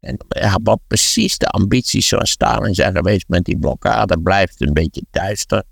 En 0.00 0.16
ja, 0.28 0.58
wat 0.62 0.80
precies 0.86 1.38
de 1.38 1.46
ambities 1.46 2.08
van 2.08 2.26
Stalin 2.26 2.74
zijn 2.74 2.96
geweest 2.96 3.28
met 3.28 3.44
die 3.44 3.58
blokkade 3.58 4.20
blijft 4.20 4.60
een 4.60 4.72
beetje 4.72 5.04
duister 5.10 5.64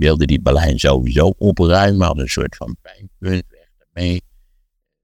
wilde 0.00 0.26
die 0.26 0.42
Berlijn 0.42 0.78
sowieso 0.78 1.34
opruimen, 1.38 2.06
had 2.06 2.18
een 2.18 2.28
soort 2.28 2.56
van 2.56 2.76
pijnpunt 2.82 3.44
weg 3.48 3.68
ermee. 3.78 4.22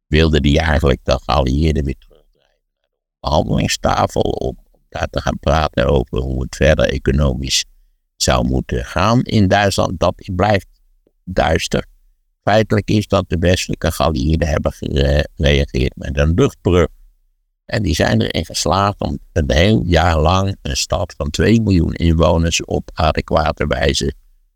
Wilde 0.06 0.40
die 0.40 0.58
eigenlijk 0.58 1.00
de 1.02 1.20
geallieerden 1.24 1.84
weer 1.84 1.98
terugdrijven 1.98 2.62
naar 2.80 2.90
de 2.90 3.16
behandelingstafel 3.20 4.20
om, 4.20 4.58
om 4.70 4.80
daar 4.88 5.08
te 5.08 5.20
gaan 5.20 5.38
praten 5.38 5.86
over 5.86 6.18
hoe 6.18 6.42
het 6.42 6.56
verder 6.56 6.88
economisch 6.88 7.64
zou 8.16 8.46
moeten 8.46 8.84
gaan 8.84 9.22
in 9.22 9.48
Duitsland. 9.48 10.00
Dat 10.00 10.30
blijft 10.34 10.66
duister. 11.26 11.86
Feitelijk 12.42 12.90
is 12.90 13.06
dat 13.06 13.24
de 13.28 13.38
westelijke 13.38 13.92
geallieerden 13.92 14.48
hebben 14.48 14.72
gereageerd 14.72 15.96
met 15.96 16.18
een 16.18 16.34
luchtbrug. 16.34 16.88
En 17.64 17.82
die 17.82 17.94
zijn 17.94 18.20
erin 18.20 18.44
geslaagd 18.44 19.00
om 19.00 19.18
een 19.32 19.50
heel 19.50 19.82
jaar 19.84 20.20
lang 20.20 20.56
een 20.62 20.76
stad 20.76 21.14
van 21.16 21.30
2 21.30 21.60
miljoen 21.60 21.92
inwoners 21.92 22.64
op 22.64 22.90
adequate 22.94 23.66
wijze 23.66 24.12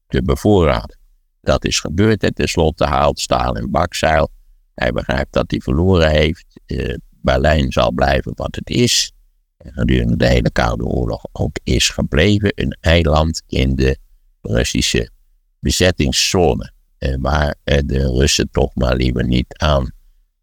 te 0.06 0.22
bevoorraden. 0.22 0.98
Dat 1.40 1.64
is 1.64 1.80
gebeurd 1.80 2.22
en 2.22 2.34
tenslotte 2.34 2.84
haalt 2.84 3.20
Stalin 3.20 3.70
bakzeil. 3.70 4.30
Hij 4.74 4.92
begrijpt 4.92 5.32
dat 5.32 5.50
hij 5.50 5.60
verloren 5.60 6.10
heeft. 6.10 6.60
Uh, 6.66 6.94
Berlijn 7.10 7.72
zal 7.72 7.92
blijven 7.92 8.32
wat 8.34 8.54
het 8.54 8.70
is. 8.70 9.12
En 9.56 9.72
gedurende 9.72 10.16
de 10.16 10.26
hele 10.26 10.50
Koude 10.50 10.84
Oorlog 10.84 11.24
ook 11.32 11.58
is 11.62 11.88
gebleven 11.88 12.52
een 12.54 12.76
eiland 12.80 13.42
in 13.46 13.74
de 13.74 13.98
Russische 14.40 15.10
bezettingszone. 15.60 16.72
Waar 17.18 17.54
uh, 17.64 17.78
de 17.84 17.98
Russen 17.98 18.48
toch 18.50 18.74
maar 18.74 18.96
liever 18.96 19.26
niet 19.26 19.58
aan 19.58 19.92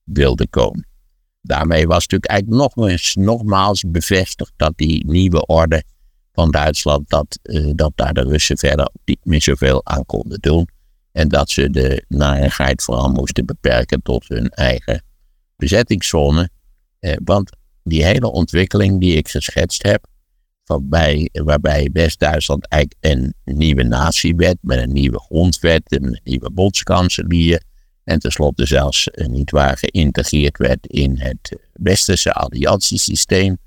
wilden 0.03 0.49
komen. 0.49 0.87
Daarmee 1.41 1.87
was 1.87 2.07
natuurlijk 2.07 2.31
eigenlijk 2.31 2.61
nog 2.61 2.99
nogmaals 3.13 3.83
bevestigd 3.87 4.53
dat 4.55 4.73
die 4.75 5.05
nieuwe 5.05 5.45
orde 5.45 5.83
van 6.31 6.51
Duitsland 6.51 7.09
dat, 7.09 7.39
uh, 7.43 7.71
dat 7.75 7.91
daar 7.95 8.13
de 8.13 8.21
Russen 8.21 8.57
verder 8.57 8.89
niet 9.05 9.25
meer 9.25 9.41
zoveel 9.41 9.85
aan 9.85 10.05
konden 10.05 10.39
doen. 10.39 10.67
En 11.11 11.27
dat 11.27 11.49
ze 11.49 11.69
de 11.69 12.05
narigheid 12.07 12.83
vooral 12.83 13.09
moesten 13.09 13.45
beperken 13.45 14.01
tot 14.01 14.27
hun 14.27 14.49
eigen 14.49 15.03
bezettingszone. 15.55 16.49
Eh, 16.99 17.15
want 17.23 17.51
die 17.83 18.05
hele 18.05 18.31
ontwikkeling 18.31 18.99
die 18.99 19.15
ik 19.15 19.27
geschetst 19.27 19.83
heb, 19.83 20.07
waarbij, 20.67 21.89
West-Duitsland 21.93 22.67
eigenlijk 22.67 23.03
een 23.05 23.33
nieuwe 23.55 23.83
natie 23.83 24.35
werd, 24.35 24.57
met 24.61 24.79
een 24.79 24.93
nieuwe 24.93 25.19
grondwet, 25.19 25.81
een 25.85 26.19
nieuwe 26.23 26.51
bondskanselier, 26.51 27.61
en 28.03 28.19
tenslotte 28.19 28.65
zelfs 28.65 29.09
uh, 29.11 29.27
niet 29.27 29.51
waar 29.51 29.77
geïntegreerd 29.77 30.57
werd 30.57 30.87
in 30.87 31.19
het 31.19 31.57
westerse 31.73 32.33
alliantiesysteem 32.33 33.57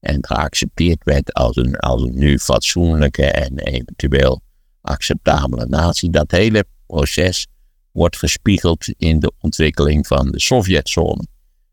en 0.00 0.26
geaccepteerd 0.26 1.04
werd 1.04 1.32
als 1.32 1.56
een, 1.56 1.76
als 1.76 2.02
een 2.02 2.18
nu 2.18 2.38
fatsoenlijke 2.38 3.24
en 3.24 3.58
eventueel 3.58 4.40
acceptabele 4.80 5.66
natie. 5.66 6.10
Dat 6.10 6.30
hele 6.30 6.64
proces 6.86 7.46
wordt 7.92 8.16
gespiegeld 8.16 8.88
in 8.96 9.18
de 9.18 9.32
ontwikkeling 9.40 10.06
van 10.06 10.30
de 10.30 10.40
Sovjetzone. 10.40 11.26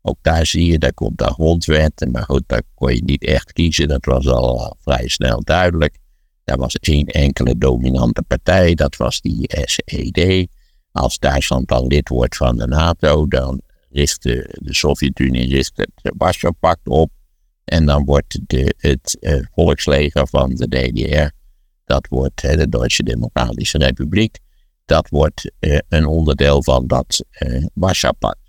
Ook 0.08 0.18
daar 0.22 0.46
zie 0.46 0.70
je, 0.70 0.78
daar 0.78 0.94
komt 0.94 1.18
daar 1.18 1.30
grondwet, 1.30 2.06
maar 2.12 2.22
goed, 2.22 2.42
daar 2.46 2.62
kon 2.74 2.94
je 2.94 3.02
niet 3.04 3.24
echt 3.24 3.52
kiezen, 3.52 3.88
dat 3.88 4.04
was 4.04 4.26
al 4.26 4.76
vrij 4.80 5.08
snel 5.08 5.44
duidelijk. 5.44 5.98
Daar 6.44 6.58
was 6.58 6.74
één 6.74 7.06
enkele 7.06 7.58
dominante 7.58 8.22
partij, 8.22 8.74
dat 8.74 8.96
was 8.96 9.20
die 9.20 9.50
SED. 9.64 10.46
Als 10.92 11.18
Duitsland 11.18 11.68
dan 11.68 11.86
lid 11.86 12.08
wordt 12.08 12.36
van 12.36 12.56
de 12.56 12.66
NATO, 12.66 13.26
dan 13.26 13.60
richt 13.90 14.22
de, 14.22 14.58
de 14.60 14.74
Sovjet-Unie 14.74 15.56
het 15.56 15.88
Warschau-pact 16.16 16.88
op. 16.88 17.10
En 17.64 17.86
dan 17.86 18.04
wordt 18.04 18.38
de, 18.46 18.74
het 18.76 19.16
uh, 19.20 19.44
volksleger 19.54 20.28
van 20.28 20.54
de 20.54 20.68
DDR, 20.68 21.30
dat 21.84 22.06
wordt 22.08 22.44
uh, 22.44 22.52
de 22.52 22.68
Duitse 22.68 23.02
Democratische 23.02 23.78
Republiek, 23.78 24.38
dat 24.84 25.08
wordt 25.08 25.52
uh, 25.60 25.78
een 25.88 26.06
onderdeel 26.06 26.62
van 26.62 26.86
dat 26.86 27.24
uh, 27.38 27.66
Warschau-pact. 27.74 28.47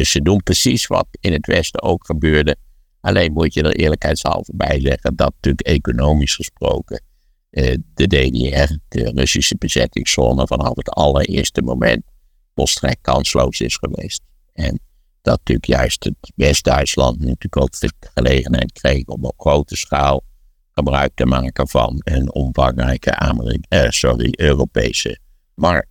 Dus 0.00 0.10
ze 0.10 0.22
doen 0.22 0.42
precies 0.42 0.86
wat 0.86 1.06
in 1.20 1.32
het 1.32 1.46
Westen 1.46 1.82
ook 1.82 2.06
gebeurde. 2.06 2.56
Alleen 3.00 3.32
moet 3.32 3.54
je 3.54 3.62
er 3.62 3.76
eerlijkheidshalve 3.76 4.52
bij 4.54 4.80
zeggen 4.80 5.16
dat 5.16 5.32
natuurlijk 5.34 5.66
economisch 5.66 6.34
gesproken 6.34 7.02
de 7.50 8.06
DDR, 8.06 8.76
de 8.88 9.10
Russische 9.14 9.56
bezettingszone, 9.58 10.46
vanaf 10.46 10.76
het 10.76 10.88
allereerste 10.88 11.62
moment 11.62 12.02
volstrekt 12.54 12.98
kansloos 13.00 13.60
is 13.60 13.76
geweest. 13.76 14.22
En 14.52 14.80
dat 15.22 15.38
natuurlijk 15.38 15.66
juist 15.66 16.04
het 16.04 16.32
West-Duitsland 16.34 17.18
natuurlijk 17.18 17.56
ook 17.56 17.80
de 17.80 17.92
gelegenheid 18.00 18.72
kreeg 18.72 19.04
om 19.04 19.24
op 19.24 19.40
grote 19.40 19.76
schaal 19.76 20.22
gebruik 20.70 21.12
te 21.14 21.26
maken 21.26 21.68
van 21.68 22.00
een 22.04 22.32
omvangrijke 22.32 23.14
Amerika 23.14 23.82
eh, 23.82 23.90
sorry, 23.90 24.32
Europese 24.36 25.18
markt. 25.54 25.89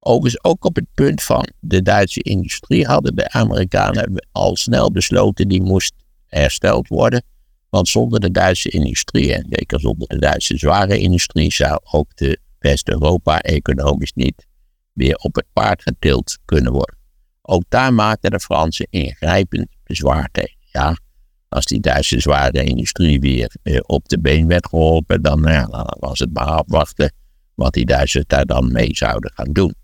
Overigens 0.00 0.44
ook 0.44 0.64
op 0.64 0.76
het 0.76 0.86
punt 0.94 1.22
van 1.22 1.48
de 1.60 1.82
Duitse 1.82 2.22
industrie 2.22 2.86
hadden 2.86 3.16
de 3.16 3.30
Amerikanen 3.30 4.26
al 4.32 4.56
snel 4.56 4.92
besloten 4.92 5.48
die 5.48 5.62
moest 5.62 5.94
hersteld 6.26 6.88
worden. 6.88 7.22
Want 7.70 7.88
zonder 7.88 8.20
de 8.20 8.30
Duitse 8.30 8.68
industrie 8.68 9.34
en 9.34 9.46
zeker 9.50 9.80
zonder 9.80 10.08
de 10.08 10.18
Duitse 10.18 10.58
zware 10.58 10.98
industrie 10.98 11.52
zou 11.52 11.80
ook 11.82 12.16
de 12.16 12.38
West-Europa 12.58 13.40
economisch 13.40 14.12
niet 14.12 14.46
weer 14.92 15.16
op 15.16 15.34
het 15.34 15.46
paard 15.52 15.82
getild 15.82 16.38
kunnen 16.44 16.72
worden. 16.72 16.96
Ook 17.42 17.64
daar 17.68 17.94
maakten 17.94 18.30
de 18.30 18.40
Fransen 18.40 18.86
ingrijpend 18.90 19.68
bezwaar 19.84 20.28
tegen. 20.32 20.56
Ja, 20.72 20.98
als 21.48 21.64
die 21.64 21.80
Duitse 21.80 22.20
zware 22.20 22.64
industrie 22.64 23.20
weer 23.20 23.54
eh, 23.62 23.78
op 23.86 24.08
de 24.08 24.20
been 24.20 24.46
werd 24.46 24.66
geholpen, 24.66 25.22
dan, 25.22 25.42
ja, 25.42 25.64
dan 25.64 25.96
was 25.98 26.18
het 26.18 26.32
maar 26.32 26.46
afwachten 26.46 27.12
wat 27.54 27.72
die 27.72 27.86
Duitsers 27.86 28.24
daar 28.26 28.46
dan 28.46 28.72
mee 28.72 28.90
zouden 28.92 29.32
gaan 29.34 29.52
doen. 29.52 29.74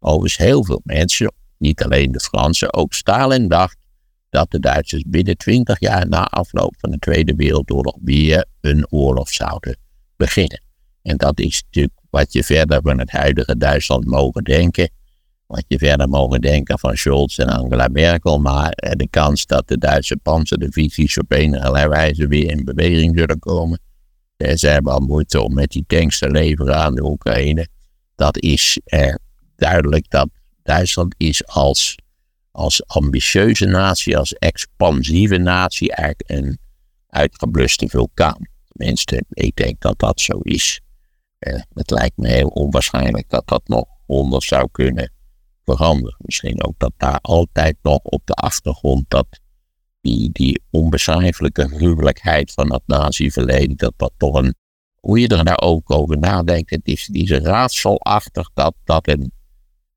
Overigens 0.00 0.36
heel 0.36 0.64
veel 0.64 0.80
mensen, 0.84 1.32
niet 1.58 1.82
alleen 1.82 2.12
de 2.12 2.20
Fransen, 2.20 2.74
ook 2.74 2.92
Stalin 2.92 3.48
dacht 3.48 3.76
dat 4.30 4.50
de 4.50 4.60
Duitsers 4.60 5.02
binnen 5.06 5.36
twintig 5.36 5.80
jaar 5.80 6.08
na 6.08 6.24
afloop 6.24 6.74
van 6.78 6.90
de 6.90 6.98
Tweede 6.98 7.34
Wereldoorlog 7.34 7.96
weer 8.02 8.44
een 8.60 8.86
oorlog 8.90 9.28
zouden 9.28 9.76
beginnen. 10.16 10.62
En 11.02 11.16
dat 11.16 11.40
is 11.40 11.62
natuurlijk 11.64 11.98
wat 12.10 12.32
je 12.32 12.44
verder 12.44 12.80
van 12.82 12.98
het 12.98 13.10
huidige 13.10 13.56
Duitsland 13.56 14.04
mogen 14.04 14.44
denken. 14.44 14.90
Wat 15.46 15.64
je 15.68 15.78
verder 15.78 16.08
mogen 16.08 16.40
denken 16.40 16.78
van 16.78 16.96
Scholz 16.96 17.38
en 17.38 17.48
Angela 17.48 17.88
Merkel. 17.88 18.38
Maar 18.38 18.70
de 18.70 19.08
kans 19.10 19.46
dat 19.46 19.68
de 19.68 19.78
Duitse 19.78 20.16
panzerdivisies 20.16 21.18
op 21.18 21.32
enige 21.32 21.88
wijze 21.88 22.26
weer 22.26 22.50
in 22.50 22.64
beweging 22.64 23.18
zullen 23.18 23.38
komen. 23.38 23.80
Ze 24.36 24.66
hebben 24.66 24.92
al 24.92 25.00
moeite 25.00 25.40
om 25.40 25.54
met 25.54 25.70
die 25.70 25.84
tanks 25.86 26.18
te 26.18 26.30
leveren 26.30 26.76
aan 26.76 26.94
de 26.94 27.04
Oekraïne. 27.04 27.68
Dat 28.14 28.38
is 28.38 28.80
eh, 28.84 29.14
duidelijk 29.60 30.10
dat 30.10 30.28
Duitsland 30.62 31.14
is 31.18 31.46
als, 31.46 31.98
als 32.50 32.86
ambitieuze 32.86 33.66
natie, 33.66 34.18
als 34.18 34.32
expansieve 34.32 35.36
natie 35.36 35.92
eigenlijk 35.92 36.30
een 36.30 36.58
uitgebluste 37.08 37.88
vulkaan. 37.88 38.48
Tenminste, 38.68 39.24
ik 39.28 39.56
denk 39.56 39.80
dat 39.80 39.98
dat 39.98 40.20
zo 40.20 40.38
is. 40.38 40.80
Eh, 41.38 41.60
het 41.74 41.90
lijkt 41.90 42.16
me 42.16 42.28
heel 42.28 42.48
onwaarschijnlijk 42.48 43.28
dat 43.28 43.48
dat 43.48 43.62
nog 43.68 43.84
onder 44.06 44.42
zou 44.42 44.68
kunnen 44.72 45.12
veranderen. 45.64 46.16
Misschien 46.18 46.64
ook 46.64 46.74
dat 46.78 46.92
daar 46.96 47.18
altijd 47.20 47.76
nog 47.82 47.98
op 48.02 48.22
de 48.24 48.34
achtergrond 48.34 49.04
dat 49.08 49.26
die, 50.00 50.30
die 50.32 50.62
onbeschrijfelijke 50.70 51.68
gruwelijkheid 51.68 52.52
van 52.52 52.72
het 52.72 52.82
nazi-verleden, 52.86 53.76
dat 53.76 53.92
dat 53.96 54.12
toch 54.16 54.34
een, 54.34 54.54
hoe 55.00 55.20
je 55.20 55.28
er 55.28 55.44
nou 55.44 55.58
ook 55.58 55.90
over 55.90 56.18
nadenkt, 56.18 56.70
het 56.70 56.86
is, 56.86 57.06
die 57.06 57.22
is 57.22 57.30
raadselachtig 57.30 58.50
dat, 58.54 58.74
dat 58.84 59.08
een, 59.08 59.32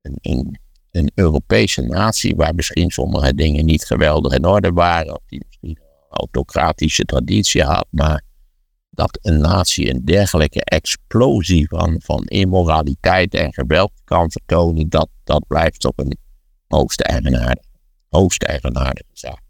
een, 0.04 0.58
een, 0.90 1.10
Europese 1.14 1.82
natie, 1.82 2.36
waar 2.36 2.54
misschien 2.54 2.90
sommige 2.90 3.34
dingen 3.34 3.64
niet 3.64 3.84
geweldig 3.84 4.32
in 4.32 4.46
orde 4.46 4.72
waren, 4.72 5.14
of 5.14 5.22
die 5.26 5.42
misschien 5.46 5.68
een 5.68 5.78
autocratische 6.08 7.04
traditie 7.04 7.62
had, 7.62 7.86
maar 7.90 8.22
dat 8.90 9.18
een 9.22 9.40
natie 9.40 9.90
een 9.90 10.04
dergelijke 10.04 10.64
explosie 10.64 11.68
van, 11.68 12.00
van 12.04 12.24
immoraliteit 12.24 13.34
en 13.34 13.52
geweld 13.52 13.92
kan 14.04 14.30
vertonen, 14.30 14.88
dat, 14.88 15.08
dat 15.24 15.46
blijft 15.46 15.80
toch 15.80 15.96
een 15.96 16.16
hoogst 16.66 17.00
eigenaardige, 17.00 17.68
hoogst 18.08 18.42
eigenaardige 18.42 19.10
zaak. 19.12 19.42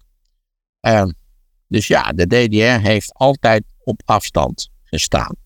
Uh, 0.81 1.05
dus 1.69 1.87
ja, 1.87 2.13
de 2.13 2.27
DDR 2.27 2.87
heeft 2.87 3.13
altijd 3.13 3.65
op 3.85 4.03
afstand 4.05 4.71
gestaan. 4.83 5.37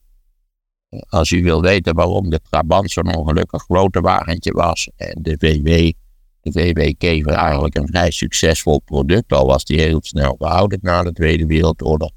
Als 1.08 1.30
u 1.30 1.42
wil 1.42 1.62
weten 1.62 1.94
waarom 1.94 2.30
de 2.30 2.40
Trabant 2.50 2.90
zo'n 2.90 3.16
ongelukkig 3.16 3.62
grote 3.62 4.00
wagentje 4.00 4.52
was 4.52 4.88
en 4.96 5.22
de 5.22 5.36
VW, 5.38 5.92
de 6.40 6.52
VW 6.52 6.92
Kever 6.98 7.32
eigenlijk 7.32 7.76
een 7.76 7.86
vrij 7.86 8.10
succesvol 8.10 8.80
product, 8.80 9.32
al 9.32 9.46
was 9.46 9.64
die 9.64 9.80
heel 9.80 9.98
snel 10.02 10.36
gehouden 10.38 10.78
na 10.82 11.02
de 11.02 11.12
Tweede 11.12 11.46
Wereldoorlog, 11.46 12.10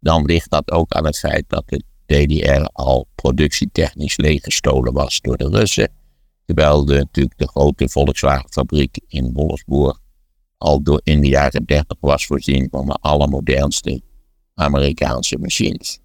dan 0.00 0.24
ligt 0.24 0.50
dat 0.50 0.70
ook 0.70 0.92
aan 0.92 1.04
het 1.04 1.18
feit 1.18 1.44
dat 1.46 1.64
de 1.68 1.82
DDR 2.06 2.64
al 2.72 3.06
productietechnisch 3.14 4.16
leeggestolen 4.16 4.92
was 4.92 5.20
door 5.20 5.36
de 5.36 5.48
Russen. 5.48 5.92
Terwijl 6.44 6.84
de, 6.84 6.94
natuurlijk 6.94 7.38
de 7.38 7.48
grote 7.48 7.88
Volkswagen-fabriek 7.88 8.98
in 9.08 9.32
Wolfsburg 9.32 9.98
al 10.58 10.82
door 10.82 11.00
in 11.04 11.20
de 11.20 11.28
jaren 11.28 11.64
30 11.64 11.96
was 12.00 12.26
voorzien 12.26 12.68
van 12.70 12.86
de 12.86 12.98
allermodernste 13.00 14.02
Amerikaanse 14.54 15.38
machines. 15.38 15.98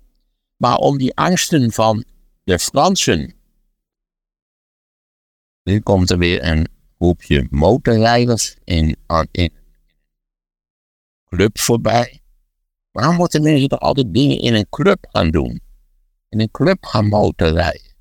Maar 0.59 0.77
om 0.77 0.97
die 0.97 1.15
angsten 1.15 1.71
van 1.71 2.03
de 2.43 2.59
Fransen. 2.59 3.33
Nu 5.63 5.79
komt 5.79 6.09
er 6.09 6.17
weer 6.17 6.43
een 6.43 6.67
groepje 6.97 7.47
motorrijders 7.49 8.55
in, 8.63 8.95
in 9.31 9.53
club 11.29 11.59
voorbij. 11.59 12.21
Waarom 12.91 13.15
moeten 13.15 13.41
mensen 13.41 13.69
toch 13.69 13.79
altijd 13.79 14.13
dingen 14.13 14.39
in 14.39 14.53
een 14.53 14.69
club 14.69 15.07
gaan 15.11 15.31
doen? 15.31 15.61
In 16.29 16.39
een 16.39 16.51
club 16.51 16.85
gaan 16.85 17.07
motorrijden. 17.07 17.95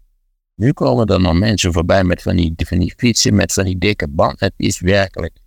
Nu 0.55 0.73
komen 0.73 1.07
er 1.07 1.21
nog 1.21 1.39
mensen 1.39 1.73
voorbij 1.73 2.05
met 2.05 2.23
van 2.23 2.37
die, 2.37 2.53
van 2.57 2.79
die 2.79 2.95
fietsen, 2.97 3.35
met 3.35 3.53
van 3.53 3.65
die 3.65 3.79
dikke 3.79 4.09
band. 4.09 4.41
Het 4.41 4.55
is 4.57 4.81
werkelijk, 4.81 5.39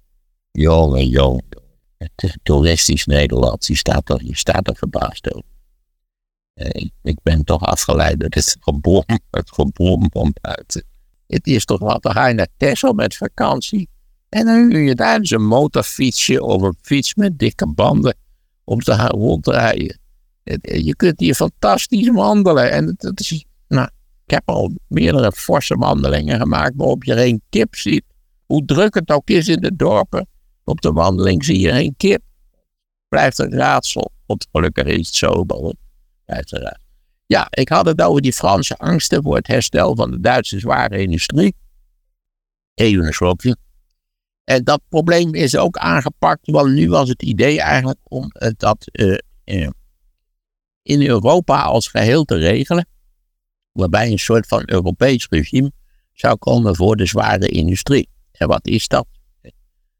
jongen, 0.52 1.08
jongen. 1.08 1.46
Het 1.98 2.38
toeristisch 2.44 3.06
Nederland, 3.06 3.68
je 3.68 3.76
staat 3.76 4.10
er, 4.10 4.22
staat 4.32 4.68
er 4.68 4.76
verbaasd 4.76 5.34
over. 5.34 5.50
Eh, 6.62 6.90
ik 7.02 7.18
ben 7.24 7.44
toch 7.44 7.62
afgeleid 7.62 8.22
het 8.22 8.58
gebom, 8.60 9.04
het 9.32 9.52
gebom 9.52 10.08
van 10.12 10.34
buiten. 10.42 10.84
Het 11.28 11.48
is 11.48 11.66
toch 11.66 11.80
wat, 11.80 12.04
dan 12.04 12.12
ga 12.12 12.28
je 12.28 12.34
naar 12.34 12.94
met 12.96 13.16
vakantie. 13.16 13.90
En 14.30 14.46
dan 14.46 14.56
huur 14.56 14.80
je 14.80 14.96
daar 14.96 15.18
eens 15.18 15.32
een 15.32 15.46
motorfietsje 15.46 16.44
of 16.44 16.62
een 16.62 16.76
fiets 16.82 17.16
met 17.16 17.40
dikke 17.40 17.68
banden 17.68 18.16
om 18.64 18.80
te 18.80 18.94
gaan 18.94 19.10
rondrijden. 19.10 20.00
Je 20.62 20.96
kunt 20.96 21.20
hier 21.20 21.36
fantastisch 21.36 22.10
wandelen. 22.10 22.72
En 22.72 22.94
dat 22.98 23.20
is, 23.20 23.46
nou, 23.68 23.90
ik 24.26 24.32
heb 24.32 24.50
al 24.50 24.72
meerdere 24.88 25.32
forse 25.32 25.76
wandelingen 25.76 26.40
gemaakt 26.40 26.74
waarop 26.76 27.04
je 27.04 27.14
geen 27.14 27.42
kip 27.50 27.76
ziet. 27.76 28.04
Hoe 28.46 28.66
druk 28.66 28.94
het 28.94 29.12
ook 29.12 29.30
is 29.30 29.48
in 29.48 29.60
de 29.60 29.76
dorpen. 29.76 30.28
Op 30.64 30.82
de 30.82 30.92
wandeling 30.92 31.46
zie 31.46 31.60
je 31.60 31.72
geen 31.72 31.94
kip. 31.98 32.22
Blijft 33.08 33.40
een 33.40 33.52
raadsel. 33.52 34.12
Want 34.26 34.48
gelukkig 34.52 34.86
is 34.86 35.08
het 35.08 35.16
zo. 35.16 35.46
Ja, 37.26 37.48
ik 37.50 37.70
had 37.70 37.86
het 37.86 38.02
over 38.02 38.22
die 38.22 38.34
Franse 38.34 38.78
angsten 38.78 39.24
voor 39.24 39.36
het 39.36 39.48
herstel 39.48 39.96
van 39.96 40.12
de 40.12 40.20
Duitse 40.20 40.60
zware 40.60 41.02
industrie. 41.02 41.56
Even 42.74 43.06
een 43.06 43.14
slokje. 43.14 43.58
En 44.44 44.64
dat 44.64 44.82
probleem 44.90 45.34
is 45.34 45.56
ook 45.56 45.78
aangepakt, 45.78 46.52
want 46.52 46.74
nu 46.74 46.90
was 46.90 47.10
het 47.10 47.22
idee 47.22 47.62
eigenlijk 47.62 48.00
om 48.04 48.32
dat 48.58 48.88
uh, 48.92 49.18
in 50.82 51.08
Europa 51.08 51.62
als 51.62 51.88
geheel 51.88 52.24
te 52.24 52.36
regelen, 52.36 52.88
waarbij 53.72 54.12
een 54.12 54.20
soort 54.20 54.48
van 54.48 54.64
Europees 54.66 55.28
regime 55.30 55.72
zou 56.14 56.38
komen 56.38 56.76
voor 56.76 56.96
de 56.96 57.06
zware 57.06 57.48
industrie. 57.48 58.10
En 58.32 58.48
wat 58.48 58.68
is 58.68 58.88
dat? 58.88 59.08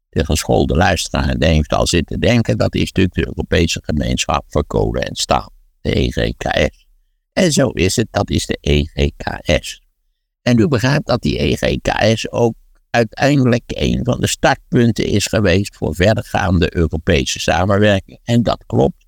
De 0.08 0.24
geschoolde 0.24 0.76
luisteraar 0.76 1.34
heeft 1.38 1.72
al 1.72 1.86
zitten 1.86 2.20
denken, 2.20 2.58
dat 2.58 2.74
is 2.74 2.84
natuurlijk 2.84 3.14
de 3.14 3.26
Europese 3.26 3.80
gemeenschap 3.84 4.44
voor 4.48 4.64
kolen 4.66 5.02
en 5.02 5.14
staal, 5.14 5.52
de 5.82 5.92
EGKS. 5.92 6.86
En 7.32 7.52
zo 7.52 7.68
is 7.68 7.96
het, 7.96 8.06
dat 8.10 8.30
is 8.30 8.46
de 8.46 8.58
EGKS. 8.60 9.82
En 10.42 10.58
u 10.58 10.68
begrijpt 10.68 11.06
dat 11.06 11.22
die 11.22 11.38
EGKS 11.38 12.30
ook 12.30 12.54
uiteindelijk 12.90 13.62
een 13.66 14.00
van 14.04 14.20
de 14.20 14.26
startpunten 14.26 15.04
is 15.04 15.26
geweest 15.26 15.76
voor 15.76 15.94
verdergaande 15.94 16.76
Europese 16.76 17.40
samenwerking. 17.40 18.18
En 18.24 18.42
dat 18.42 18.64
klopt. 18.66 19.06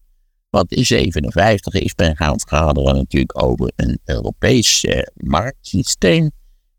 Want 0.51 0.72
in 0.72 0.85
1957 0.89 1.75
is 1.75 1.93
men 1.97 2.16
gaan 2.16 2.41
vergaderen 2.41 2.95
natuurlijk 2.95 3.43
over 3.43 3.72
een 3.77 3.99
Europees 4.05 4.85
eh, 4.85 5.03
marktsysteem. 5.14 6.31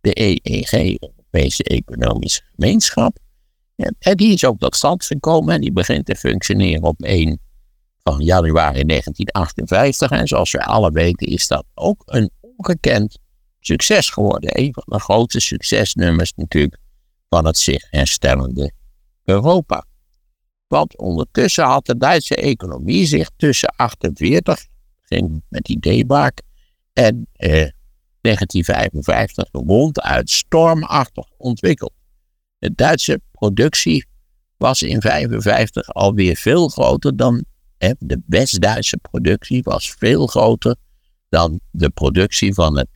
De 0.02 0.12
EEG, 0.22 0.72
Europese 1.00 1.64
Economische 1.64 2.41
Gemeenschap. 2.56 3.18
En, 3.76 4.16
die 4.16 4.34
is 4.34 4.46
ook 4.46 4.60
tot 4.60 4.76
stand 4.76 5.06
gekomen 5.06 5.54
en 5.54 5.62
die 5.62 5.72
begint 5.72 6.06
te 6.06 6.16
functioneren 6.16 6.84
op 6.84 7.02
1 7.02 7.39
van 8.10 8.22
januari 8.22 8.84
1958. 8.84 10.10
En 10.10 10.28
zoals 10.28 10.51
we 10.51 10.64
alle 10.64 10.91
weten 10.91 11.28
is 11.28 11.47
dat 11.47 11.66
ook 11.74 12.03
een 12.06 12.32
ongekend 12.41 13.18
succes 13.60 14.10
geworden. 14.10 14.60
Een 14.60 14.74
van 14.74 14.84
de 14.86 14.99
grootste 14.99 15.39
succesnummers 15.39 16.34
natuurlijk 16.34 16.78
van 17.30 17.45
het 17.45 17.58
zich 17.58 17.88
herstellende 17.89 18.72
Europa. 19.24 19.86
Want 20.68 20.97
ondertussen 20.97 21.64
had 21.64 21.86
de 21.86 21.97
Duitse 21.97 22.36
economie 22.36 23.06
zich 23.06 23.30
tussen 23.38 23.74
48, 23.76 24.66
ging 25.01 25.43
met 25.49 25.64
die 25.64 25.80
deebaak, 25.80 26.41
en 26.93 27.28
eh, 27.34 27.70
1955 28.22 29.49
ronduit 29.51 30.30
stormachtig 30.30 31.26
ontwikkeld. 31.38 31.93
De 32.60 32.74
Duitse 32.76 33.22
productie 33.32 34.06
was 34.58 34.82
in 34.82 34.99
1955 34.99 35.93
alweer 35.93 36.36
veel 36.36 36.68
groter 36.68 37.16
dan 37.16 37.45
de 37.78 38.21
West-Duitse 38.26 38.97
productie 38.97 39.63
was 39.63 39.93
veel 39.97 40.28
groter 40.28 40.76
dan 41.30 41.59
de 41.71 41.89
productie 41.89 42.53
van 42.53 42.78
het 42.78 42.89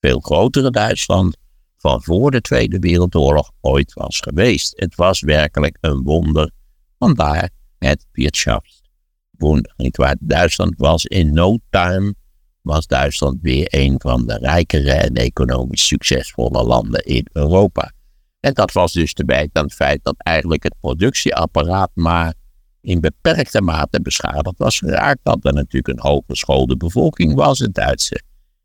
veel 0.00 0.20
grotere 0.20 0.70
Duitsland 0.70 1.36
van 1.78 2.02
voor 2.02 2.30
de 2.30 2.40
Tweede 2.40 2.78
Wereldoorlog 2.78 3.50
ooit 3.60 3.92
was 3.92 4.20
geweest. 4.20 4.80
Het 4.80 4.94
was 4.94 5.20
werkelijk 5.20 5.76
een 5.80 6.02
wonder. 6.02 6.50
Vandaar 6.98 7.50
het 7.78 8.06
Wirtschaftswunder. 8.12 10.16
Duitsland 10.20 10.74
was 10.76 11.04
in 11.04 11.32
no 11.32 11.58
time 11.70 12.14
was 12.62 12.86
Duitsland 12.86 13.38
weer 13.40 13.66
een 13.70 13.94
van 13.98 14.26
de 14.26 14.38
rijkere 14.38 14.92
en 14.92 15.14
economisch 15.14 15.86
succesvolle 15.86 16.64
landen 16.64 17.04
in 17.04 17.26
Europa. 17.32 17.92
En 18.40 18.54
dat 18.54 18.72
was 18.72 18.92
dus 18.92 19.12
te 19.12 19.24
wijten 19.24 19.50
aan 19.52 19.64
het 19.64 19.74
feit 19.74 20.00
dat 20.02 20.14
eigenlijk 20.16 20.62
het 20.62 20.74
productieapparaat 20.80 21.90
maar 21.94 22.34
in 22.82 23.00
beperkte 23.00 23.60
mate 23.60 24.00
beschadigd 24.00 24.58
was 24.58 24.78
geraakt. 24.78 25.20
Dat 25.22 25.44
er 25.44 25.52
natuurlijk 25.52 25.88
een 25.88 26.10
hooggeschoolde 26.10 26.76
bevolking 26.76 27.34
was. 27.34 27.58
Het 27.58 27.74
Duitse 27.74 28.22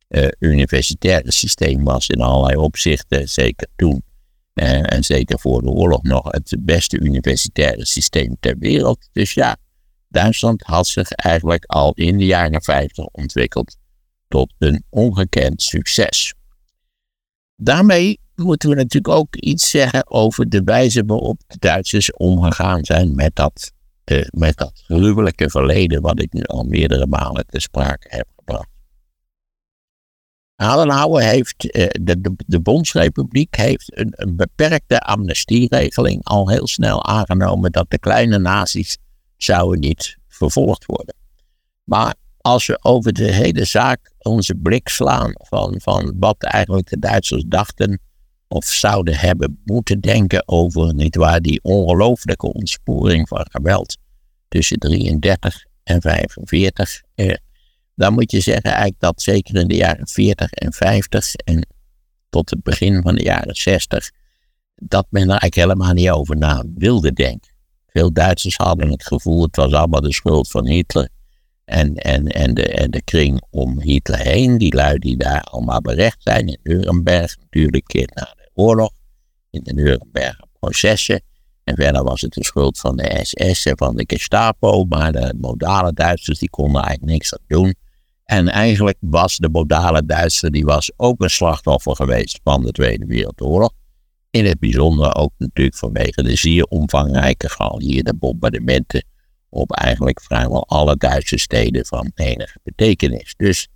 uh, 0.09 0.28
universitaire 0.39 1.32
systeem 1.32 1.84
was 1.84 2.07
in 2.07 2.22
allerlei 2.22 2.57
opzichten, 2.57 3.30
zeker 3.30 3.68
toen 3.76 4.03
uh, 4.53 4.93
en 4.93 5.03
zeker 5.03 5.39
voor 5.39 5.61
de 5.61 5.70
oorlog 5.70 6.03
nog, 6.03 6.32
het 6.32 6.55
beste 6.59 6.99
universitaire 6.99 7.86
systeem 7.86 8.38
ter 8.39 8.57
wereld. 8.59 9.09
Dus 9.11 9.34
ja, 9.34 9.57
Duitsland 10.07 10.61
had 10.63 10.88
zich 10.88 11.11
eigenlijk 11.11 11.65
al 11.65 11.93
in 11.93 12.18
de 12.18 12.26
jaren 12.26 12.63
50 12.63 13.05
ontwikkeld 13.05 13.78
tot 14.28 14.53
een 14.57 14.84
ongekend 14.89 15.61
succes. 15.61 16.34
Daarmee 17.55 18.20
moeten 18.36 18.70
we 18.70 18.76
natuurlijk 18.76 19.13
ook 19.13 19.36
iets 19.36 19.70
zeggen 19.70 20.09
over 20.09 20.49
de 20.49 20.61
wijze 20.63 21.03
waarop 21.05 21.41
de 21.47 21.57
Duitsers 21.59 22.13
omgegaan 22.13 22.86
zijn 22.86 23.15
met 23.15 23.36
dat, 23.36 23.72
uh, 24.12 24.26
met 24.30 24.58
dat 24.58 24.72
gruwelijke 24.86 25.49
verleden, 25.49 26.01
wat 26.01 26.22
ik 26.22 26.34
nu 26.34 26.43
al 26.43 26.64
meerdere 26.64 27.08
malen 27.08 27.45
te 27.47 27.60
sprake 27.60 28.08
heb 28.10 28.28
gebracht. 28.36 28.70
Adenauer 30.55 31.22
heeft, 31.22 31.64
uh, 31.64 31.88
de, 32.01 32.22
de, 32.22 32.34
de, 32.45 32.60
Bondsrepubliek 32.60 33.55
heeft 33.55 33.97
een, 33.97 34.14
een 34.16 34.36
beperkte 34.36 34.99
amnestieregeling 34.99 36.24
al 36.24 36.49
heel 36.49 36.68
snel 36.68 37.05
aangenomen 37.05 37.72
dat 37.72 37.89
de 37.89 37.99
kleine 37.99 38.39
naties 38.39 38.97
zouden 39.38 39.80
niet 39.80 40.18
vervolgd 40.28 40.86
worden. 40.86 41.16
Maar 41.84 42.16
als 42.38 42.68
we 42.68 42.80
over 42.82 43.14
de 43.14 43.32
hele 43.32 43.66
zaak 43.66 44.12
onze 44.18 44.55
blik 44.55 44.88
slaan 44.88 45.34
van, 45.38 45.76
van 45.82 46.16
wat 46.20 46.43
eigenlijk 46.43 46.89
de 46.89 46.99
Duitsers 46.99 47.43
dachten 47.47 47.99
of 48.48 48.66
zouden 48.66 49.18
hebben 49.18 49.62
moeten 49.66 50.00
denken 50.02 50.48
over, 50.48 50.93
nietwaar, 50.93 51.41
die 51.41 51.64
ongelooflijke 51.64 52.54
ontsporing 52.54 53.28
van 53.28 53.48
geweld 53.50 53.98
tussen 54.48 54.78
33 54.78 55.66
en 55.84 56.02
45. 56.02 57.02
Eh, 57.16 57.36
dan 57.95 58.14
moet 58.14 58.32
je 58.32 58.39
zeggen 58.39 58.70
eigenlijk 58.70 59.00
dat 59.00 59.22
zeker 59.22 59.56
in 59.56 59.68
de 59.68 59.76
jaren 59.76 60.08
40 60.08 60.52
en 60.52 60.74
50 60.74 61.34
en 61.34 61.68
tot 62.30 62.50
het 62.50 62.64
begin 62.64 63.02
van 63.02 63.16
de 63.16 63.24
jaren 63.24 63.56
60, 63.56 64.12
dat 64.76 65.08
men 65.10 65.22
er 65.22 65.30
eigenlijk 65.30 65.56
helemaal 65.56 65.93
niet 65.93 66.10
over 66.10 66.38
na 66.38 66.64
wilde 66.76 67.14
denken. 67.14 67.52
Veel 67.88 68.14
Duitsers 68.14 68.56
hadden 68.56 68.89
het 68.89 69.06
gevoel, 69.06 69.41
het 69.41 69.56
was 69.56 69.74
allemaal 69.74 70.02
de 70.02 70.14
schuld 70.14 70.50
van 70.50 70.68
Hitler 70.68 71.10
en, 71.66 71.95
en, 71.95 72.28
en, 72.28 72.54
de, 72.54 72.68
en 72.68 72.91
de 72.91 73.02
kring 73.02 73.41
om 73.50 73.82
Hitler 73.82 74.20
heen, 74.20 74.58
die 74.58 74.76
lui 74.76 75.00
die 75.00 75.18
daar 75.18 75.41
allemaal 75.41 75.82
berecht 75.82 76.24
zijn 76.24 76.48
in 76.48 76.60
Nuremberg, 76.64 77.38
natuurlijk 77.38 77.93
na 78.14 78.36
oorlog, 78.58 78.91
in 79.49 79.64
de 79.64 79.74
Nuremberger 79.74 80.45
processen. 80.60 81.22
En 81.64 81.76
verder 81.76 82.03
was 82.03 82.22
het 82.22 82.34
de 82.34 82.43
schuld 82.43 82.80
van 82.80 82.95
de 82.95 83.20
SS 83.24 83.66
en 83.66 83.78
van 83.78 83.95
de 83.95 84.03
Gestapo, 84.08 84.84
maar 84.84 85.12
de 85.12 85.34
modale 85.38 85.93
Duitsers 85.93 86.39
die 86.39 86.49
konden 86.49 86.82
eigenlijk 86.82 87.12
niks 87.12 87.34
aan 87.34 87.43
doen. 87.47 87.76
En 88.24 88.47
eigenlijk 88.47 88.97
was 88.99 89.38
de 89.38 89.49
modale 89.49 90.05
Duitser, 90.05 90.51
die 90.51 90.66
was 90.66 90.91
ook 90.95 91.22
een 91.22 91.30
slachtoffer 91.30 91.95
geweest 91.95 92.39
van 92.43 92.62
de 92.62 92.72
Tweede 92.72 93.05
Wereldoorlog. 93.05 93.72
In 94.30 94.45
het 94.45 94.60
bijzonder 94.60 95.16
ook 95.16 95.32
natuurlijk 95.38 95.78
vanwege 95.78 96.24
de 96.24 96.36
zeer 96.36 96.64
omvangrijke 96.64 97.49
geallieerde 97.49 98.14
bombardementen 98.14 99.05
op 99.49 99.72
eigenlijk 99.72 100.22
vrijwel 100.22 100.68
alle 100.68 100.97
Duitse 100.97 101.38
steden 101.38 101.86
van 101.86 102.12
enige 102.16 102.60
betekenis. 102.64 103.34
Dus, 103.38 103.68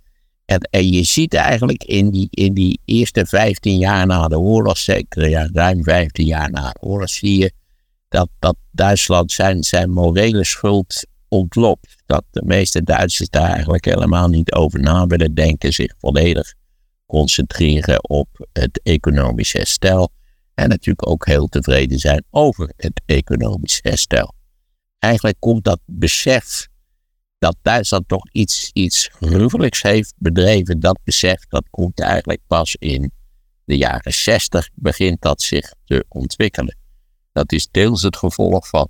en, 0.44 0.90
je 0.90 1.04
ziet 1.04 1.34
eigenlijk 1.34 1.84
in 1.84 2.10
die, 2.10 2.28
in 2.30 2.54
die 2.54 2.80
eerste 2.84 3.26
15 3.26 3.78
jaar 3.78 4.06
na 4.06 4.28
de 4.28 4.38
oorlog, 4.38 4.78
zeker 4.78 5.28
ja, 5.28 5.48
ruim 5.52 5.84
15 5.84 6.26
jaar 6.26 6.50
na 6.50 6.70
de 6.70 6.80
oorlog, 6.80 7.08
zie 7.08 7.38
je 7.38 7.52
dat, 8.08 8.28
dat 8.38 8.56
Duitsland 8.70 9.32
zijn, 9.32 9.62
zijn 9.62 9.90
morele 9.90 10.44
schuld 10.44 11.06
ontloopt. 11.28 11.96
Dat 12.06 12.24
de 12.30 12.42
meeste 12.44 12.82
Duitsers 12.82 13.28
daar 13.28 13.50
eigenlijk 13.50 13.84
helemaal 13.84 14.28
niet 14.28 14.52
over 14.52 14.80
na 14.80 15.06
willen 15.06 15.34
denken, 15.34 15.72
zich 15.72 15.94
volledig 15.98 16.54
concentreren 17.06 18.08
op 18.08 18.28
het 18.52 18.80
economisch 18.82 19.52
herstel. 19.52 20.12
En 20.54 20.68
natuurlijk 20.68 21.08
ook 21.08 21.26
heel 21.26 21.46
tevreden 21.46 21.98
zijn 21.98 22.24
over 22.30 22.72
het 22.76 23.02
economisch 23.06 23.78
herstel 23.82 24.34
eigenlijk 25.02 25.36
komt 25.38 25.64
dat 25.64 25.80
besef 25.86 26.68
dat 27.42 27.56
Duitsland 27.62 28.08
toch 28.08 28.30
iets, 28.32 28.70
iets 28.72 29.10
gruwelijks 29.12 29.82
heeft 29.82 30.14
bedreven, 30.16 30.80
dat 30.80 30.98
besef, 31.04 31.46
dat 31.48 31.64
komt 31.70 32.00
eigenlijk 32.00 32.40
pas 32.46 32.76
in 32.78 33.12
de 33.64 33.76
jaren 33.76 34.12
60, 34.12 34.68
begint 34.74 35.22
dat 35.22 35.42
zich 35.42 35.72
te 35.84 36.04
ontwikkelen. 36.08 36.76
Dat 37.32 37.52
is 37.52 37.68
deels 37.70 38.02
het 38.02 38.16
gevolg 38.16 38.68
van 38.68 38.88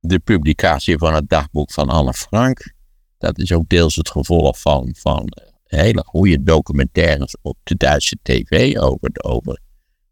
de 0.00 0.18
publicatie 0.18 0.98
van 0.98 1.14
het 1.14 1.28
dagboek 1.28 1.72
van 1.72 1.88
Anne 1.88 2.12
Frank. 2.12 2.74
Dat 3.18 3.38
is 3.38 3.52
ook 3.52 3.68
deels 3.68 3.96
het 3.96 4.10
gevolg 4.10 4.60
van, 4.60 4.94
van 4.98 5.28
hele 5.64 6.02
goede 6.06 6.42
documentaires 6.42 7.36
op 7.42 7.56
de 7.62 7.76
Duitse 7.76 8.16
tv 8.22 8.76
over, 8.76 9.10
over 9.12 9.60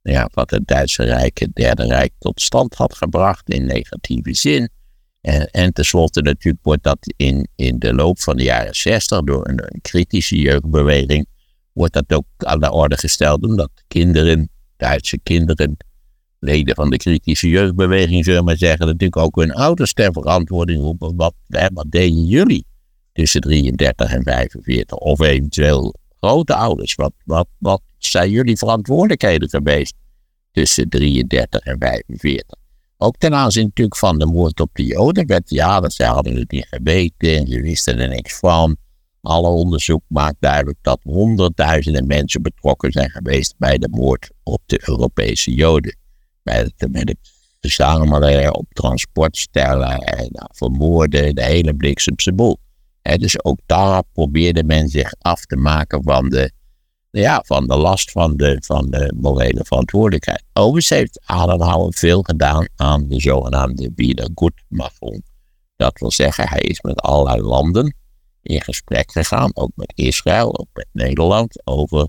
nou 0.02 0.16
ja, 0.16 0.28
wat 0.32 0.50
het 0.50 0.66
Duitse 0.66 1.04
Rijk, 1.04 1.38
het 1.38 1.54
Derde 1.54 1.86
Rijk, 1.86 2.12
tot 2.18 2.40
stand 2.40 2.74
had 2.74 2.94
gebracht 2.94 3.50
in 3.50 3.66
negatieve 3.66 4.34
zin. 4.34 4.70
En, 5.26 5.50
en 5.50 5.72
tenslotte 5.72 6.22
natuurlijk 6.22 6.64
wordt 6.64 6.82
dat 6.82 6.98
in, 7.16 7.48
in 7.54 7.78
de 7.78 7.94
loop 7.94 8.20
van 8.20 8.36
de 8.36 8.42
jaren 8.42 8.74
60 8.74 9.22
door 9.22 9.48
een, 9.48 9.80
kritische 9.82 10.36
jeugdbeweging, 10.36 11.26
wordt 11.72 11.92
dat 11.92 12.12
ook 12.12 12.26
aan 12.36 12.60
de 12.60 12.72
orde 12.72 12.96
gesteld 12.98 13.42
omdat 13.42 13.70
kinderen, 13.88 14.48
Duitse 14.76 15.18
kinderen, 15.22 15.76
leden 16.38 16.74
van 16.74 16.90
de 16.90 16.96
kritische 16.96 17.48
jeugdbeweging, 17.48 18.24
zullen 18.24 18.44
maar 18.44 18.56
zeggen, 18.56 18.86
natuurlijk 18.86 19.16
ook 19.16 19.36
hun 19.36 19.52
ouders 19.52 19.92
ter 19.92 20.12
verantwoording 20.12 20.80
roepen. 20.80 21.16
Wat, 21.16 21.34
wat 21.72 21.86
deden 21.88 22.24
jullie 22.24 22.66
tussen 23.12 23.40
33 23.40 24.12
en 24.12 24.22
45? 24.22 24.96
Of 24.96 25.20
eventueel 25.20 25.94
grote 26.20 26.54
ouders. 26.54 26.94
Wat, 26.94 27.12
wat, 27.24 27.48
wat 27.58 27.82
zijn 27.98 28.30
jullie 28.30 28.56
verantwoordelijkheden 28.56 29.48
geweest 29.48 29.94
tussen 30.52 30.88
33 30.88 31.60
en 31.60 31.76
45? 31.78 32.65
Ook 32.98 33.16
ten 33.16 33.34
aanzien 33.34 33.64
natuurlijk 33.64 33.96
van 33.96 34.18
de 34.18 34.26
moord 34.26 34.60
op 34.60 34.70
de 34.72 34.84
Joden 34.84 35.42
ja, 35.44 35.80
dat 35.80 35.92
ze 35.92 36.04
hadden 36.04 36.36
het 36.36 36.50
niet 36.50 36.66
geweten 36.70 37.36
en 37.36 37.46
ze 37.46 37.60
wisten 37.60 37.98
er 37.98 38.08
niks 38.08 38.38
van. 38.38 38.76
Alle 39.22 39.48
onderzoek 39.48 40.02
maakt 40.08 40.36
duidelijk 40.38 40.78
dat 40.82 41.00
honderdduizenden 41.02 42.06
mensen 42.06 42.42
betrokken 42.42 42.92
zijn 42.92 43.10
geweest 43.10 43.54
bij 43.58 43.78
de 43.78 43.88
moord 43.90 44.30
op 44.42 44.62
de 44.66 44.80
Europese 44.88 45.54
Joden. 45.54 45.96
Bij 46.42 46.58
het, 46.58 46.92
met 46.92 47.08
het 47.08 47.18
verzamelen 47.60 48.54
op 48.54 48.66
transportstellen 48.72 49.98
en 49.98 50.30
vermoorden, 50.52 51.34
de 51.34 51.44
hele 51.44 51.74
bliksemse 51.74 52.32
boel. 52.32 52.58
dus 53.02 53.44
ook 53.44 53.58
daar 53.66 54.02
probeerde 54.12 54.64
men 54.64 54.88
zich 54.88 55.12
af 55.18 55.44
te 55.44 55.56
maken 55.56 56.02
van 56.02 56.28
de 56.28 56.52
ja, 57.20 57.42
van 57.46 57.66
de 57.66 57.76
last 57.76 58.10
van 58.10 58.36
de, 58.36 58.56
van 58.60 58.90
de 58.90 59.12
morele 59.16 59.64
verantwoordelijkheid. 59.64 60.44
Overigens 60.52 60.88
heeft 60.88 61.20
Adenauer 61.24 61.94
veel 61.94 62.22
gedaan 62.22 62.68
aan 62.76 63.08
de 63.08 63.20
zogenaamde 63.20 63.92
Wiedergutmachung. 63.94 65.24
Dat 65.76 65.98
wil 65.98 66.10
zeggen, 66.10 66.48
hij 66.48 66.60
is 66.60 66.80
met 66.80 67.00
allerlei 67.00 67.42
landen 67.42 67.94
in 68.42 68.62
gesprek 68.62 69.12
gegaan, 69.12 69.50
ook 69.54 69.70
met 69.74 69.92
Israël, 69.94 70.58
ook 70.58 70.68
met 70.72 70.88
Nederland, 70.92 71.66
over 71.66 72.08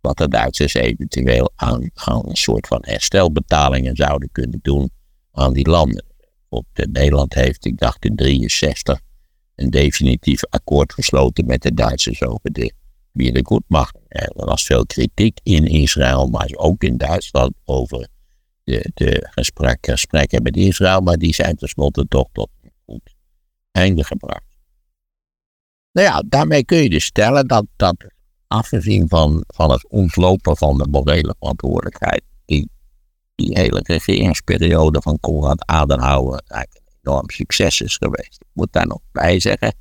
wat 0.00 0.16
de 0.16 0.28
Duitsers 0.28 0.74
eventueel 0.74 1.52
aan, 1.56 1.90
een 2.04 2.36
soort 2.36 2.66
van 2.66 2.78
herstelbetalingen 2.80 3.96
zouden 3.96 4.28
kunnen 4.32 4.58
doen 4.62 4.90
aan 5.32 5.52
die 5.52 5.68
landen. 5.68 6.04
Op 6.48 6.66
Nederland 6.90 7.34
heeft, 7.34 7.64
ik 7.64 7.78
dacht 7.78 8.04
in 8.04 8.16
63, 8.16 9.00
een 9.54 9.70
definitief 9.70 10.44
akkoord 10.50 10.92
gesloten 10.92 11.46
met 11.46 11.62
de 11.62 11.74
Duitsers 11.74 12.22
over 12.22 12.52
de 12.52 12.72
de 13.18 13.40
goed. 13.44 13.62
Er 14.08 14.30
was 14.34 14.64
veel 14.64 14.86
kritiek 14.86 15.40
in 15.42 15.66
Israël, 15.66 16.26
maar 16.26 16.50
ook 16.56 16.82
in 16.82 16.96
Duitsland 16.96 17.52
over 17.64 18.08
de, 18.64 18.90
de 18.94 19.28
gesprekken 19.30 20.42
met 20.42 20.56
Israël, 20.56 21.00
maar 21.00 21.16
die 21.16 21.34
zijn 21.34 21.56
tenslotte 21.56 22.06
toch 22.08 22.28
tot 22.32 22.48
een 22.62 22.72
goed 22.86 23.14
einde 23.70 24.04
gebracht. 24.04 24.46
Nou 25.92 26.06
ja, 26.06 26.22
daarmee 26.26 26.64
kun 26.64 26.78
je 26.78 26.90
dus 26.90 27.04
stellen 27.04 27.46
dat, 27.46 27.66
dat 27.76 27.96
afgezien 28.46 29.08
van, 29.08 29.44
van 29.46 29.70
het 29.70 29.88
ontlopen 29.88 30.56
van 30.56 30.78
de 30.78 30.86
morele 30.90 31.34
verantwoordelijkheid, 31.38 32.22
die 32.44 32.70
die 33.34 33.58
hele 33.58 33.80
regeringsperiode 33.82 35.02
van 35.02 35.20
Konrad 35.20 35.66
Adenauer 35.66 36.42
eigenlijk 36.46 36.86
een 36.86 36.98
enorm 37.02 37.30
succes 37.30 37.80
is 37.80 37.96
geweest. 37.96 38.40
Ik 38.40 38.46
moet 38.52 38.72
daar 38.72 38.86
nog 38.86 39.00
bij 39.12 39.40
zeggen 39.40 39.74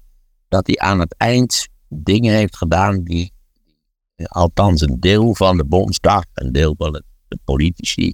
dat 0.48 0.68
hij 0.68 0.78
aan 0.78 1.00
het 1.00 1.16
eind 1.18 1.68
dingen 1.90 2.36
heeft 2.36 2.58
gedaan 2.58 3.04
die, 3.04 3.34
althans 4.16 4.82
een 4.82 5.00
deel 5.00 5.36
van 5.36 5.58
de 5.58 5.66
Bondsdag, 5.66 6.24
een 6.34 6.52
deel 6.52 6.76
van 6.78 6.92
de 7.28 7.40
politici, 7.44 8.14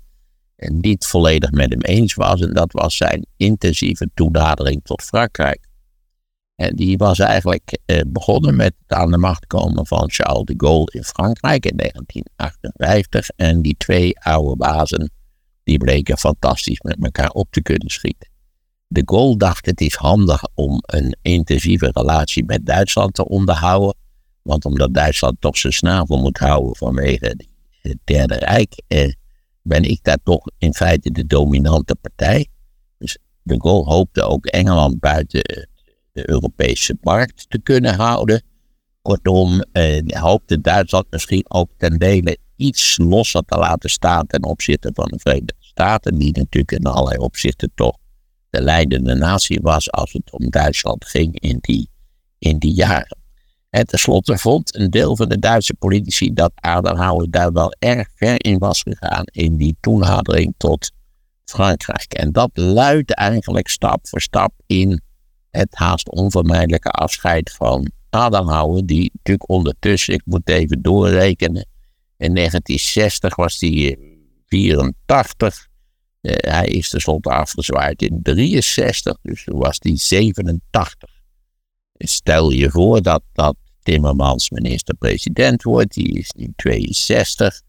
niet 0.58 1.06
volledig 1.06 1.52
met 1.52 1.70
hem 1.70 1.82
eens 1.82 2.14
was. 2.14 2.42
En 2.42 2.54
dat 2.54 2.72
was 2.72 2.98
zijn 2.98 3.26
intensieve 3.38 4.10
toenadering 4.14 4.84
tot 4.84 5.02
Frankrijk. 5.02 5.68
En 6.56 6.76
die 6.76 6.98
was 6.98 7.20
eigenlijk 7.20 7.80
eh, 7.86 8.02
begonnen 8.08 8.56
met 8.56 8.74
het 8.80 8.98
aan 8.98 9.12
de 9.12 9.18
macht 9.18 9.48
komen 9.48 9.88
van 9.88 10.12
Charles 10.12 10.46
de 10.46 10.54
Gaulle 10.58 10.92
in 10.92 11.04
Frankrijk 11.04 11.66
in 11.66 11.78
1958. 11.78 13.30
En 13.30 13.62
die 13.62 13.76
twee 13.78 14.20
oude 14.20 14.56
bazen, 14.56 15.12
die 15.64 15.78
bleken 15.78 16.18
fantastisch 16.18 16.82
met 16.82 16.98
elkaar 17.02 17.30
op 17.30 17.48
te 17.50 17.62
kunnen 17.62 17.90
schieten. 17.90 18.30
De 18.94 19.02
Gaulle 19.06 19.38
dacht 19.38 19.66
het 19.66 19.82
is 19.82 19.96
handig 19.96 20.44
om 20.54 20.80
een 20.86 21.16
intensieve 21.22 21.89
relatie 21.94 22.46
met 22.46 22.66
Duitsland 22.66 23.14
te 23.14 23.28
onderhouden. 23.28 23.96
Want 24.41 24.66
omdat 24.66 24.94
Duitsland 24.94 25.36
toch 25.39 25.58
zijn 25.58 25.74
snavel 25.74 26.18
moet 26.18 26.38
houden 26.38 26.76
vanwege 26.76 27.36
het 27.82 27.98
Derde 28.04 28.36
Rijk, 28.36 28.82
eh, 28.88 29.12
ben 29.62 29.84
ik 29.84 30.00
daar 30.02 30.18
toch 30.24 30.46
in 30.58 30.74
feite 30.74 31.12
de 31.12 31.26
dominante 31.26 31.96
partij. 31.96 32.48
Dus 32.98 33.18
de 33.41 33.56
Gaulle 33.58 33.86
hoopte 33.86 34.24
ook 34.24 34.46
Engeland 34.46 35.00
buiten 35.00 35.70
de 36.12 36.30
Europese 36.30 36.98
markt 37.02 37.50
te 37.50 37.60
kunnen 37.60 37.96
houden. 37.96 38.44
Kortom, 39.02 39.62
eh, 39.72 40.02
hoopte 40.08 40.62
Duitsland 40.62 41.06
misschien 41.10 41.46
ook 41.48 41.70
ten 41.78 41.98
dele 42.00 42.38
iets 42.56 42.98
losser 42.98 43.44
te 43.46 43.58
laten 43.58 43.89
staan 43.89 44.28
ten 44.28 44.44
opzichte 44.44 44.91
van 44.94 45.08
de 45.08 45.20
Verenigde 45.20 45.54
Staten, 45.60 46.18
die 46.18 46.38
natuurlijk 46.38 46.72
in 46.72 46.86
allerlei 46.86 47.18
opzichten 47.18 47.72
toch 47.76 48.02
de 48.54 48.62
leidende 48.62 49.16
natie 49.16 49.60
was 49.62 49.91
als 49.91 50.12
het 50.12 50.32
om 50.32 50.49
Duitsland 50.49 51.06
ging 51.06 51.39
in 51.39 51.58
die, 51.62 51.89
in 52.39 52.58
die 52.58 52.74
jaren. 52.74 53.18
En 53.70 53.86
tenslotte 53.86 54.38
vond 54.38 54.76
een 54.76 54.89
deel 54.89 55.16
van 55.16 55.30
de 55.30 55.39
Duitse 55.39 55.74
politici 55.74 56.34
dat 56.34 56.51
Adenauer 56.56 57.30
daar 57.30 57.51
wel 57.51 57.76
erg 57.80 58.08
ver 58.16 58.45
in 58.45 58.58
was 58.58 58.82
gegaan 58.82 59.24
in 59.26 59.58
die 59.58 59.78
toenadering 59.80 60.54
tot 60.58 60.91
Frankrijk. 61.45 62.14
En 62.14 62.32
dat 62.32 62.49
luidde 62.54 63.16
eigenlijk 63.16 63.68
stap 63.68 64.08
voor 64.08 64.22
stap 64.22 64.54
in 64.66 65.01
het 65.49 65.76
haast 65.76 66.10
onvermijdelijke 66.10 66.89
afscheid 66.89 67.51
van 67.51 67.91
Adenauer, 68.10 68.86
die 68.86 69.12
natuurlijk 69.14 69.49
ondertussen, 69.49 70.14
ik 70.14 70.22
moet 70.26 70.49
even 70.49 70.82
doorrekenen, 70.82 71.68
in 72.18 72.36
1960 72.36 73.36
was 73.36 73.60
hij 73.60 73.97
84. 74.45 75.72
Eh, 76.24 76.52
hij 76.54 76.66
is 76.66 76.90
tenslotte 76.90 77.30
afgezwaaid 77.30 78.02
in 78.02 78.20
63, 78.22 79.18
dus 79.22 79.44
toen 79.44 79.60
was 79.60 79.78
hij 79.80 79.98
87. 79.98 81.10
Stel 81.98 82.50
je 82.50 82.70
voor 82.70 83.02
dat, 83.02 83.22
dat 83.34 83.56
Timmermans 83.82 84.50
minister-president 84.50 85.64
wordt, 85.64 85.94
die 85.94 86.14
is 86.20 86.32
nu 86.38 86.54
62. 86.56 87.62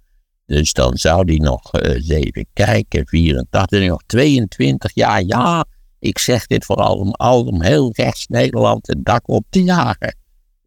Dus 0.47 0.73
dan 0.73 0.97
zou 0.97 1.25
die 1.25 1.41
nog 1.41 1.81
uh, 1.81 2.09
even 2.09 2.47
kijken, 2.53 3.07
84, 3.07 3.87
nog 3.89 4.03
22 4.07 4.95
jaar. 4.95 5.23
Ja, 5.23 5.65
ik 5.99 6.19
zeg 6.19 6.47
dit 6.47 6.65
vooral 6.65 6.97
om, 6.97 7.11
al 7.11 7.45
om 7.45 7.63
heel 7.63 7.93
rechts 7.93 8.27
Nederland 8.27 8.87
het 8.87 9.05
dak 9.05 9.29
op 9.29 9.45
te 9.51 9.63
jagen. 9.63 10.17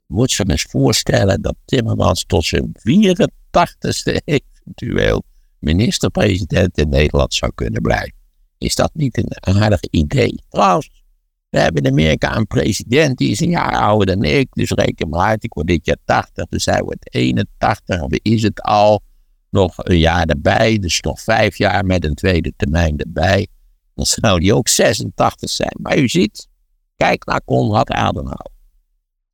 Moet 0.05 0.31
je 0.31 0.43
eens 0.47 0.65
voorstellen 0.69 1.41
dat 1.41 1.55
Timmermans 1.65 2.25
tot 2.25 2.45
zijn 2.45 2.71
84ste 2.89 4.17
eventueel 4.25 5.23
minister-president 5.59 6.77
in 6.77 6.89
Nederland 6.89 7.33
zou 7.33 7.51
kunnen 7.55 7.81
blijven. 7.81 8.15
Is 8.57 8.75
dat 8.75 8.91
niet 8.93 9.17
een 9.17 9.61
aardig 9.61 9.81
idee? 9.81 10.43
Trouwens, 10.49 10.89
we 11.49 11.59
hebben 11.59 11.83
in 11.83 11.91
Amerika 11.91 12.35
een 12.35 12.47
president 12.47 13.17
die 13.17 13.29
is 13.29 13.39
een 13.39 13.49
jaar 13.49 13.75
ouder 13.75 14.15
dan 14.15 14.23
ik. 14.23 14.47
Dus 14.51 14.71
reken 14.71 15.09
maar 15.09 15.27
uit, 15.27 15.43
ik 15.43 15.53
word 15.53 15.67
dit 15.67 15.85
jaar 15.85 15.97
80, 16.05 16.45
dus 16.45 16.65
hij 16.65 16.81
wordt 16.81 17.13
81. 17.15 18.01
Of 18.01 18.11
is 18.11 18.43
het 18.43 18.61
al 18.61 19.03
nog 19.49 19.73
een 19.77 19.99
jaar 19.99 20.25
erbij, 20.25 20.79
dus 20.79 21.01
nog 21.01 21.21
vijf 21.21 21.57
jaar 21.57 21.85
met 21.85 22.03
een 22.03 22.15
tweede 22.15 22.53
termijn 22.55 22.97
erbij. 22.97 23.47
Dan 23.93 24.05
zou 24.05 24.39
die 24.39 24.53
ook 24.53 24.67
86 24.67 25.49
zijn. 25.49 25.75
Maar 25.81 25.97
u 25.97 26.07
ziet, 26.07 26.47
kijk 26.95 27.25
naar 27.25 27.41
Konrad 27.45 27.89
Adenauer. 27.89 28.51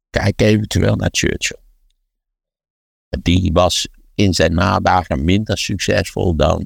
Kijk 0.09 0.41
eventueel 0.41 0.95
naar 0.95 1.09
Churchill. 1.11 1.61
Die 3.21 3.49
was 3.53 3.87
in 4.15 4.33
zijn 4.33 4.53
nadagen 4.53 5.25
minder 5.25 5.57
succesvol 5.57 6.35
dan 6.35 6.65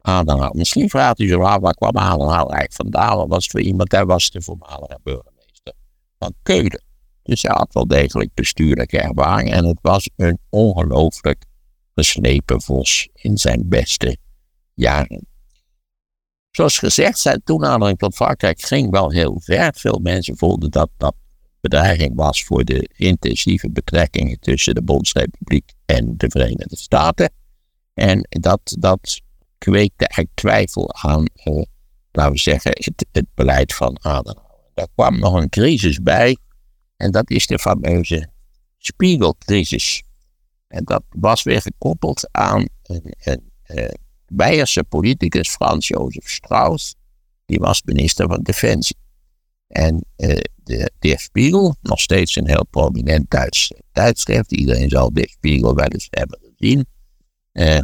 Adenauer. 0.00 0.54
Misschien 0.54 0.90
vraagt 0.90 1.20
u 1.20 1.28
zich 1.28 1.38
af, 1.38 1.60
waar 1.60 1.74
kwam 1.74 1.96
Adenauer 1.96 2.30
eigenlijk 2.30 2.72
vandaan? 2.72 3.16
Wat 3.16 3.28
was 3.28 3.46
voor 3.46 3.60
iemand? 3.60 3.92
Hij 3.92 4.06
was 4.06 4.30
de 4.30 4.42
voormalige 4.42 4.98
burgemeester 5.02 5.72
van 6.18 6.34
Keulen. 6.42 6.84
Dus 7.22 7.42
hij 7.42 7.54
had 7.54 7.72
wel 7.72 7.86
degelijk 7.86 8.34
bestuurlijke 8.34 9.00
ervaring. 9.00 9.52
En 9.52 9.64
het 9.64 9.78
was 9.82 10.10
een 10.16 10.38
ongelooflijk 10.48 11.44
geslepen 11.94 12.62
vos 12.62 13.08
in 13.14 13.38
zijn 13.38 13.68
beste 13.68 14.16
jaren. 14.74 15.26
Zoals 16.50 16.78
gezegd, 16.78 17.18
zijn 17.18 17.42
toenadering 17.44 17.98
tot 17.98 18.14
Frankrijk 18.14 18.60
ging 18.60 18.90
wel 18.90 19.10
heel 19.10 19.40
ver. 19.40 19.74
Veel 19.74 19.98
mensen 20.02 20.36
voelden 20.36 20.70
dat 20.70 20.90
dat 20.96 21.14
bedreiging 21.68 22.14
was 22.14 22.44
voor 22.44 22.64
de 22.64 22.90
intensieve 22.96 23.70
betrekkingen 23.70 24.40
tussen 24.40 24.74
de 24.74 24.82
Bondsrepubliek 24.82 25.72
en 25.86 26.16
de 26.16 26.30
Verenigde 26.30 26.76
Staten. 26.76 27.32
En 27.94 28.26
dat, 28.28 28.76
dat 28.78 29.20
kweekte 29.58 30.06
eigenlijk 30.08 30.30
twijfel 30.34 30.94
aan, 30.94 31.24
eh, 31.34 31.62
laten 32.12 32.32
we 32.32 32.38
zeggen, 32.38 32.72
het, 32.74 33.26
beleid 33.34 33.74
van 33.74 33.98
Adenauer. 34.00 34.44
Daar 34.74 34.88
kwam 34.94 35.18
nog 35.18 35.34
een 35.34 35.48
crisis 35.48 35.98
bij, 35.98 36.36
en 36.96 37.10
dat 37.10 37.30
is 37.30 37.46
de 37.46 37.58
fameuze 37.58 38.28
Spiegelcrisis. 38.78 40.02
En 40.68 40.84
dat 40.84 41.02
was 41.08 41.42
weer 41.42 41.62
gekoppeld 41.62 42.28
aan 42.30 42.66
een, 42.82 43.14
een, 43.18 43.50
Beierse 44.28 44.84
politicus 44.84 45.48
Frans 45.48 45.88
Jozef 45.88 46.28
Strauss, 46.28 46.94
die 47.46 47.58
was 47.58 47.82
minister 47.82 48.28
van 48.28 48.42
Defensie. 48.42 48.96
En 49.66 50.04
uh, 50.16 50.36
de, 50.66 50.90
de 50.98 51.18
Spiegel, 51.18 51.76
nog 51.82 52.00
steeds 52.00 52.36
een 52.36 52.48
heel 52.48 52.66
prominent 52.70 53.30
Duits 53.30 53.72
tijdschrift, 53.92 54.52
iedereen 54.52 54.88
zal 54.88 55.12
de 55.12 55.28
Spiegel 55.28 55.74
wel 55.74 55.86
eens 55.86 56.06
hebben 56.10 56.38
gezien. 56.56 56.86
Uh, 57.52 57.80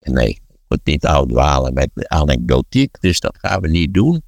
nee, 0.00 0.28
ik 0.28 0.40
moet 0.68 0.84
niet 0.84 1.06
uitwalen 1.06 1.74
met 1.74 1.90
anekdotiek, 1.94 3.00
dus 3.00 3.20
dat 3.20 3.38
gaan 3.40 3.60
we 3.60 3.68
niet 3.68 3.94
doen. 3.94 4.22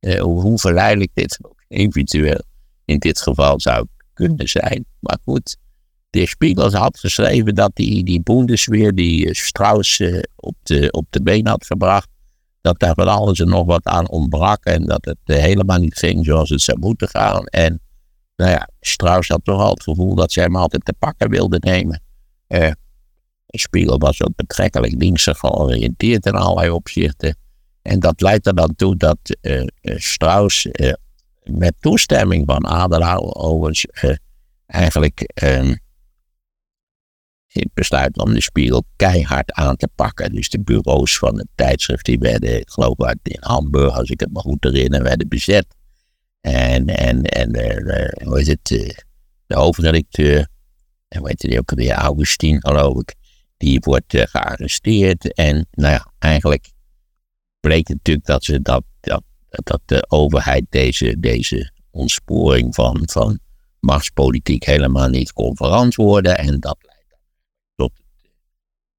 Uh, 0.00 0.20
hoe 0.20 0.58
verleidelijk 0.58 1.10
dit 1.14 1.38
ook 1.42 1.64
eventueel 1.68 2.42
in 2.84 2.98
dit 2.98 3.20
geval 3.20 3.60
zou 3.60 3.86
kunnen 4.12 4.48
zijn. 4.48 4.84
Maar 5.00 5.18
goed, 5.24 5.56
de 6.10 6.26
Spiegel 6.26 6.72
had 6.72 6.98
geschreven 6.98 7.54
dat 7.54 7.70
die, 7.74 8.04
die 8.04 8.22
Bundesweer, 8.22 8.94
die 8.94 9.26
eh, 9.26 9.34
Strauss 9.34 10.02
op, 10.36 10.56
de, 10.62 10.90
op 10.90 11.06
de 11.10 11.22
been 11.22 11.46
had 11.46 11.66
gebracht, 11.66 12.08
dat 12.64 12.78
daar 12.78 12.94
van 12.94 13.08
alles 13.08 13.40
en 13.40 13.48
nog 13.48 13.66
wat 13.66 13.86
aan 13.86 14.08
ontbrak 14.08 14.64
en 14.64 14.84
dat 14.84 15.04
het 15.04 15.18
uh, 15.24 15.36
helemaal 15.36 15.78
niet 15.78 15.98
ging 15.98 16.24
zoals 16.24 16.50
het 16.50 16.60
zou 16.60 16.78
moeten 16.78 17.08
gaan. 17.08 17.46
En 17.46 17.80
nou 18.36 18.50
ja, 18.50 18.68
Strauss 18.80 19.28
had 19.28 19.44
toch 19.44 19.60
al 19.60 19.70
het 19.70 19.82
gevoel 19.82 20.14
dat 20.14 20.32
zij 20.32 20.42
hem 20.42 20.56
altijd 20.56 20.84
te 20.84 20.94
pakken 20.98 21.30
wilde 21.30 21.58
nemen. 21.60 22.02
Uh, 22.48 22.70
de 23.46 23.58
Spiegel 23.58 23.98
was 23.98 24.22
ook 24.22 24.36
betrekkelijk 24.36 24.92
linksig 24.92 25.38
georiënteerd 25.38 26.26
in 26.26 26.32
allerlei 26.32 26.70
opzichten. 26.70 27.36
En 27.82 28.00
dat 28.00 28.20
leidt 28.20 28.46
er 28.46 28.54
dan 28.54 28.74
toe 28.74 28.96
dat 28.96 29.18
Strauss 29.82 30.68
met 31.42 31.74
toestemming 31.80 32.42
van 32.46 32.66
Adenauer 32.66 33.34
overigens 33.34 33.86
eigenlijk 34.66 35.20
ehm, 35.20 35.74
het 37.62 37.74
besluit 37.74 38.18
om 38.18 38.34
de 38.34 38.42
spiegel 38.42 38.84
keihard 38.96 39.52
aan 39.52 39.76
te 39.76 39.88
pakken. 39.94 40.34
Dus 40.34 40.48
de 40.48 40.60
bureaus 40.60 41.18
van 41.18 41.38
het 41.38 41.48
tijdschrift, 41.54 42.04
die 42.04 42.18
werden, 42.18 42.60
ik 42.60 42.70
geloof 42.70 43.02
uit 43.02 43.18
in 43.22 43.38
Hamburg, 43.40 43.96
als 43.96 44.10
ik 44.10 44.20
het 44.20 44.32
me 44.32 44.38
goed 44.38 44.64
herinner, 44.64 45.02
werden 45.02 45.28
bezet. 45.28 45.66
En, 46.40 46.86
en, 46.86 47.22
en 47.22 47.52
de, 47.52 48.20
hoe 48.24 48.40
is 48.40 48.46
het, 48.46 48.70
eh, 48.70 48.88
de 49.46 49.56
hoofdredacteur, 49.56 50.48
weet 51.08 51.42
je 51.42 51.58
ook 51.58 51.70
weer, 51.74 51.92
Augustine 51.92 52.60
geloof 52.60 53.00
ik, 53.00 53.14
die 53.56 53.80
wordt 53.80 54.14
gearresteerd. 54.16 55.34
En 55.34 55.66
nou 55.70 55.92
ja, 55.92 56.12
eigenlijk 56.18 56.70
bleek 57.60 57.88
natuurlijk 57.88 58.26
dat, 58.26 58.44
ze, 58.44 58.62
dat, 58.62 58.84
dat, 59.00 59.22
dat 59.48 59.80
de 59.84 60.04
overheid 60.08 60.64
deze, 60.68 61.16
deze 61.20 61.72
ontsporing 61.90 62.74
van, 62.74 63.02
van 63.04 63.38
machtspolitiek 63.80 64.64
helemaal 64.64 65.08
niet 65.08 65.32
kon 65.32 65.56
verantwoorden. 65.56 66.38
En 66.38 66.60
dat 66.60 66.78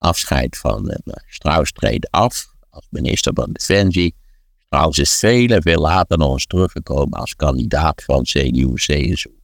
afscheid 0.05 0.57
van 0.57 0.89
uh, 0.89 1.13
Strauss 1.27 1.71
treedt 1.71 2.11
af 2.11 2.47
als 2.69 2.87
minister 2.89 3.33
van 3.33 3.49
Defensie. 3.51 4.15
Strauss 4.65 4.99
is 4.99 5.15
vele, 5.15 5.61
veel 5.61 5.81
later 5.81 6.17
nog 6.17 6.31
eens 6.31 6.45
teruggekomen 6.45 7.19
als 7.19 7.35
kandidaat 7.35 8.03
van 8.03 8.23
CDU-CSU 8.23 9.39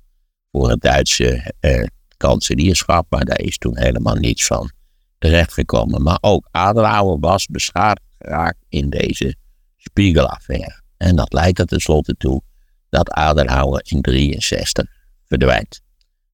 voor 0.52 0.70
het 0.70 0.82
Duitse 0.82 1.54
uh, 1.62 1.86
kanselierschap, 2.18 3.06
maar 3.10 3.26
daar 3.26 3.40
is 3.40 3.58
toen 3.58 3.78
helemaal 3.78 4.16
niets 4.16 4.46
van 4.46 4.72
terechtgekomen. 5.18 6.02
Maar 6.02 6.18
ook 6.22 6.48
Adenauer 6.52 7.20
was 7.20 7.46
beschadigd 7.46 8.08
geraakt 8.18 8.66
in 8.70 8.90
deze 8.90 9.36
Spiegelaffaire. 9.78 10.82
En 10.98 11.16
dat 11.16 11.34
leidt 11.34 11.60
er 11.60 11.66
tenslotte 11.66 12.16
toe 12.18 12.42
dat 12.90 13.10
Adenauer 13.10 13.82
in 13.84 14.02
63 14.02 14.86
verdwijnt. 15.26 15.82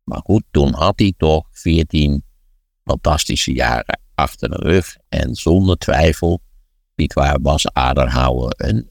Maar 0.04 0.22
goed, 0.24 0.44
toen 0.52 0.74
had 0.74 1.00
hij 1.00 1.14
toch 1.18 1.48
14 1.52 2.24
fantastische 2.84 3.54
jaren 3.54 4.00
achter 4.18 4.50
de 4.50 4.56
rug. 4.56 4.96
En 5.10 5.36
zonder 5.36 5.78
twijfel, 5.78 6.42
niet 6.96 7.14
waar, 7.14 7.38
was 7.42 7.74
Adenauer 7.74 8.54
een, 8.58 8.90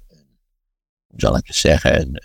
hoe 1.07 1.21
zal 1.21 1.37
ik 1.37 1.47
het 1.47 1.57
zeggen, 1.57 2.01
een, 2.01 2.23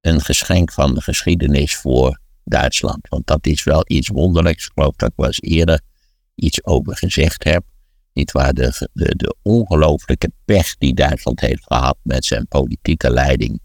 een 0.00 0.20
geschenk 0.20 0.72
van 0.72 0.94
de 0.94 1.00
geschiedenis 1.00 1.76
voor 1.76 2.20
Duitsland. 2.44 3.08
Want 3.08 3.26
dat 3.26 3.46
is 3.46 3.64
wel 3.64 3.84
iets 3.86 4.08
wonderlijks. 4.08 4.66
Ik 4.66 4.72
geloof 4.74 4.96
dat 4.96 5.08
ik 5.08 5.16
wel 5.16 5.26
eens 5.26 5.40
eerder 5.40 5.80
iets 6.34 6.64
over 6.64 6.96
gezegd 6.96 7.44
heb. 7.44 7.64
Niet 8.12 8.32
waar 8.32 8.52
de, 8.52 8.88
de, 8.92 9.16
de 9.16 9.36
ongelooflijke 9.42 10.32
pech 10.44 10.76
die 10.76 10.94
Duitsland 10.94 11.40
heeft 11.40 11.64
gehad 11.64 11.98
met 12.02 12.24
zijn 12.24 12.46
politieke 12.48 13.10
leiding 13.10 13.60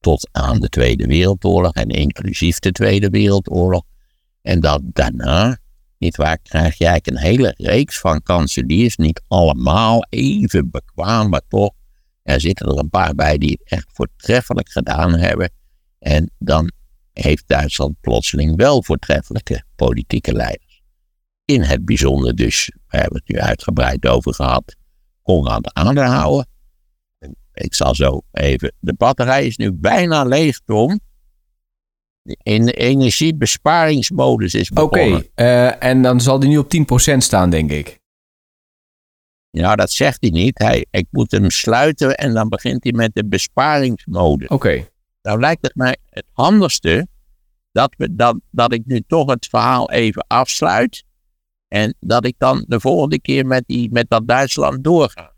tot 0.00 0.28
aan 0.32 0.60
de 0.60 0.68
Tweede 0.68 1.06
Wereldoorlog 1.06 1.72
en 1.72 1.88
inclusief 1.88 2.58
de 2.58 2.72
Tweede 2.72 3.10
Wereldoorlog. 3.10 3.82
En 4.42 4.60
dat 4.60 4.80
daarna, 4.84 5.58
niet 6.02 6.16
waar, 6.16 6.38
krijg 6.38 6.78
je 6.78 6.86
eigenlijk 6.86 7.16
een 7.16 7.30
hele 7.30 7.54
reeks 7.56 7.98
van 7.98 8.22
kanseliers, 8.22 8.96
niet 8.96 9.22
allemaal 9.28 10.06
even 10.08 10.70
bekwaam, 10.70 11.28
maar 11.28 11.42
toch, 11.48 11.70
er 12.22 12.40
zitten 12.40 12.66
er 12.66 12.78
een 12.78 12.90
paar 12.90 13.14
bij 13.14 13.38
die 13.38 13.50
het 13.50 13.70
echt 13.70 13.86
voortreffelijk 13.92 14.68
gedaan 14.70 15.14
hebben. 15.14 15.50
En 15.98 16.30
dan 16.38 16.72
heeft 17.12 17.48
Duitsland 17.48 18.00
plotseling 18.00 18.56
wel 18.56 18.82
voortreffelijke 18.82 19.64
politieke 19.76 20.32
leiders. 20.32 20.82
In 21.44 21.62
het 21.62 21.84
bijzonder 21.84 22.34
dus, 22.34 22.72
we 22.86 22.96
hebben 22.96 23.22
het 23.24 23.34
nu 23.34 23.40
uitgebreid 23.40 24.06
over 24.06 24.34
gehad, 24.34 24.76
Konrad 25.22 25.74
Adenauer. 25.74 26.44
Ik 27.52 27.74
zal 27.74 27.94
zo 27.94 28.22
even, 28.32 28.74
de 28.78 28.94
batterij 28.94 29.46
is 29.46 29.56
nu 29.56 29.72
bijna 29.72 30.24
leeg, 30.24 30.60
Tom. 30.64 31.00
In 32.42 32.64
de 32.64 32.72
energiebesparingsmodus 32.72 34.54
is 34.54 34.68
begonnen. 34.68 35.16
Oké, 35.16 35.28
eh, 35.34 35.82
en 35.82 36.02
dan 36.02 36.20
zal 36.20 36.38
die 36.38 36.48
nu 36.48 36.58
op 36.58 36.68
10% 36.68 37.22
staan, 37.22 37.50
denk 37.50 37.70
ik. 37.70 38.00
Ja, 39.50 39.76
dat 39.76 39.90
zegt 39.90 40.16
hij 40.20 40.30
niet. 40.30 40.58
Hij, 40.58 40.86
ik 40.90 41.06
moet 41.10 41.30
hem 41.30 41.50
sluiten 41.50 42.16
en 42.16 42.34
dan 42.34 42.48
begint 42.48 42.82
hij 42.84 42.92
met 42.92 43.14
de 43.14 43.26
besparingsmodus. 43.26 44.48
Oké. 44.48 44.88
Nou 45.22 45.40
lijkt 45.40 45.62
het 45.62 45.74
mij 45.74 45.96
het 46.08 46.24
handigste 46.32 47.06
dat, 47.72 47.94
we, 47.96 48.14
dat, 48.14 48.40
dat 48.50 48.72
ik 48.72 48.82
nu 48.86 49.00
toch 49.06 49.30
het 49.30 49.46
verhaal 49.46 49.90
even 49.90 50.24
afsluit. 50.26 51.04
En 51.68 51.94
dat 52.00 52.26
ik 52.26 52.34
dan 52.38 52.64
de 52.68 52.80
volgende 52.80 53.20
keer 53.20 53.46
met, 53.46 53.64
die, 53.66 53.90
met 53.92 54.10
dat 54.10 54.28
Duitsland 54.28 54.84
doorga. 54.84 55.32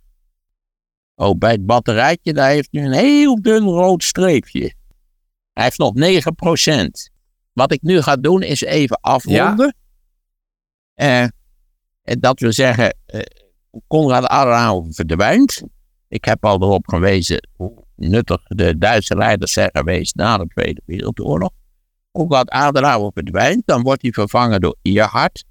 Oh, 1.15 1.39
bij 1.39 1.53
het 1.53 1.67
batterijtje, 1.67 2.33
daar 2.33 2.51
heeft 2.51 2.73
nu 2.73 2.85
een 2.85 2.93
heel 2.93 3.43
dun 3.43 3.65
rood 3.65 4.03
streepje. 4.03 4.75
Hij 5.55 5.65
heeft 5.65 5.79
nog 5.79 5.93
9%. 5.95 7.13
Wat 7.53 7.73
ik 7.73 7.83
nu 7.83 8.03
ga 8.03 8.17
doen 8.17 8.43
is 8.43 8.61
even 8.61 8.99
afronden. 9.01 9.77
Eh, 10.95 11.23
en 12.03 12.21
dat 12.21 12.41
we 12.41 12.53
zeggen, 12.53 12.97
uh, 13.15 13.21
Konrad 13.87 14.27
Adenauer 14.27 14.87
verdwijnt. 14.93 15.63
Ik 16.09 16.25
heb 16.25 16.45
al 16.45 16.63
erop 16.63 16.89
gewezen 16.89 17.49
hoe 17.57 17.85
nuttig 17.97 18.43
de 18.43 18.79
Duitse 18.79 19.17
leiders 19.17 19.53
zijn 19.53 19.71
geweest 19.73 20.15
na 20.15 20.39
de 20.39 20.47
Tweede 20.47 20.81
Wereldoorlog. 20.85 21.51
Konrad 22.11 22.49
Adenauer 22.49 23.11
verdwijnt, 23.15 23.63
dan 23.67 23.83
wordt 23.83 24.03
hij 24.03 24.11
vervangen 24.11 24.61
door 24.61 24.77
Erhard, 24.83 25.45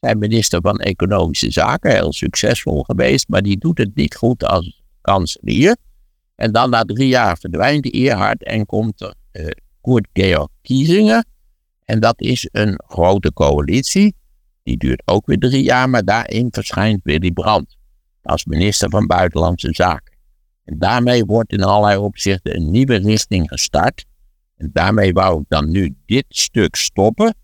zijn 0.00 0.18
minister 0.18 0.60
van 0.60 0.78
Economische 0.78 1.50
Zaken, 1.50 1.90
heel 1.90 2.12
succesvol 2.12 2.82
geweest, 2.82 3.28
maar 3.28 3.42
die 3.42 3.58
doet 3.58 3.78
het 3.78 3.94
niet 3.94 4.14
goed 4.14 4.44
als 4.44 4.82
kanselier. 5.00 5.76
En 6.34 6.52
dan 6.52 6.70
na 6.70 6.84
drie 6.84 7.08
jaar 7.08 7.38
verdwijnt 7.38 7.90
Erhard 7.90 8.44
en 8.44 8.66
komt 8.66 9.00
er 9.00 9.14
Kurt 9.80 10.08
Georg 10.12 10.48
Kiesinger. 10.62 11.24
En 11.84 12.00
dat 12.00 12.20
is 12.20 12.48
een 12.52 12.82
grote 12.86 13.32
coalitie. 13.32 14.14
Die 14.62 14.76
duurt 14.76 15.02
ook 15.04 15.26
weer 15.26 15.38
drie 15.38 15.62
jaar, 15.62 15.90
maar 15.90 16.04
daarin 16.04 16.48
verschijnt 16.50 17.00
Willy 17.02 17.30
Brandt 17.30 17.76
als 18.22 18.44
minister 18.44 18.90
van 18.90 19.06
Buitenlandse 19.06 19.68
Zaken. 19.72 20.16
En 20.64 20.78
daarmee 20.78 21.24
wordt 21.24 21.52
in 21.52 21.62
allerlei 21.62 21.98
opzichten 21.98 22.56
een 22.56 22.70
nieuwe 22.70 22.96
richting 22.96 23.48
gestart. 23.48 24.04
En 24.56 24.70
daarmee 24.72 25.12
wou 25.12 25.40
ik 25.40 25.44
dan 25.48 25.70
nu 25.70 25.96
dit 26.06 26.24
stuk 26.28 26.76
stoppen. 26.76 27.34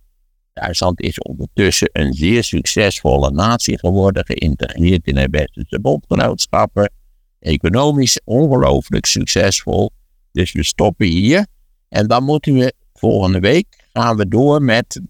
Duitsland 0.52 1.00
is 1.00 1.18
ondertussen 1.18 1.88
een 1.92 2.12
zeer 2.12 2.44
succesvolle 2.44 3.30
natie 3.30 3.78
geworden, 3.78 4.24
geïntegreerd 4.26 5.06
in 5.06 5.14
de 5.14 5.28
westerse 5.30 5.80
bondgenootschappen. 5.80 6.92
Economisch 7.38 8.20
ongelooflijk 8.24 9.06
succesvol. 9.06 9.90
Dus 10.32 10.52
we 10.52 10.64
stoppen 10.64 11.06
hier. 11.06 11.46
En 11.94 12.06
dan 12.06 12.24
moeten 12.24 12.54
we 12.54 12.74
volgende 12.92 13.40
week 13.40 13.66
gaan 13.92 14.16
we 14.16 14.28
door 14.28 14.62
met 14.62 15.00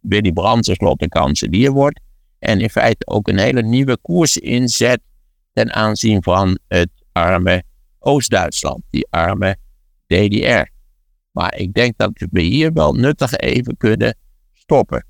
Willy 0.00 0.32
Brandt 0.32 0.66
tenslotte 0.66 1.08
kanselier 1.08 1.72
wordt. 1.72 2.00
En 2.38 2.60
in 2.60 2.70
feite 2.70 3.06
ook 3.06 3.28
een 3.28 3.38
hele 3.38 3.62
nieuwe 3.62 3.98
koers 4.02 4.36
inzet 4.36 5.00
ten 5.52 5.72
aanzien 5.72 6.22
van 6.22 6.58
het 6.68 6.90
arme 7.12 7.62
Oost-Duitsland, 7.98 8.82
die 8.90 9.06
arme 9.10 9.56
DDR. 10.06 10.70
Maar 11.30 11.56
ik 11.56 11.72
denk 11.72 11.96
dat 11.96 12.10
we 12.30 12.40
hier 12.40 12.72
wel 12.72 12.92
nuttig 12.92 13.32
even 13.36 13.76
kunnen 13.76 14.16
stoppen. 14.52 15.06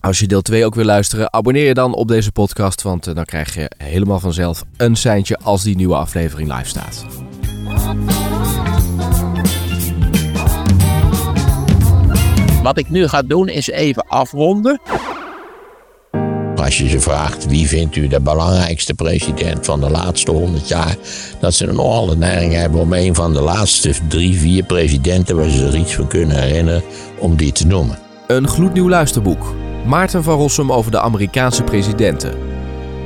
Als 0.00 0.18
je 0.18 0.26
deel 0.26 0.42
2 0.42 0.64
ook 0.64 0.74
wil 0.74 0.84
luisteren, 0.84 1.32
abonneer 1.32 1.66
je 1.66 1.74
dan 1.74 1.94
op 1.94 2.08
deze 2.08 2.32
podcast, 2.32 2.82
want 2.82 3.06
eh, 3.06 3.14
dan 3.14 3.24
krijg 3.24 3.54
je 3.54 3.70
helemaal 3.76 4.20
vanzelf 4.20 4.64
een 4.76 4.96
seintje 4.96 5.38
als 5.38 5.62
die 5.62 5.76
nieuwe 5.76 5.96
aflevering 5.96 6.52
live 6.52 6.68
staat. 6.68 7.06
Wat 12.66 12.78
ik 12.78 12.90
nu 12.90 13.08
ga 13.08 13.22
doen 13.22 13.48
is 13.48 13.70
even 13.70 14.04
afronden. 14.08 14.80
Als 16.56 16.78
je 16.78 16.88
ze 16.88 17.00
vraagt 17.00 17.46
wie 17.46 17.68
vindt 17.68 17.96
u 17.96 18.08
de 18.08 18.20
belangrijkste 18.20 18.94
president 18.94 19.64
van 19.64 19.80
de 19.80 19.90
laatste 19.90 20.30
honderd 20.30 20.68
jaar, 20.68 20.96
dat 21.40 21.54
ze 21.54 21.66
nogal 21.66 22.06
de 22.06 22.16
neiging 22.16 22.52
hebben 22.52 22.80
om 22.80 22.92
een 22.92 23.14
van 23.14 23.32
de 23.32 23.40
laatste 23.40 23.92
drie, 24.08 24.38
vier 24.38 24.62
presidenten 24.64 25.36
waar 25.36 25.48
ze 25.48 25.70
zich 25.70 25.80
iets 25.80 25.94
van 25.94 26.06
kunnen 26.06 26.42
herinneren, 26.42 26.82
om 27.18 27.36
die 27.36 27.52
te 27.52 27.66
noemen. 27.66 27.98
Een 28.26 28.48
gloednieuw 28.48 28.88
luisterboek. 28.88 29.54
Maarten 29.84 30.22
van 30.22 30.38
Rossum 30.38 30.72
over 30.72 30.90
de 30.90 31.00
Amerikaanse 31.00 31.62
presidenten. 31.62 32.34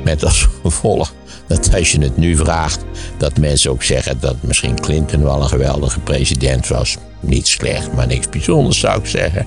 Met 0.03 0.23
als 0.23 0.47
gevolg 0.61 1.13
dat 1.47 1.75
als 1.75 1.91
je 1.91 2.01
het 2.01 2.17
nu 2.17 2.35
vraagt, 2.35 2.85
dat 3.17 3.37
mensen 3.37 3.71
ook 3.71 3.83
zeggen 3.83 4.19
dat 4.19 4.35
misschien 4.39 4.79
Clinton 4.79 5.23
wel 5.23 5.41
een 5.41 5.47
geweldige 5.47 5.99
president 5.99 6.67
was. 6.67 6.97
Niet 7.21 7.47
slecht, 7.47 7.93
maar 7.93 8.07
niks 8.07 8.29
bijzonders 8.29 8.79
zou 8.79 8.99
ik 8.99 9.05
zeggen. 9.05 9.45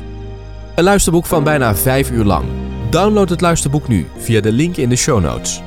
Een 0.74 0.84
luisterboek 0.84 1.26
van 1.26 1.44
bijna 1.44 1.76
vijf 1.76 2.10
uur 2.10 2.24
lang. 2.24 2.48
Download 2.90 3.28
het 3.28 3.40
luisterboek 3.40 3.88
nu 3.88 4.06
via 4.16 4.40
de 4.40 4.52
link 4.52 4.76
in 4.76 4.88
de 4.88 4.96
show 4.96 5.22
notes. 5.22 5.60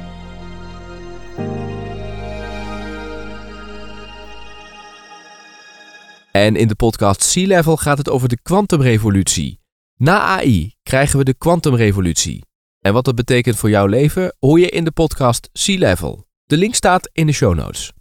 En 6.32 6.55
in 6.55 6.68
de 6.68 6.76
podcast 6.76 7.24
Sea 7.24 7.47
Level 7.47 7.78
gaat 7.78 7.97
het 7.97 8.10
over 8.10 8.30
de 8.30 8.38
kwantumrevolutie. 8.41 9.60
Na 9.95 10.20
AI 10.20 10.74
krijgen 10.84 11.18
we 11.18 11.24
de 11.24 11.34
kwantumrevolutie. 11.34 12.45
En 12.80 12.93
wat 12.93 13.05
dat 13.05 13.16
betekent 13.16 13.55
voor 13.55 13.70
jouw 13.70 13.86
leven 13.86 14.36
hoor 14.39 14.60
je 14.60 14.70
in 14.70 14.84
de 14.84 14.91
podcast 14.91 15.49
Sea 15.53 15.78
Level. 15.78 16.26
De 16.45 16.58
link 16.58 16.76
staat 16.76 17.10
in 17.14 17.26
de 17.26 17.32
show 17.32 17.55
notes. 17.55 17.97